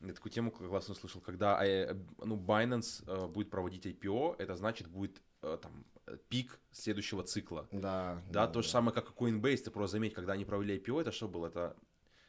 [0.00, 4.88] я такую тему классно слышал, когда э, ну, Binance э, будет проводить IPO, это значит
[4.88, 5.84] будет э, там
[6.28, 7.66] пик следующего цикла.
[7.72, 8.22] Да.
[8.30, 11.12] Да, то же самое, как и Coinbase, ты просто заметь, когда они провели IPO, это
[11.12, 11.46] что было?
[11.46, 11.76] Это,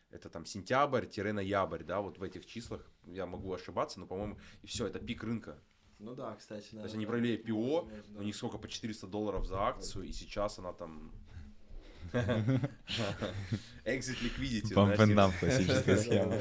[0.09, 4.87] это там сентябрь-ноябрь, да, вот в этих числах, я могу ошибаться, но, по-моему, и все,
[4.87, 5.59] это пик рынка.
[5.99, 6.79] Ну да, кстати, да.
[6.79, 10.59] То есть они провели IPO, у них сколько, по 400 долларов за акцию, и сейчас
[10.59, 11.11] она там...
[13.85, 14.73] Exit liquidity.
[14.73, 16.37] Pump and dump классическая схема.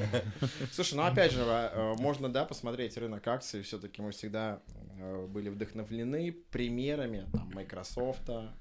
[0.73, 3.62] Слушай, ну опять же, э, можно, да, посмотреть рынок акций.
[3.62, 4.62] Все-таки мы всегда
[4.99, 8.55] э, были вдохновлены примерами там, Microsoft, там,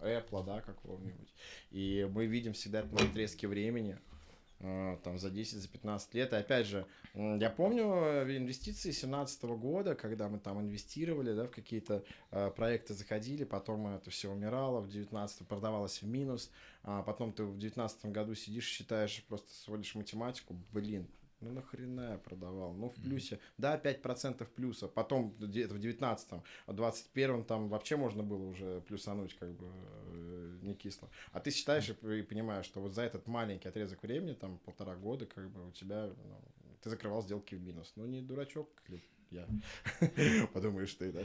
[0.00, 1.34] Apple, да, какого-нибудь.
[1.70, 3.98] И мы видим всегда это на отрезке времени.
[4.64, 6.32] Э, Там за 10, за 15 лет.
[6.32, 11.50] И опять же, я помню э, инвестиции 2017 года, когда мы там инвестировали, да, в
[11.50, 16.50] какие-то э, проекты заходили, потом это все умирало, в 19 продавалось в минус,
[16.82, 21.06] а потом ты в 19 году сидишь, считаешь, просто сводишь математику, блин,
[21.44, 22.72] ну нахрена я продавал?
[22.72, 23.38] Ну, в плюсе.
[23.58, 24.88] Да, 5% плюса.
[24.88, 29.70] Потом где-то в 19-м, а в 21-м там вообще можно было уже плюсануть, как бы
[30.64, 31.08] не кисло.
[31.32, 35.26] А ты считаешь и, понимаешь, что вот за этот маленький отрезок времени, там полтора года,
[35.26, 36.40] как бы у тебя, ну,
[36.82, 37.92] ты закрывал сделки в минус.
[37.96, 39.48] Ну, не дурачок ли я.
[40.52, 41.22] Подумаешь ты, да.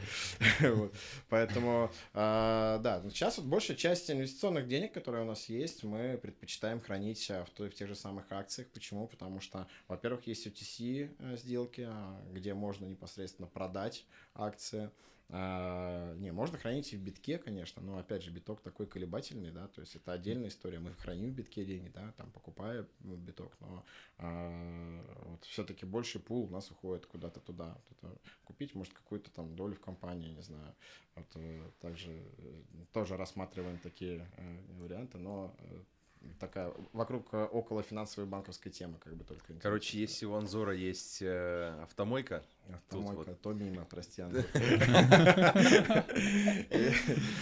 [0.69, 0.93] Вот.
[1.29, 6.17] Поэтому, а, да, ну, сейчас вот большая часть инвестиционных денег, которые у нас есть, мы
[6.17, 8.67] предпочитаем хранить а, в, той- в тех же самых акциях.
[8.69, 9.07] Почему?
[9.07, 14.89] Потому что, во-первых, есть OTC э, сделки, а, где можно непосредственно продать акции.
[15.31, 19.67] А, не, можно хранить и в битке, конечно, но опять же биток такой колебательный, да,
[19.67, 20.79] то есть это отдельная история.
[20.79, 23.85] Мы храним в битке деньги, да, там покупая ну, биток, но
[24.17, 27.77] а, вот все-таки больше пул у нас уходит куда-то туда.
[27.77, 30.73] Вот это купить, может, какую-то там долю в компании, не знаю.
[31.15, 35.83] Вот, э, также э, тоже рассматриваем такие э, варианты, но э,
[36.39, 39.53] такая вокруг э, около финансовой банковской темы, как бы только.
[39.61, 40.13] Короче, интересно.
[40.13, 43.41] если у Анзора есть э, автомойка, Автомойка, вот.
[43.41, 44.21] то мимо, прости,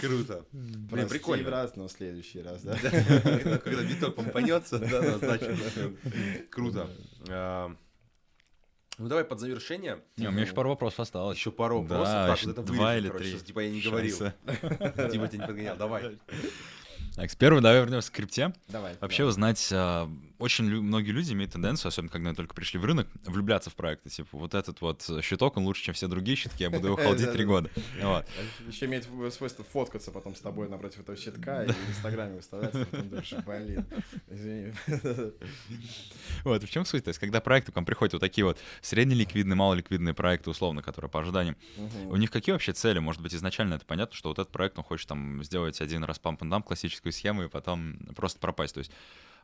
[0.00, 0.44] круто.
[0.52, 1.50] Блин, прикольно.
[1.50, 2.78] раз, но в следующий раз, да?
[3.58, 5.58] Когда биток помпанется, да, значит,
[6.50, 6.88] круто.
[7.28, 7.74] А,
[8.98, 9.98] Ну давай под завершение.
[10.16, 11.36] Не, у меня еще пару вопросов осталось.
[11.36, 12.06] Еще пару вопросов.
[12.06, 13.40] Да, Так, еще вот это два вырежем, или короче, три.
[13.40, 14.16] Типа я не говорил.
[14.16, 14.32] Типа
[15.28, 15.76] тебя не подгонял.
[15.76, 16.18] Давай.
[17.18, 18.52] Так, с первого давай вернемся к крипте.
[18.68, 18.94] Давай.
[19.00, 20.08] Вообще узнать, а,
[20.38, 23.74] очень лю- многие люди имеют тенденцию, особенно когда они только пришли в рынок, влюбляться в
[23.74, 24.08] проекты.
[24.10, 27.32] Типа, вот этот вот щиток, он лучше, чем все другие щитки, я буду его холдить
[27.32, 27.70] три года.
[28.66, 33.08] Еще имеет свойство фоткаться потом с тобой напротив этого щитка и в Инстаграме выставляться, потом
[33.08, 33.86] думаешь, блин,
[34.28, 34.72] извини.
[36.44, 37.04] Вот, в чем суть?
[37.04, 41.10] То есть, когда проекты к вам приходят вот такие вот среднеликвидные, малоликвидные проекты, условно, которые
[41.10, 41.56] по ожиданиям,
[42.08, 42.98] у них какие вообще цели?
[42.98, 46.18] Может быть, изначально это понятно, что вот этот проект, он хочет там сделать один раз
[46.18, 48.74] памп and классическую схему, и потом просто пропасть.
[48.74, 48.90] То есть,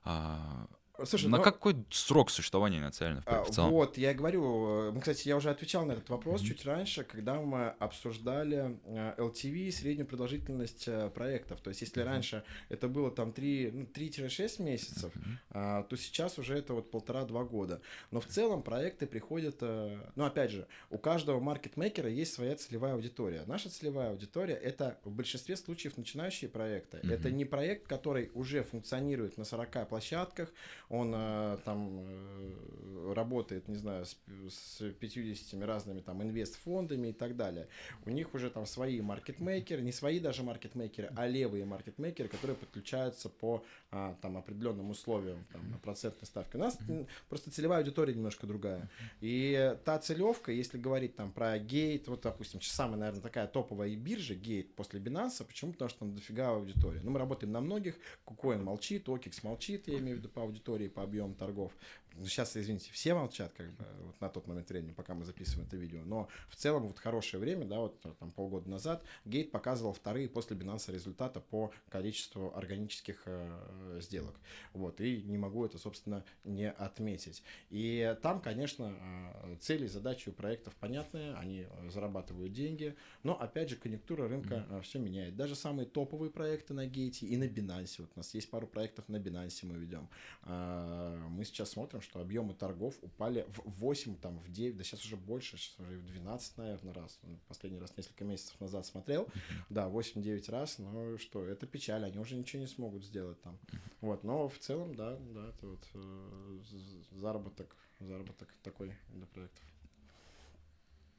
[0.05, 0.67] а,
[1.03, 3.71] Слушай, на ну, какой срок существования нацелены в, А, в целом?
[3.71, 7.03] Вот, я и говорю, э, ну, кстати, я уже отвечал на этот вопрос чуть раньше,
[7.03, 11.61] когда мы обсуждали э, LTV, среднюю продолжительность э, проектов.
[11.63, 15.13] То есть, если раньше это было там 3, ну, 3-6 месяцев,
[15.51, 17.81] а, то сейчас уже это вот полтора-два года.
[18.13, 22.95] Но в целом проекты приходят, э, ну, опять же, у каждого маркетмейкера есть своя целевая
[22.95, 23.43] аудитория.
[23.47, 26.99] Наша целевая аудитория— это в большинстве случаев начинающие проекты.
[27.03, 30.53] Это не проект, который уже функционирует на 40 площадках,
[30.89, 34.17] он э, там э, работает, не знаю, с,
[34.49, 37.69] с 50 разными там инвестфондами и так далее.
[38.05, 43.29] У них уже там свои маркетмейкеры, не свои даже маркетмейкеры, а левые маркетмейкеры, которые подключаются
[43.29, 46.57] по а, там определенным условиям там, процентной ставки.
[46.57, 46.79] У нас
[47.29, 48.91] просто целевая аудитория немножко другая.
[49.21, 54.35] И та целевка, если говорить там про гейт, вот, допустим, самая, наверное, такая топовая биржа,
[54.35, 55.73] гейт после Binance, почему?
[55.73, 57.01] Потому что там дофига аудитория.
[57.03, 57.97] Ну, мы работаем на многих,
[58.27, 61.73] KuCoin молчит, OKX молчит, я имею в виду по аудитории, по объему торгов.
[62.23, 65.77] Сейчас, извините, все молчат, как бы, вот на тот момент времени, пока мы записываем это
[65.77, 66.03] видео.
[66.05, 70.57] Но в целом, вот хорошее время, да, вот там полгода назад, Гейт показывал вторые после
[70.57, 74.35] Binance результата по количеству органических э, сделок.
[74.73, 77.43] Вот, и не могу это, собственно, не отметить.
[77.71, 78.95] И там, конечно,
[79.45, 84.29] э, цели и задачи у проектов понятные, они э, зарабатывают деньги, но, опять же, конъюнктура
[84.29, 85.37] рынка э, все меняет.
[85.37, 89.09] Даже самые топовые проекты на Гейте и на Binance, вот у нас есть пару проектов
[89.09, 90.09] на Binance мы ведем.
[90.45, 95.17] Мы сейчас смотрим, что объемы торгов упали в 8, там, в 9, да сейчас уже
[95.17, 97.19] больше, сейчас уже в 12, наверное, раз.
[97.23, 99.27] Ну, Последний раз несколько месяцев назад смотрел.
[99.69, 103.59] Да, 8-9 раз, но что, это печаль, они уже ничего не смогут сделать там.
[104.01, 106.59] Вот, но в целом, да, да, это вот э,
[107.13, 109.65] заработок, заработок такой для проектов.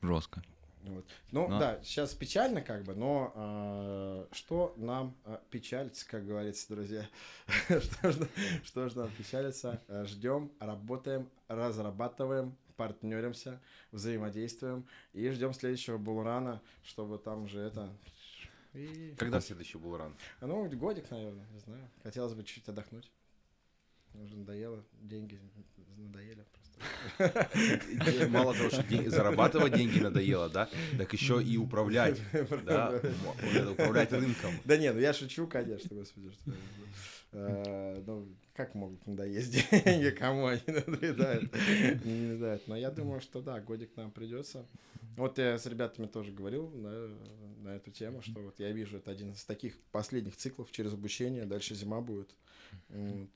[0.01, 0.43] Жестко.
[0.85, 1.05] Вот.
[1.31, 6.67] Ну Но- да, сейчас печально как бы, но э, что нам э, печалиться, как говорится,
[6.73, 7.07] друзья?
[7.67, 8.27] что, ж,
[8.63, 9.81] что ж нам печалиться?
[10.05, 17.95] Ждем, работаем, разрабатываем, партнеримся, взаимодействуем и ждем следующего булрана, чтобы там же это...
[18.73, 19.15] И...
[19.17, 20.13] Когда следующий был ран?
[20.41, 21.89] Ну, годик, наверное, не знаю.
[22.03, 23.09] Хотелось бы чуть отдохнуть.
[24.13, 25.39] Уже надоело, деньги
[25.97, 26.64] надоели просто.
[28.29, 32.19] Мало того, что день- зарабатывать деньги надоело, да, так еще и управлять,
[32.63, 33.01] да,
[33.71, 34.51] управлять рынком.
[34.65, 36.51] Да не, ну я шучу, конечно, господи, что
[37.33, 41.53] э, Ну, как могут надоесть деньги, кому они надоедают?
[42.05, 42.67] Не надоедают.
[42.67, 44.65] Но я думаю, что да, годик нам придется.
[45.17, 47.07] Вот я с ребятами тоже говорил на,
[47.63, 51.45] на эту тему, что вот я вижу, это один из таких последних циклов через обучение,
[51.45, 52.35] дальше зима будет.
[52.89, 53.29] Вот.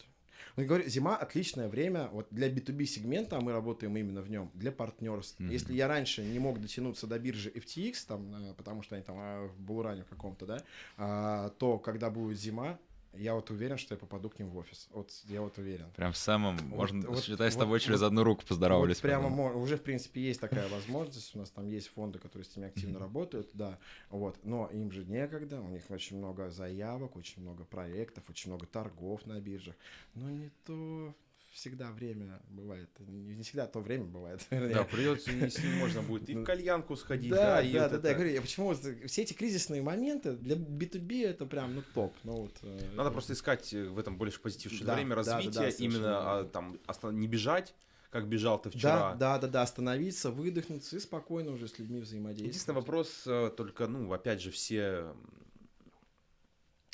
[0.60, 4.30] Ну, я говорю, зима отличное время вот для B2B сегмента, а мы работаем именно в
[4.30, 5.40] нем, для партнерств.
[5.40, 5.52] Мгм.
[5.52, 9.15] Если я раньше не мог дотянуться до биржи FTX, там, э, потому что они там
[9.18, 10.61] а, в Булуране каком-то, да,
[10.98, 12.77] а, то когда будет зима,
[13.14, 14.88] я вот уверен, что я попаду к ним в офис.
[14.91, 15.90] Вот я вот уверен.
[15.95, 18.98] Прям в самом, можно вот- считай, с вот- тобой через вот- одну руку поздоровались.
[18.98, 19.53] Вот прямо по-моему.
[19.57, 21.36] мо- уже, в принципе, есть такая возможность.
[21.36, 23.80] У нас там есть фонды, которые с ними активно работают, да.
[24.10, 24.38] Вот.
[24.44, 29.26] Но им же некогда, у них очень много заявок, очень много проектов, очень много торгов
[29.26, 29.76] на биржах.
[30.14, 31.14] Но не то
[31.60, 32.90] всегда время бывает.
[32.99, 34.41] Не не всегда то время бывает.
[34.49, 37.95] Да, придется, если можно будет и в кальянку сходить, Да, да, и да, вот да,
[37.95, 38.03] это.
[38.03, 38.10] да.
[38.10, 42.15] Я говорю, я почему все эти кризисные моменты для B2B это прям ну топ.
[42.23, 42.53] Ну вот.
[42.61, 44.72] э, Надо просто искать э, в этом больше позитив.
[44.84, 46.80] Да, время да, да, да, развития, именно а, там
[47.19, 47.73] не бежать,
[48.10, 49.15] как бежал ты Да, вчера.
[49.15, 52.49] да, да, да, остановиться, выдохнуть и спокойно уже с людьми взаимодействовать.
[52.49, 55.14] Единственный вопрос э, только, ну, опять же, все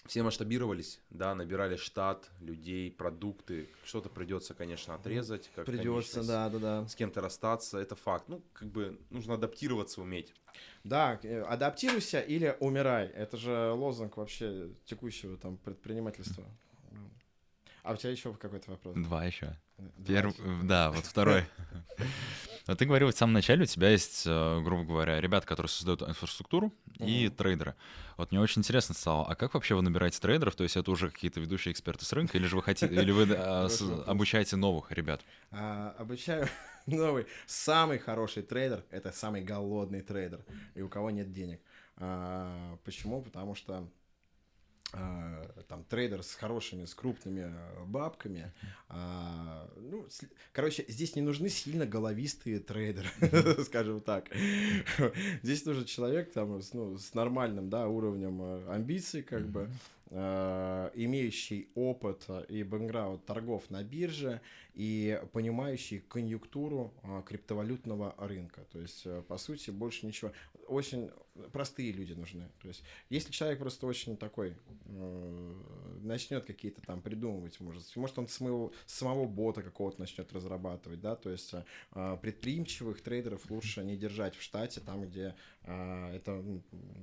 [0.05, 3.69] все масштабировались, да, набирали штат людей, продукты.
[3.83, 5.49] Что-то придется, конечно, отрезать.
[5.55, 6.87] Как Придется, да, да, да.
[6.87, 8.25] С кем-то расстаться, это факт.
[8.27, 10.33] Ну, как бы нужно адаптироваться уметь.
[10.83, 13.07] Да, э, адаптируйся или умирай.
[13.07, 16.45] Это же лозунг вообще текущего там предпринимательства.
[17.85, 18.95] А у тебя еще какой-то вопрос?
[18.95, 19.55] Два еще.
[19.77, 19.93] Давай.
[20.07, 21.45] Первый, да, вот второй.
[22.67, 26.01] Вот ты говорил в самом начале, у тебя есть, э, грубо говоря, ребята, которые создают
[26.01, 27.75] инфраструктуру, и трейдеры.
[28.17, 30.55] Вот мне очень интересно стало, а как вообще вы набираете трейдеров?
[30.55, 33.27] То есть это уже какие-то ведущие эксперты с рынка, или же вы хотите, или вы
[33.29, 33.69] э,
[34.07, 35.21] обучаете новых ребят?
[35.51, 36.47] А, обучаю
[36.87, 37.27] новых.
[37.45, 40.43] Самый хороший трейдер— это самый голодный трейдер,
[40.73, 41.61] и у кого нет денег.
[41.97, 43.21] А, почему?
[43.21, 43.87] Потому что
[44.97, 48.53] а, там трейдер с хорошими, с крупными а, бабками.
[48.89, 50.23] а, ну, с-
[50.53, 53.09] короче, здесь не нужны сильно головистые трейдеры,
[53.65, 54.29] скажем так.
[55.43, 59.69] Здесь нужен человек там с, ну, с нормальным да, уровнем а, амбиций, как бы.
[60.11, 64.39] э, имеющий опыт и бэкграунд торгов на бирже
[64.75, 68.61] и понимающий конъюнктуру э, криптовалютного рынка.
[68.71, 70.31] То есть, э, по сути, больше ничего.
[70.67, 71.09] Очень
[71.51, 72.49] простые люди нужны.
[72.61, 74.55] То есть, если человек просто очень такой
[74.85, 75.53] э,
[76.01, 81.29] начнет какие-то там придумывать, может, может он самого, самого бота какого-то начнет разрабатывать, да, то
[81.29, 81.53] есть
[81.93, 86.43] э, предприимчивых трейдеров лучше не держать в штате, там, где э, это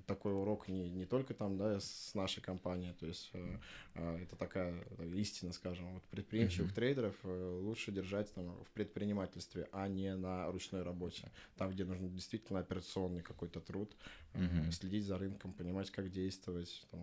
[0.07, 3.59] такой урок не, не только там, да, с нашей компанией, то есть э,
[3.95, 4.83] э, это такая
[5.15, 6.75] истина, скажем, вот предприимчивых mm-hmm.
[6.75, 12.11] трейдеров э, лучше держать там в предпринимательстве, а не на ручной работе, там, где нужен
[12.11, 13.95] действительно операционный какой-то труд,
[14.35, 14.73] mm-hmm.
[14.73, 16.87] следить за рынком, понимать, как действовать.
[16.91, 17.01] Там,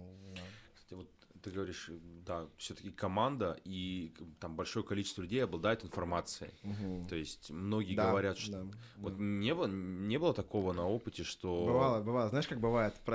[0.75, 1.09] Кстати, вот
[1.41, 1.89] ты говоришь,
[2.25, 6.51] да, все-таки команда и там большое количество людей обладает информацией.
[6.63, 7.07] Угу.
[7.09, 9.23] То есть многие да, говорят, что да, вот да.
[9.23, 12.95] не было не было такого на опыте, что бывало, бывало, знаешь, как бывает,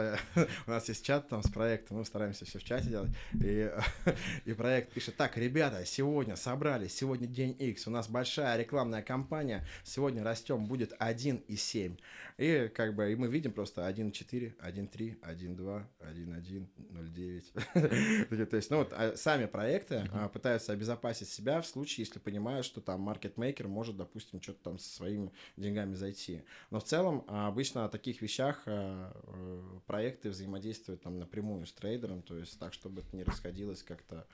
[0.66, 3.70] у нас есть чат там с проектом, мы стараемся все в чате делать, и
[4.44, 9.66] и проект пишет: так, ребята, сегодня собрались, сегодня день X, у нас большая рекламная кампания,
[9.84, 11.98] сегодня растем будет 1,7.
[12.36, 18.13] И как бы и мы видим просто 1.4, 1.3, 1.2, 1.1, 0.9.
[18.50, 20.28] То есть, ну вот а сами проекты uh-huh.
[20.30, 24.88] пытаются обезопасить себя в случае, если понимают, что там маркетмейкер может, допустим, что-то там со
[24.88, 26.42] своими деньгами зайти.
[26.70, 32.22] Но в целом а, обычно о таких вещах э, проекты взаимодействуют там напрямую с трейдером,
[32.22, 34.26] то есть так, чтобы это не расходилось как-то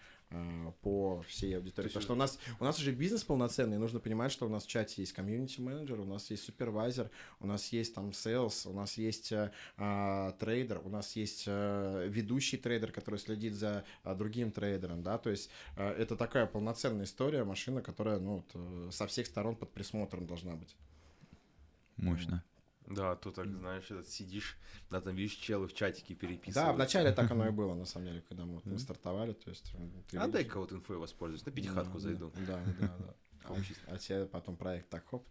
[0.83, 1.89] по всей аудитории.
[1.89, 4.69] Потому что у нас, у нас уже бизнес полноценный, нужно понимать, что у нас в
[4.69, 9.33] чате есть комьюнити-менеджер, у нас есть супервайзер, у нас есть там sales, у нас есть
[9.77, 15.19] а, трейдер, у нас есть а, ведущий трейдер, который следит за а, другим трейдером, да,
[15.19, 19.73] то есть а, это такая полноценная история, машина, которая, ну, вот, со всех сторон под
[19.73, 20.77] присмотром должна быть.
[21.97, 22.45] Мощно.
[22.91, 24.59] Да, тут так, знаешь, этот, сидишь,
[24.91, 26.71] да, там видишь, челы в чатике переписывают.
[26.71, 29.73] Да, вначале так оно и было, на самом деле, когда мы, мы стартовали, то есть...
[30.15, 32.33] А дай-ка вот инфой воспользуюсь, на пятихатку зайду.
[32.47, 33.15] Да, да, да.
[33.45, 35.27] А, тебе потом проект так хоп,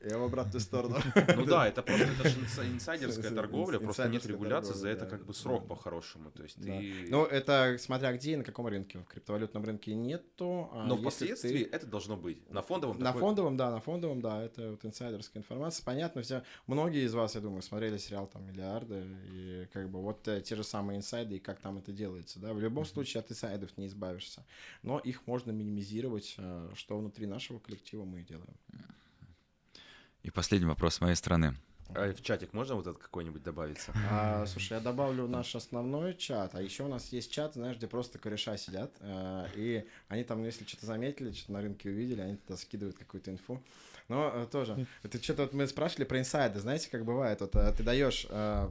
[0.00, 0.96] я в обратную сторону.
[1.36, 2.40] Ну да, это просто это же
[2.72, 6.30] инсайдерская торговля, просто нет регуляции, за это как бы срок по-хорошему.
[6.30, 7.06] То есть ты...
[7.08, 8.98] Ну это смотря где и на каком рынке.
[8.98, 10.68] В криптовалютном рынке нету.
[10.72, 12.48] А Но впоследствии это должно быть.
[12.50, 15.84] На фондовом На фондовом, да, на фондовом, да, это вот инсайдерская информация.
[15.84, 20.26] Понятно, все, многие из вас, я думаю, смотрели сериал там «Миллиарды», и как бы вот
[20.28, 22.52] э, те же самые инсайды, и как там это делается, да.
[22.52, 24.44] В любом случае от инсайдов не избавишься.
[24.82, 28.54] Но их можно минимизировать, э, что внутри нашего коллектива мы делаем.
[30.22, 31.56] И последний вопрос с моей стороны.
[31.94, 33.92] А в чатик можно вот этот какой-нибудь добавиться?
[34.10, 37.86] А, слушай, я добавлю наш основной чат, а еще у нас есть чат, знаешь, где
[37.86, 42.36] просто кореша сидят, э, и они там, если что-то заметили, что-то на рынке увидели, они
[42.36, 43.62] туда скидывают какую-то инфу.
[44.08, 47.72] Но э, тоже, это что-то вот мы спрашивали про инсайды, знаете, как бывает, вот э,
[47.76, 48.70] ты даешь, э,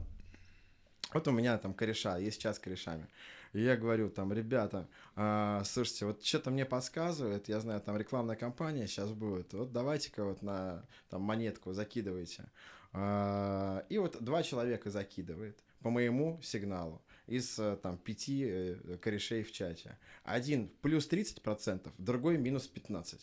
[1.14, 3.08] вот у меня там кореша, есть чат с корешами,
[3.52, 8.36] и я говорю там, ребята, а, слушайте, вот что-то мне подсказывает, я знаю, там рекламная
[8.36, 12.44] кампания сейчас будет, вот давайте-ка вот на там монетку закидывайте.
[12.92, 19.52] А, и вот два человека закидывает по моему сигналу из там пяти э, корешей в
[19.52, 19.98] чате.
[20.24, 23.20] Один плюс 30%, другой минус 15%.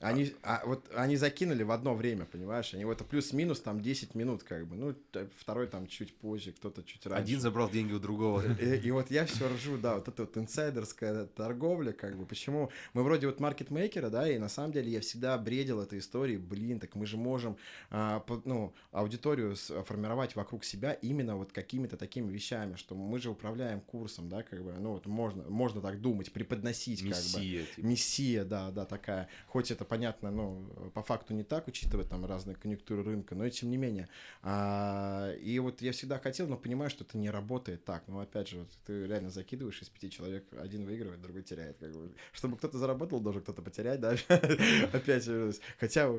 [0.00, 2.74] Они, а, вот они закинули в одно время, понимаешь?
[2.74, 4.76] Они вот это плюс-минус там 10 минут, как бы.
[4.76, 4.94] Ну,
[5.38, 7.22] второй там чуть позже, кто-то чуть раньше.
[7.22, 8.42] Один забрал деньги у другого.
[8.60, 12.26] И, и вот я все ржу, да, вот это вот инсайдерская торговля, как бы.
[12.26, 12.70] Почему?
[12.92, 16.80] Мы вроде вот маркетмейкера, да, и на самом деле я всегда бредил этой историей, блин,
[16.80, 17.56] так мы же можем,
[17.90, 23.30] а, по, ну, аудиторию формировать вокруг себя именно вот какими-то такими вещами, что мы же
[23.30, 27.74] управляем курсом, да, как бы, ну, вот можно, можно так думать, преподносить, Мессия, как бы.
[27.76, 27.86] Типа.
[27.86, 29.28] Мессия, да, да, такая.
[29.46, 33.50] Хоть это понятно, ну, по факту не так, учитывая там разные конъюнктуры рынка, но и
[33.50, 34.08] тем не менее.
[34.42, 38.04] А, и вот я всегда хотел, но понимаю, что это не работает так.
[38.06, 41.78] Ну, опять же, вот ты реально закидываешь из пяти человек, один выигрывает, другой теряет.
[41.78, 42.12] Как бы.
[42.32, 44.16] Чтобы кто-то заработал, должен кто-то потерять, да,
[44.92, 45.52] опять же.
[45.78, 46.10] Хотя,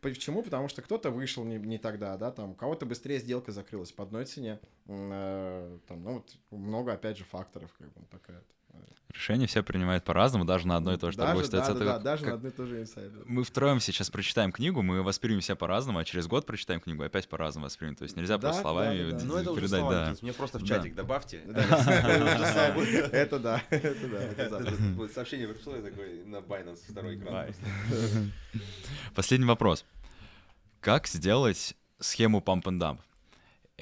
[0.00, 0.42] почему?
[0.42, 4.04] Потому что кто-то вышел не, не тогда, да, там, у кого-то быстрее сделка закрылась по
[4.04, 8.42] одной цене, э, там, ну, вот много, опять же, факторов, как бы, такая
[9.14, 12.26] Решения все принимают по-разному, даже на одно и то же торговое Да, да, да, даже
[12.26, 13.12] на одно и то же инсайд.
[13.26, 17.28] Мы втроем сейчас прочитаем книгу, мы воспримем себя по-разному, а через год прочитаем книгу, опять
[17.28, 17.94] по-разному воспримем.
[17.94, 20.14] То есть нельзя просто словами да, да, Ну, это передать, уже да.
[20.20, 21.42] Мне просто в чатик добавьте.
[23.12, 25.08] Это да, это да.
[25.08, 27.54] Сообщение пришло, такой на Binance второй экран.
[29.14, 29.84] Последний вопрос.
[30.80, 32.98] Как сделать схему pump and dump?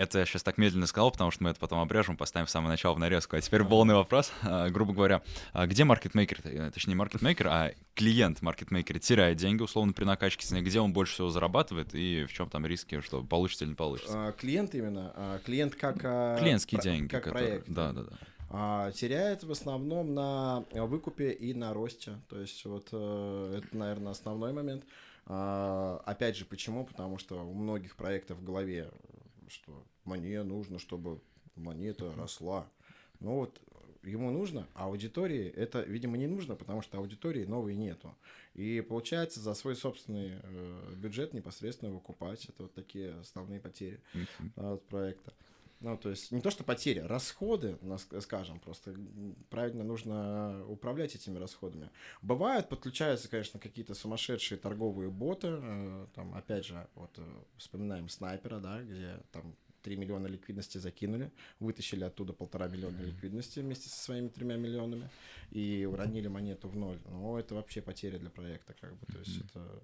[0.03, 2.71] Это я сейчас так медленно сказал, потому что мы это потом обрежем, поставим в самое
[2.71, 3.37] начало в нарезку.
[3.37, 4.33] А теперь полный вопрос.
[4.43, 5.23] А, грубо говоря,
[5.53, 10.61] а где маркетмейкер, э, точнее, маркетмейкер, а клиент маркетмейкера теряет деньги, условно, при накачке цены,
[10.61, 14.13] где он больше всего зарабатывает и в чем там риски, что получится или не получится?
[14.13, 15.41] А, клиент именно?
[15.45, 16.01] Клиент как...
[16.41, 17.09] Клиентские про- деньги.
[17.09, 17.69] Как проект?
[17.69, 18.03] Да, да,
[18.51, 18.91] да.
[18.91, 22.19] теряет в основном на выкупе и на росте.
[22.29, 24.83] То есть вот э, это, наверное, основной момент.
[25.27, 26.85] Опять же, почему?
[26.85, 28.91] Потому что у многих проектов в голове,
[29.47, 31.21] что мне нужно, чтобы
[31.57, 32.69] монета росла.
[33.21, 33.61] Ну вот
[34.03, 38.15] ему нужно, а аудитории это, видимо, не нужно, потому что аудитории новой нету.
[38.55, 42.45] И получается за свой собственный э, бюджет непосредственно выкупать.
[42.47, 44.75] Это вот такие основные потери mm-hmm.
[44.75, 45.33] от проекта.
[45.83, 47.77] Ну, то есть не то, что потери, расходы,
[48.21, 48.95] скажем, просто
[49.51, 51.91] правильно нужно управлять этими расходами.
[52.23, 57.25] Бывают, подключаются, конечно, какие-то сумасшедшие торговые боты, э, там, опять же, вот э,
[57.57, 61.31] вспоминаем снайпера, да, где там 3 миллиона ликвидности закинули,
[61.61, 65.11] вытащили оттуда полтора миллиона ликвидности вместе со своими тремя миллионами
[65.51, 66.99] и уронили монету в ноль.
[67.07, 69.83] Ну, это вообще потеря для проекта, как бы, то есть mm-hmm.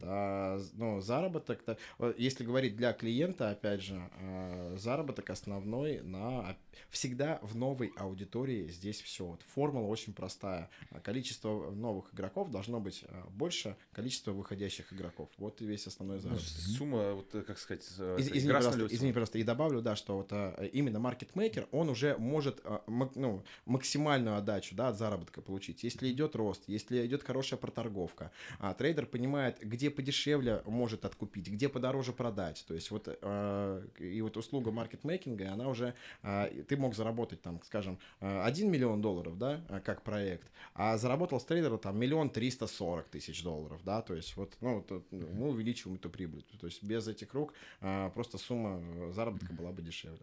[0.00, 6.56] Это а, ну, заработок, -то, если говорить для клиента, опять же, а, заработок основной на
[6.88, 9.26] всегда в новой аудитории здесь все.
[9.26, 10.70] Вот формула очень простая.
[11.02, 15.28] Количество новых игроков должно быть а, больше количества выходящих игроков.
[15.38, 16.48] Вот и весь основной ну, заработок.
[16.48, 20.16] Сумма, вот э, как сказать, э, Из, извини, просто, извини, просто, и добавлю, да, что
[20.16, 20.32] вот
[20.72, 25.82] именно маркетмейкер, он уже может ну, максимальную отдачу да, от заработка получить.
[25.82, 31.68] Если идет рост, если идет хорошая проторговка, а трейдер понимает, где подешевле может откупить, где
[31.68, 32.64] подороже продать.
[32.66, 37.60] То есть вот э, и вот услуга маркетмейкинга, она уже э, ты мог заработать там,
[37.64, 42.30] скажем, 1 э, миллион долларов, да, э, как проект, а заработал с трейдера там миллион
[42.30, 46.44] триста сорок тысяч долларов, да, то есть вот, ну, вот, мы увеличиваем эту прибыль.
[46.60, 50.20] То есть без этих рук э, просто сумма заработка была бы дешевле.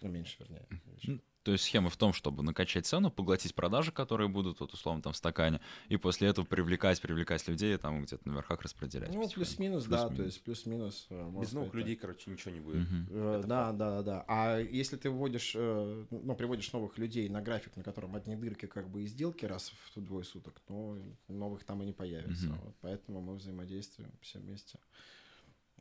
[0.00, 0.66] Ну, меньше, вернее.
[0.86, 1.20] Меньше.
[1.44, 5.12] То есть схема в том, чтобы накачать цену, поглотить продажи, которые будут, вот условно, там
[5.12, 9.12] в стакане, и после этого привлекать, привлекать людей, там где-то на верхах распределять.
[9.14, 11.06] Ну, плюс-минус, да, то есть плюс-минус.
[11.10, 12.88] Э, Без новых людей, короче, ничего не будет.
[12.88, 13.46] Угу.
[13.46, 14.24] Да, да, да.
[14.26, 18.64] А если ты вводишь, э, ну, приводишь новых людей на график, на котором одни дырки
[18.66, 20.98] как бы и сделки раз в двое суток, то
[21.28, 22.48] новых там и не появится.
[22.48, 22.60] Угу.
[22.64, 24.78] Вот поэтому мы взаимодействуем все вместе.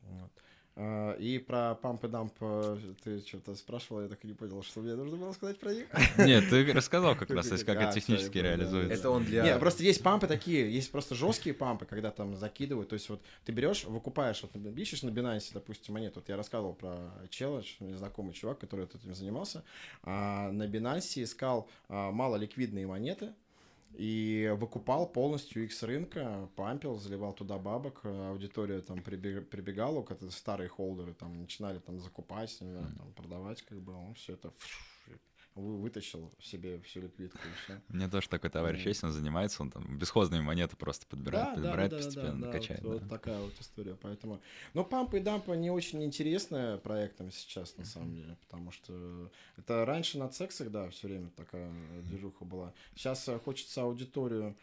[0.02, 0.32] Вот.
[0.76, 2.34] А, и про памп и дамп
[3.04, 5.88] ты что-то спрашивал, я так и не понял, что мне нужно было сказать про них.
[6.18, 8.94] Нет, ты рассказал как раз, как это технически реализуется.
[8.94, 9.44] Это он для...
[9.44, 13.22] Нет, просто есть пампы такие, есть просто жесткие пампы, когда там закидывают, то есть вот
[13.46, 18.34] ты берешь, выкупаешь, вот ищешь на Binance, допустим, монету, вот я рассказывал про челлендж, знакомый
[18.34, 19.64] чувак, который этим занимался,
[20.02, 23.34] а на Binance искал а, малоликвидные монеты,
[23.94, 30.70] и выкупал полностью их с рынка, пампил, заливал туда бабок, аудитория там прибегала, как старые
[30.70, 34.52] холдеры там начинали там закупать, там, продавать, как бы, он все это
[35.56, 37.82] вытащил себе всю ликвидку и все.
[37.90, 41.54] У меня тоже такой товарищ есть, он занимается, он там бесхозные монеты просто подбирает, да,
[41.54, 42.82] подбирает, да, да, постепенно да, да, качает.
[42.84, 43.00] Вот, да.
[43.00, 44.42] вот такая вот история, поэтому...
[44.74, 49.86] Но пампа и дампа не очень интересная проектом сейчас, на самом деле, потому что это
[49.86, 51.72] раньше на сексах, да, все время такая
[52.04, 52.74] движуха была.
[52.96, 54.56] Сейчас э, хочется аудиторию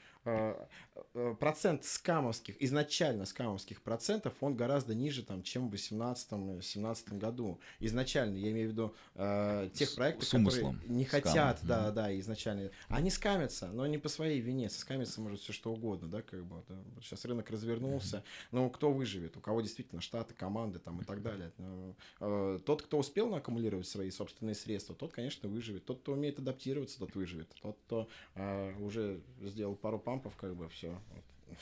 [1.38, 7.60] процент скамовских, изначально скамовских процентов, он гораздо ниже, там, чем в 2018-2017 году.
[7.78, 11.68] Изначально, я имею в виду э, тех проектов, которые не хотят, Скам.
[11.68, 12.70] да, да, изначально.
[12.88, 14.68] Они скамятся, но не по своей вине.
[14.70, 16.62] Скамиться может все что угодно, да, как бы.
[16.68, 16.76] Да.
[17.00, 19.36] Сейчас рынок развернулся, но кто выживет?
[19.36, 21.52] У кого действительно штаты, команды там и так далее.
[21.58, 25.84] Ну, э, тот, кто успел накумулировать свои собственные средства, тот, конечно, выживет.
[25.84, 27.48] Тот, кто умеет адаптироваться, тот выживет.
[27.62, 30.98] Тот, кто э, уже сделал пару пампов, как бы все.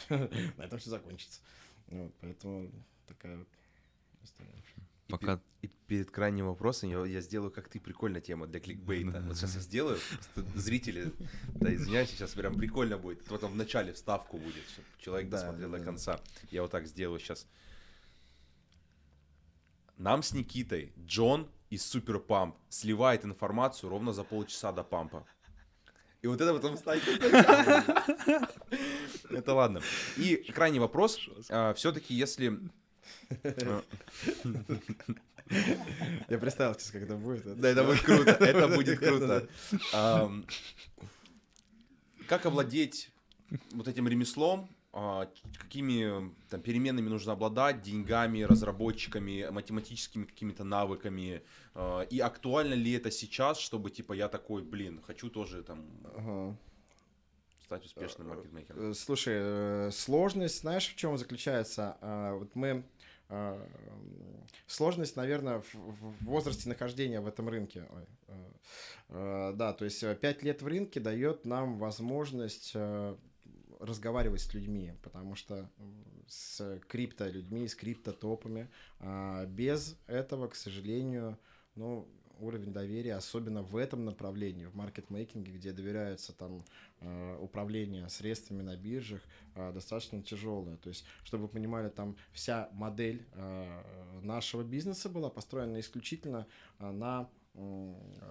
[0.08, 0.20] Вот.
[0.56, 1.40] На этом все закончится.
[1.88, 2.70] Вот, поэтому
[3.06, 3.48] такая вот
[4.22, 4.50] история.
[5.08, 5.40] Пока...
[5.62, 9.22] И, и перед крайним вопросом я, я сделаю, как ты, прикольная тема для кликбейта.
[9.26, 9.98] Вот сейчас я сделаю,
[10.54, 11.12] зрители,
[11.54, 13.28] да, извиняюсь, сейчас прям прикольно будет.
[13.30, 16.20] Вот там в начале вставку будет, чтобы человек да, досмотрел да, до конца.
[16.50, 17.46] Я вот так сделаю сейчас.
[19.96, 25.26] Нам с Никитой Джон из Супер Памп сливает информацию ровно за полчаса до пампа.
[26.22, 27.02] И вот это потом станет.
[29.30, 29.80] Это ладно.
[30.16, 31.20] И крайний вопрос.
[31.48, 32.58] А, Все-таки, если...
[36.28, 37.58] Я представил сейчас, как это будет.
[37.60, 38.30] Да, это будет круто.
[38.32, 39.48] Это будет круто.
[42.26, 43.10] Как овладеть
[43.72, 51.42] вот этим ремеслом, какими там, переменными нужно обладать, деньгами, разработчиками, математическими какими-то навыками,
[51.74, 56.56] а, и актуально ли это сейчас, чтобы типа я такой, блин, хочу тоже там ага.
[57.64, 58.90] стать успешным э, маркетмейкером.
[58.90, 61.96] Э, слушай, э, сложность, знаешь, в чем заключается?
[62.00, 62.84] А, вот мы
[64.66, 67.86] сложность, наверное, в возрасте нахождения в этом рынке.
[69.10, 72.74] Да, то есть 5 лет в рынке дает нам возможность
[73.78, 75.70] разговаривать с людьми, потому что
[76.26, 78.68] с крипто людьми, с крипто топами,
[78.98, 81.38] а без этого, к сожалению,
[81.74, 82.08] ну,
[82.40, 86.64] уровень доверия, особенно в этом направлении, в маркетмейкинге, где доверяется там
[87.00, 89.20] э, управление средствами на биржах,
[89.54, 90.76] э, достаточно тяжелое.
[90.76, 96.46] То есть, чтобы вы понимали, там вся модель э, нашего бизнеса была построена исключительно
[96.78, 97.28] на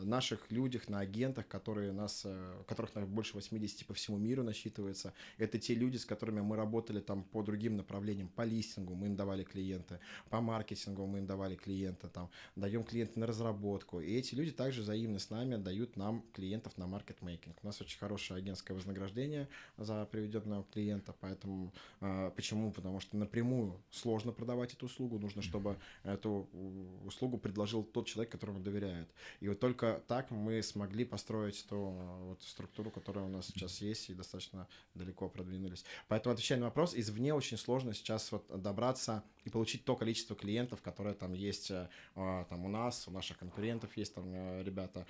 [0.01, 5.13] наших людях, на агентах, которые нас, э, которых наверное, больше 80 по всему миру насчитывается.
[5.37, 9.15] Это те люди, с которыми мы работали там по другим направлениям, по листингу мы им
[9.15, 9.99] давали клиенты,
[10.29, 13.99] по маркетингу мы им давали клиента, там, даем клиента на разработку.
[13.99, 17.57] И эти люди также взаимно с нами дают нам клиентов на маркетмейкинг.
[17.63, 19.47] У нас очень хорошее агентское вознаграждение
[19.77, 22.71] за приведенного клиента, поэтому э, почему?
[22.71, 28.31] Потому что напрямую сложно продавать эту услугу, нужно, чтобы эту у- услугу предложил тот человек,
[28.31, 29.09] которому доверяет.
[29.39, 33.81] И вот только так мы смогли построить ту э, вот структуру, которая у нас сейчас
[33.81, 35.85] есть, и достаточно далеко продвинулись.
[36.07, 40.81] Поэтому, отвечая на вопрос, извне очень сложно сейчас вот добраться и получить то количество клиентов,
[40.81, 45.05] которое там есть э, а, там у нас, у наших конкурентов есть там э, ребята,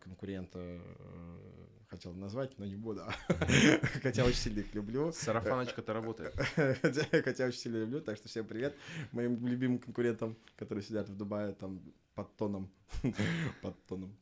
[0.00, 0.80] конкуренты,
[1.90, 3.02] хотел назвать, но не буду.
[4.02, 5.12] Хотя очень сильно их люблю.
[5.12, 6.34] Сарафаночка-то работает.
[7.24, 8.76] Хотя очень сильно люблю, так что всем привет
[9.12, 11.80] моим любимым конкурентам, которые сидят в Дубае там
[12.14, 12.70] под тоном.
[13.62, 14.16] Под тоном.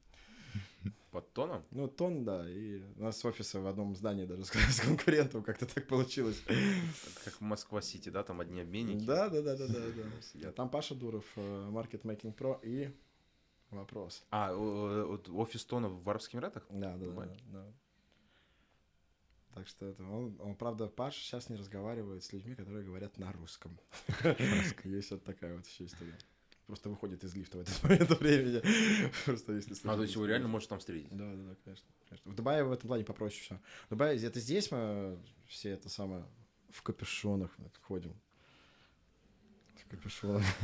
[1.11, 1.65] Под тоном?
[1.71, 5.67] Ну, тон, да, и у нас офисы в одном здании даже с, с конкурентом как-то
[5.67, 6.43] так получилось.
[7.25, 9.05] Как в Москва-Сити, да, там одни обменники.
[9.05, 10.53] Да, да, да, да, да.
[10.53, 11.41] Там Паша Дуров, э,
[11.71, 12.95] Market Making Pro и
[13.71, 14.25] вопрос.
[14.31, 16.67] А, офис тона в Арабских Эмиратах?
[16.71, 17.73] Да, да, да, да.
[19.55, 23.33] Так что это он, он, правда, Паш сейчас не разговаривает с людьми, которые говорят на
[23.33, 23.79] русском.
[24.85, 26.19] Есть вот такая вот еще история.
[26.69, 28.63] Просто выходит из лифта в этот момент времени.
[29.25, 31.09] Просто если А, то есть его реально можешь там встретить?
[31.11, 32.31] Да, да, да, конечно, конечно.
[32.31, 33.61] В Дубае в этом плане попроще все.
[33.87, 36.27] В Дубае это здесь мы все это самое
[36.69, 38.15] в капюшонах ходим.
[39.77, 40.45] В капюшонах.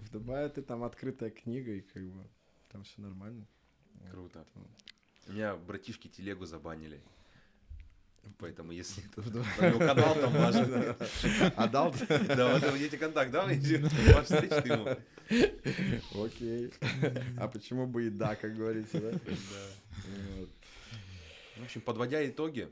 [0.00, 2.26] В Дубае ты там открытая книга, и как бы
[2.72, 3.46] там все нормально.
[4.10, 4.44] Круто.
[5.28, 7.00] У меня братишки телегу забанили.
[8.38, 10.96] Поэтому если это у него канал там важен.
[11.56, 11.94] Отдал?
[12.26, 13.78] Да, вот тебе контакт дам, иди,
[14.14, 14.96] Маш, встречи ты ему.
[16.24, 16.72] Окей.
[17.38, 19.12] А почему бы и да, как говорится, да?
[21.56, 22.70] В общем, подводя итоги,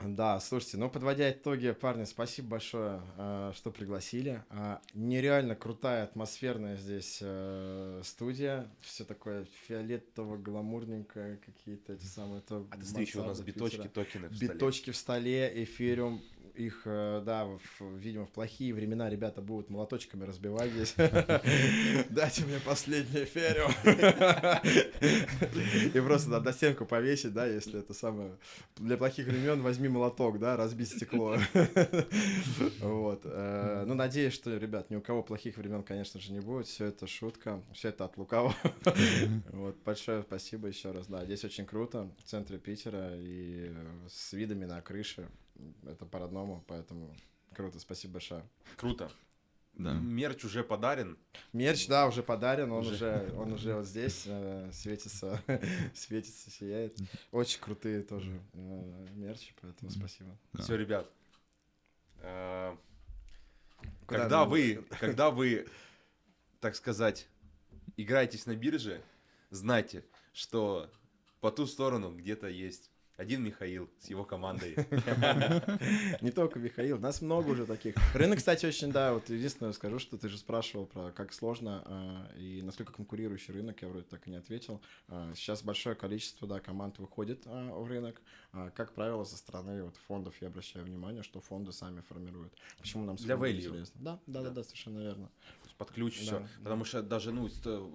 [0.00, 4.42] Да, слушайте, ну, подводя итоги, парни, спасибо большое, э, что пригласили.
[4.50, 8.70] А, Нереально крутая, атмосферная здесь э, студия.
[8.80, 12.42] Все такое фиолетово-гламурненькое, какие-то эти самые...
[12.42, 14.52] То а ты смотри, у нас биточки, токены в столе.
[14.52, 16.22] Биточки в столе, эфириум.
[16.56, 20.94] Их, э, да, в- видимо, в плохие времена ребята будут молоточками разбивать здесь.
[22.10, 23.72] Дайте мне последний эфириум.
[25.94, 28.36] И просто да, на стенку повесить, да, если это самое...
[28.76, 31.36] Для плохих времен возьми молоток, да, разбить стекло.
[32.80, 33.22] Вот.
[33.24, 36.66] э, Ну, надеюсь, что, ребят, ни у кого плохих времен, конечно же, не будет.
[36.66, 38.54] Все это шутка, все это от лукавого.
[39.52, 41.06] Вот, большое спасибо еще раз.
[41.06, 43.72] Да, здесь очень круто, в центре Питера и
[44.08, 45.28] с видами на крыше.
[45.84, 47.14] Это по-родному, поэтому
[47.54, 48.42] круто, спасибо большое.
[48.76, 49.10] Круто.
[49.74, 49.92] Да.
[49.92, 51.18] Мерч уже подарен.
[51.52, 52.94] Мерч, да, уже подарен, он Уже.
[52.94, 55.42] уже, он уже вот здесь э, светится,
[55.94, 56.96] светится, сияет.
[57.30, 60.30] Очень крутые тоже э, мерчи, поэтому спасибо.
[60.54, 60.62] Да.
[60.62, 61.10] Все, ребят.
[62.20, 62.74] э,
[64.06, 65.68] Куда Когда вы, когда вы,
[66.60, 67.28] так сказать,
[67.98, 69.02] играетесь на бирже,
[69.50, 70.90] знайте, что
[71.40, 74.74] по ту сторону где-то есть один Михаил с его командой.
[76.20, 77.94] Не только Михаил, нас много уже таких.
[78.14, 82.30] Рынок, кстати, очень, да, вот единственное скажу, что ты же спрашивал про как сложно а,
[82.36, 84.80] и насколько конкурирующий рынок, я вроде так и не ответил.
[85.08, 88.20] А, Сейчас большое количество, да, команд выходит а, в рынок.
[88.74, 92.54] Как правило, со стороны вот фондов я обращаю внимание, что фонды сами формируют.
[92.78, 93.66] Почему нам Для value.
[93.66, 94.00] интересно?
[94.00, 94.50] Да, да, Да.
[94.50, 95.30] да, совершенно верно.
[95.78, 96.38] Под ключ Да, все.
[96.38, 96.46] да.
[96.64, 97.48] Потому что даже, ну,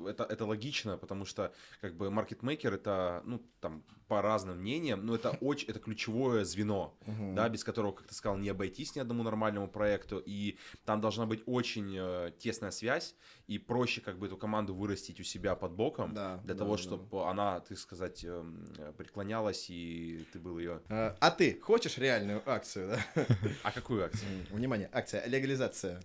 [0.07, 1.51] это, это логично, потому что,
[1.81, 6.93] как бы, маркетмейкер это, ну, там, по разным мнениям, но это очень, это ключевое звено,
[7.07, 7.33] Мгм.
[7.35, 11.25] да, без которого, как ты сказал, не обойтись ни одному нормальному проекту, и там должна
[11.25, 13.15] быть очень э, тесная связь,
[13.47, 16.75] и проще, как бы, эту команду вырастить у себя под боком, Да, для да, того,
[16.75, 16.81] да.
[16.83, 18.67] чтобы она, так сказать, эм,
[18.97, 20.81] преклонялась, и ты был ее...
[20.89, 23.25] А а ты хочешь реальную акцию, да?
[23.63, 24.29] А какую акцию?
[24.51, 26.01] Внимание, акция, легализация.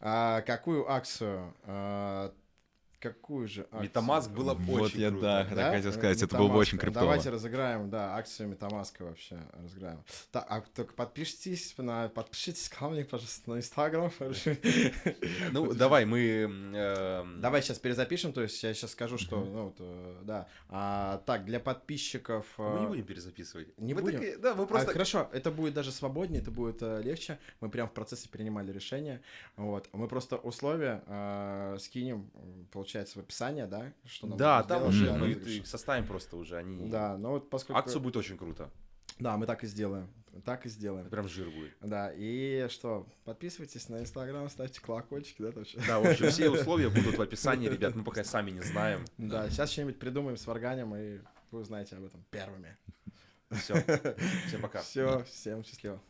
[0.00, 1.54] А, какую акцию?
[1.64, 2.32] А,
[3.00, 3.82] какую же акцию?
[3.82, 5.22] Метамаск было бы Вот очень я, круто.
[5.50, 5.70] да, Да?
[5.72, 6.58] хотел сказать, это было бы Metamask.
[6.58, 7.04] очень криптово.
[7.06, 10.02] Давайте разыграем, да, акцию Метамаска вообще разыграем.
[10.30, 14.10] Так, а только подпишитесь на, подпишитесь ко мне, пожалуйста, на Инстаграм.
[15.52, 16.20] Ну, давай, мы...
[16.20, 20.48] эм, Давай сейчас перезапишем, то есть я сейчас скажу, что, ну, вот, э, да.
[20.68, 22.46] А, так, для подписчиков...
[22.58, 23.68] Мы не э, будем перезаписывать.
[23.78, 24.40] Не будем?
[24.40, 24.92] да, мы А, просто...
[24.92, 27.38] хорошо, это будет даже свободнее, это будет э, легче.
[27.60, 29.22] Мы прям в процессе принимали решение.
[29.56, 29.88] Вот.
[29.92, 33.92] Мы просто условия э, скинем м, получается, в описании, да?
[34.04, 36.88] Что нам Да, там сделать уже мы их составим просто уже, они...
[36.88, 37.78] Да, ну вот поскольку...
[37.78, 38.70] Акцию будет очень круто.
[39.18, 40.08] Да, мы так и сделаем.
[40.44, 41.08] Так и сделаем.
[41.08, 41.74] Прям жир будет.
[41.80, 45.80] Да, и что, подписывайтесь на Инстаграм, ставьте колокольчики, да, всё.
[45.86, 49.04] Да, в общем, все условия будут в описании, ребят, мы пока сами не знаем.
[49.18, 51.18] Да, сейчас что-нибудь придумаем с варганем, и
[51.50, 52.76] вы узнаете об этом первыми.
[53.50, 53.74] Все,
[54.46, 54.82] всем пока.
[54.82, 56.00] Все, всем счастливо.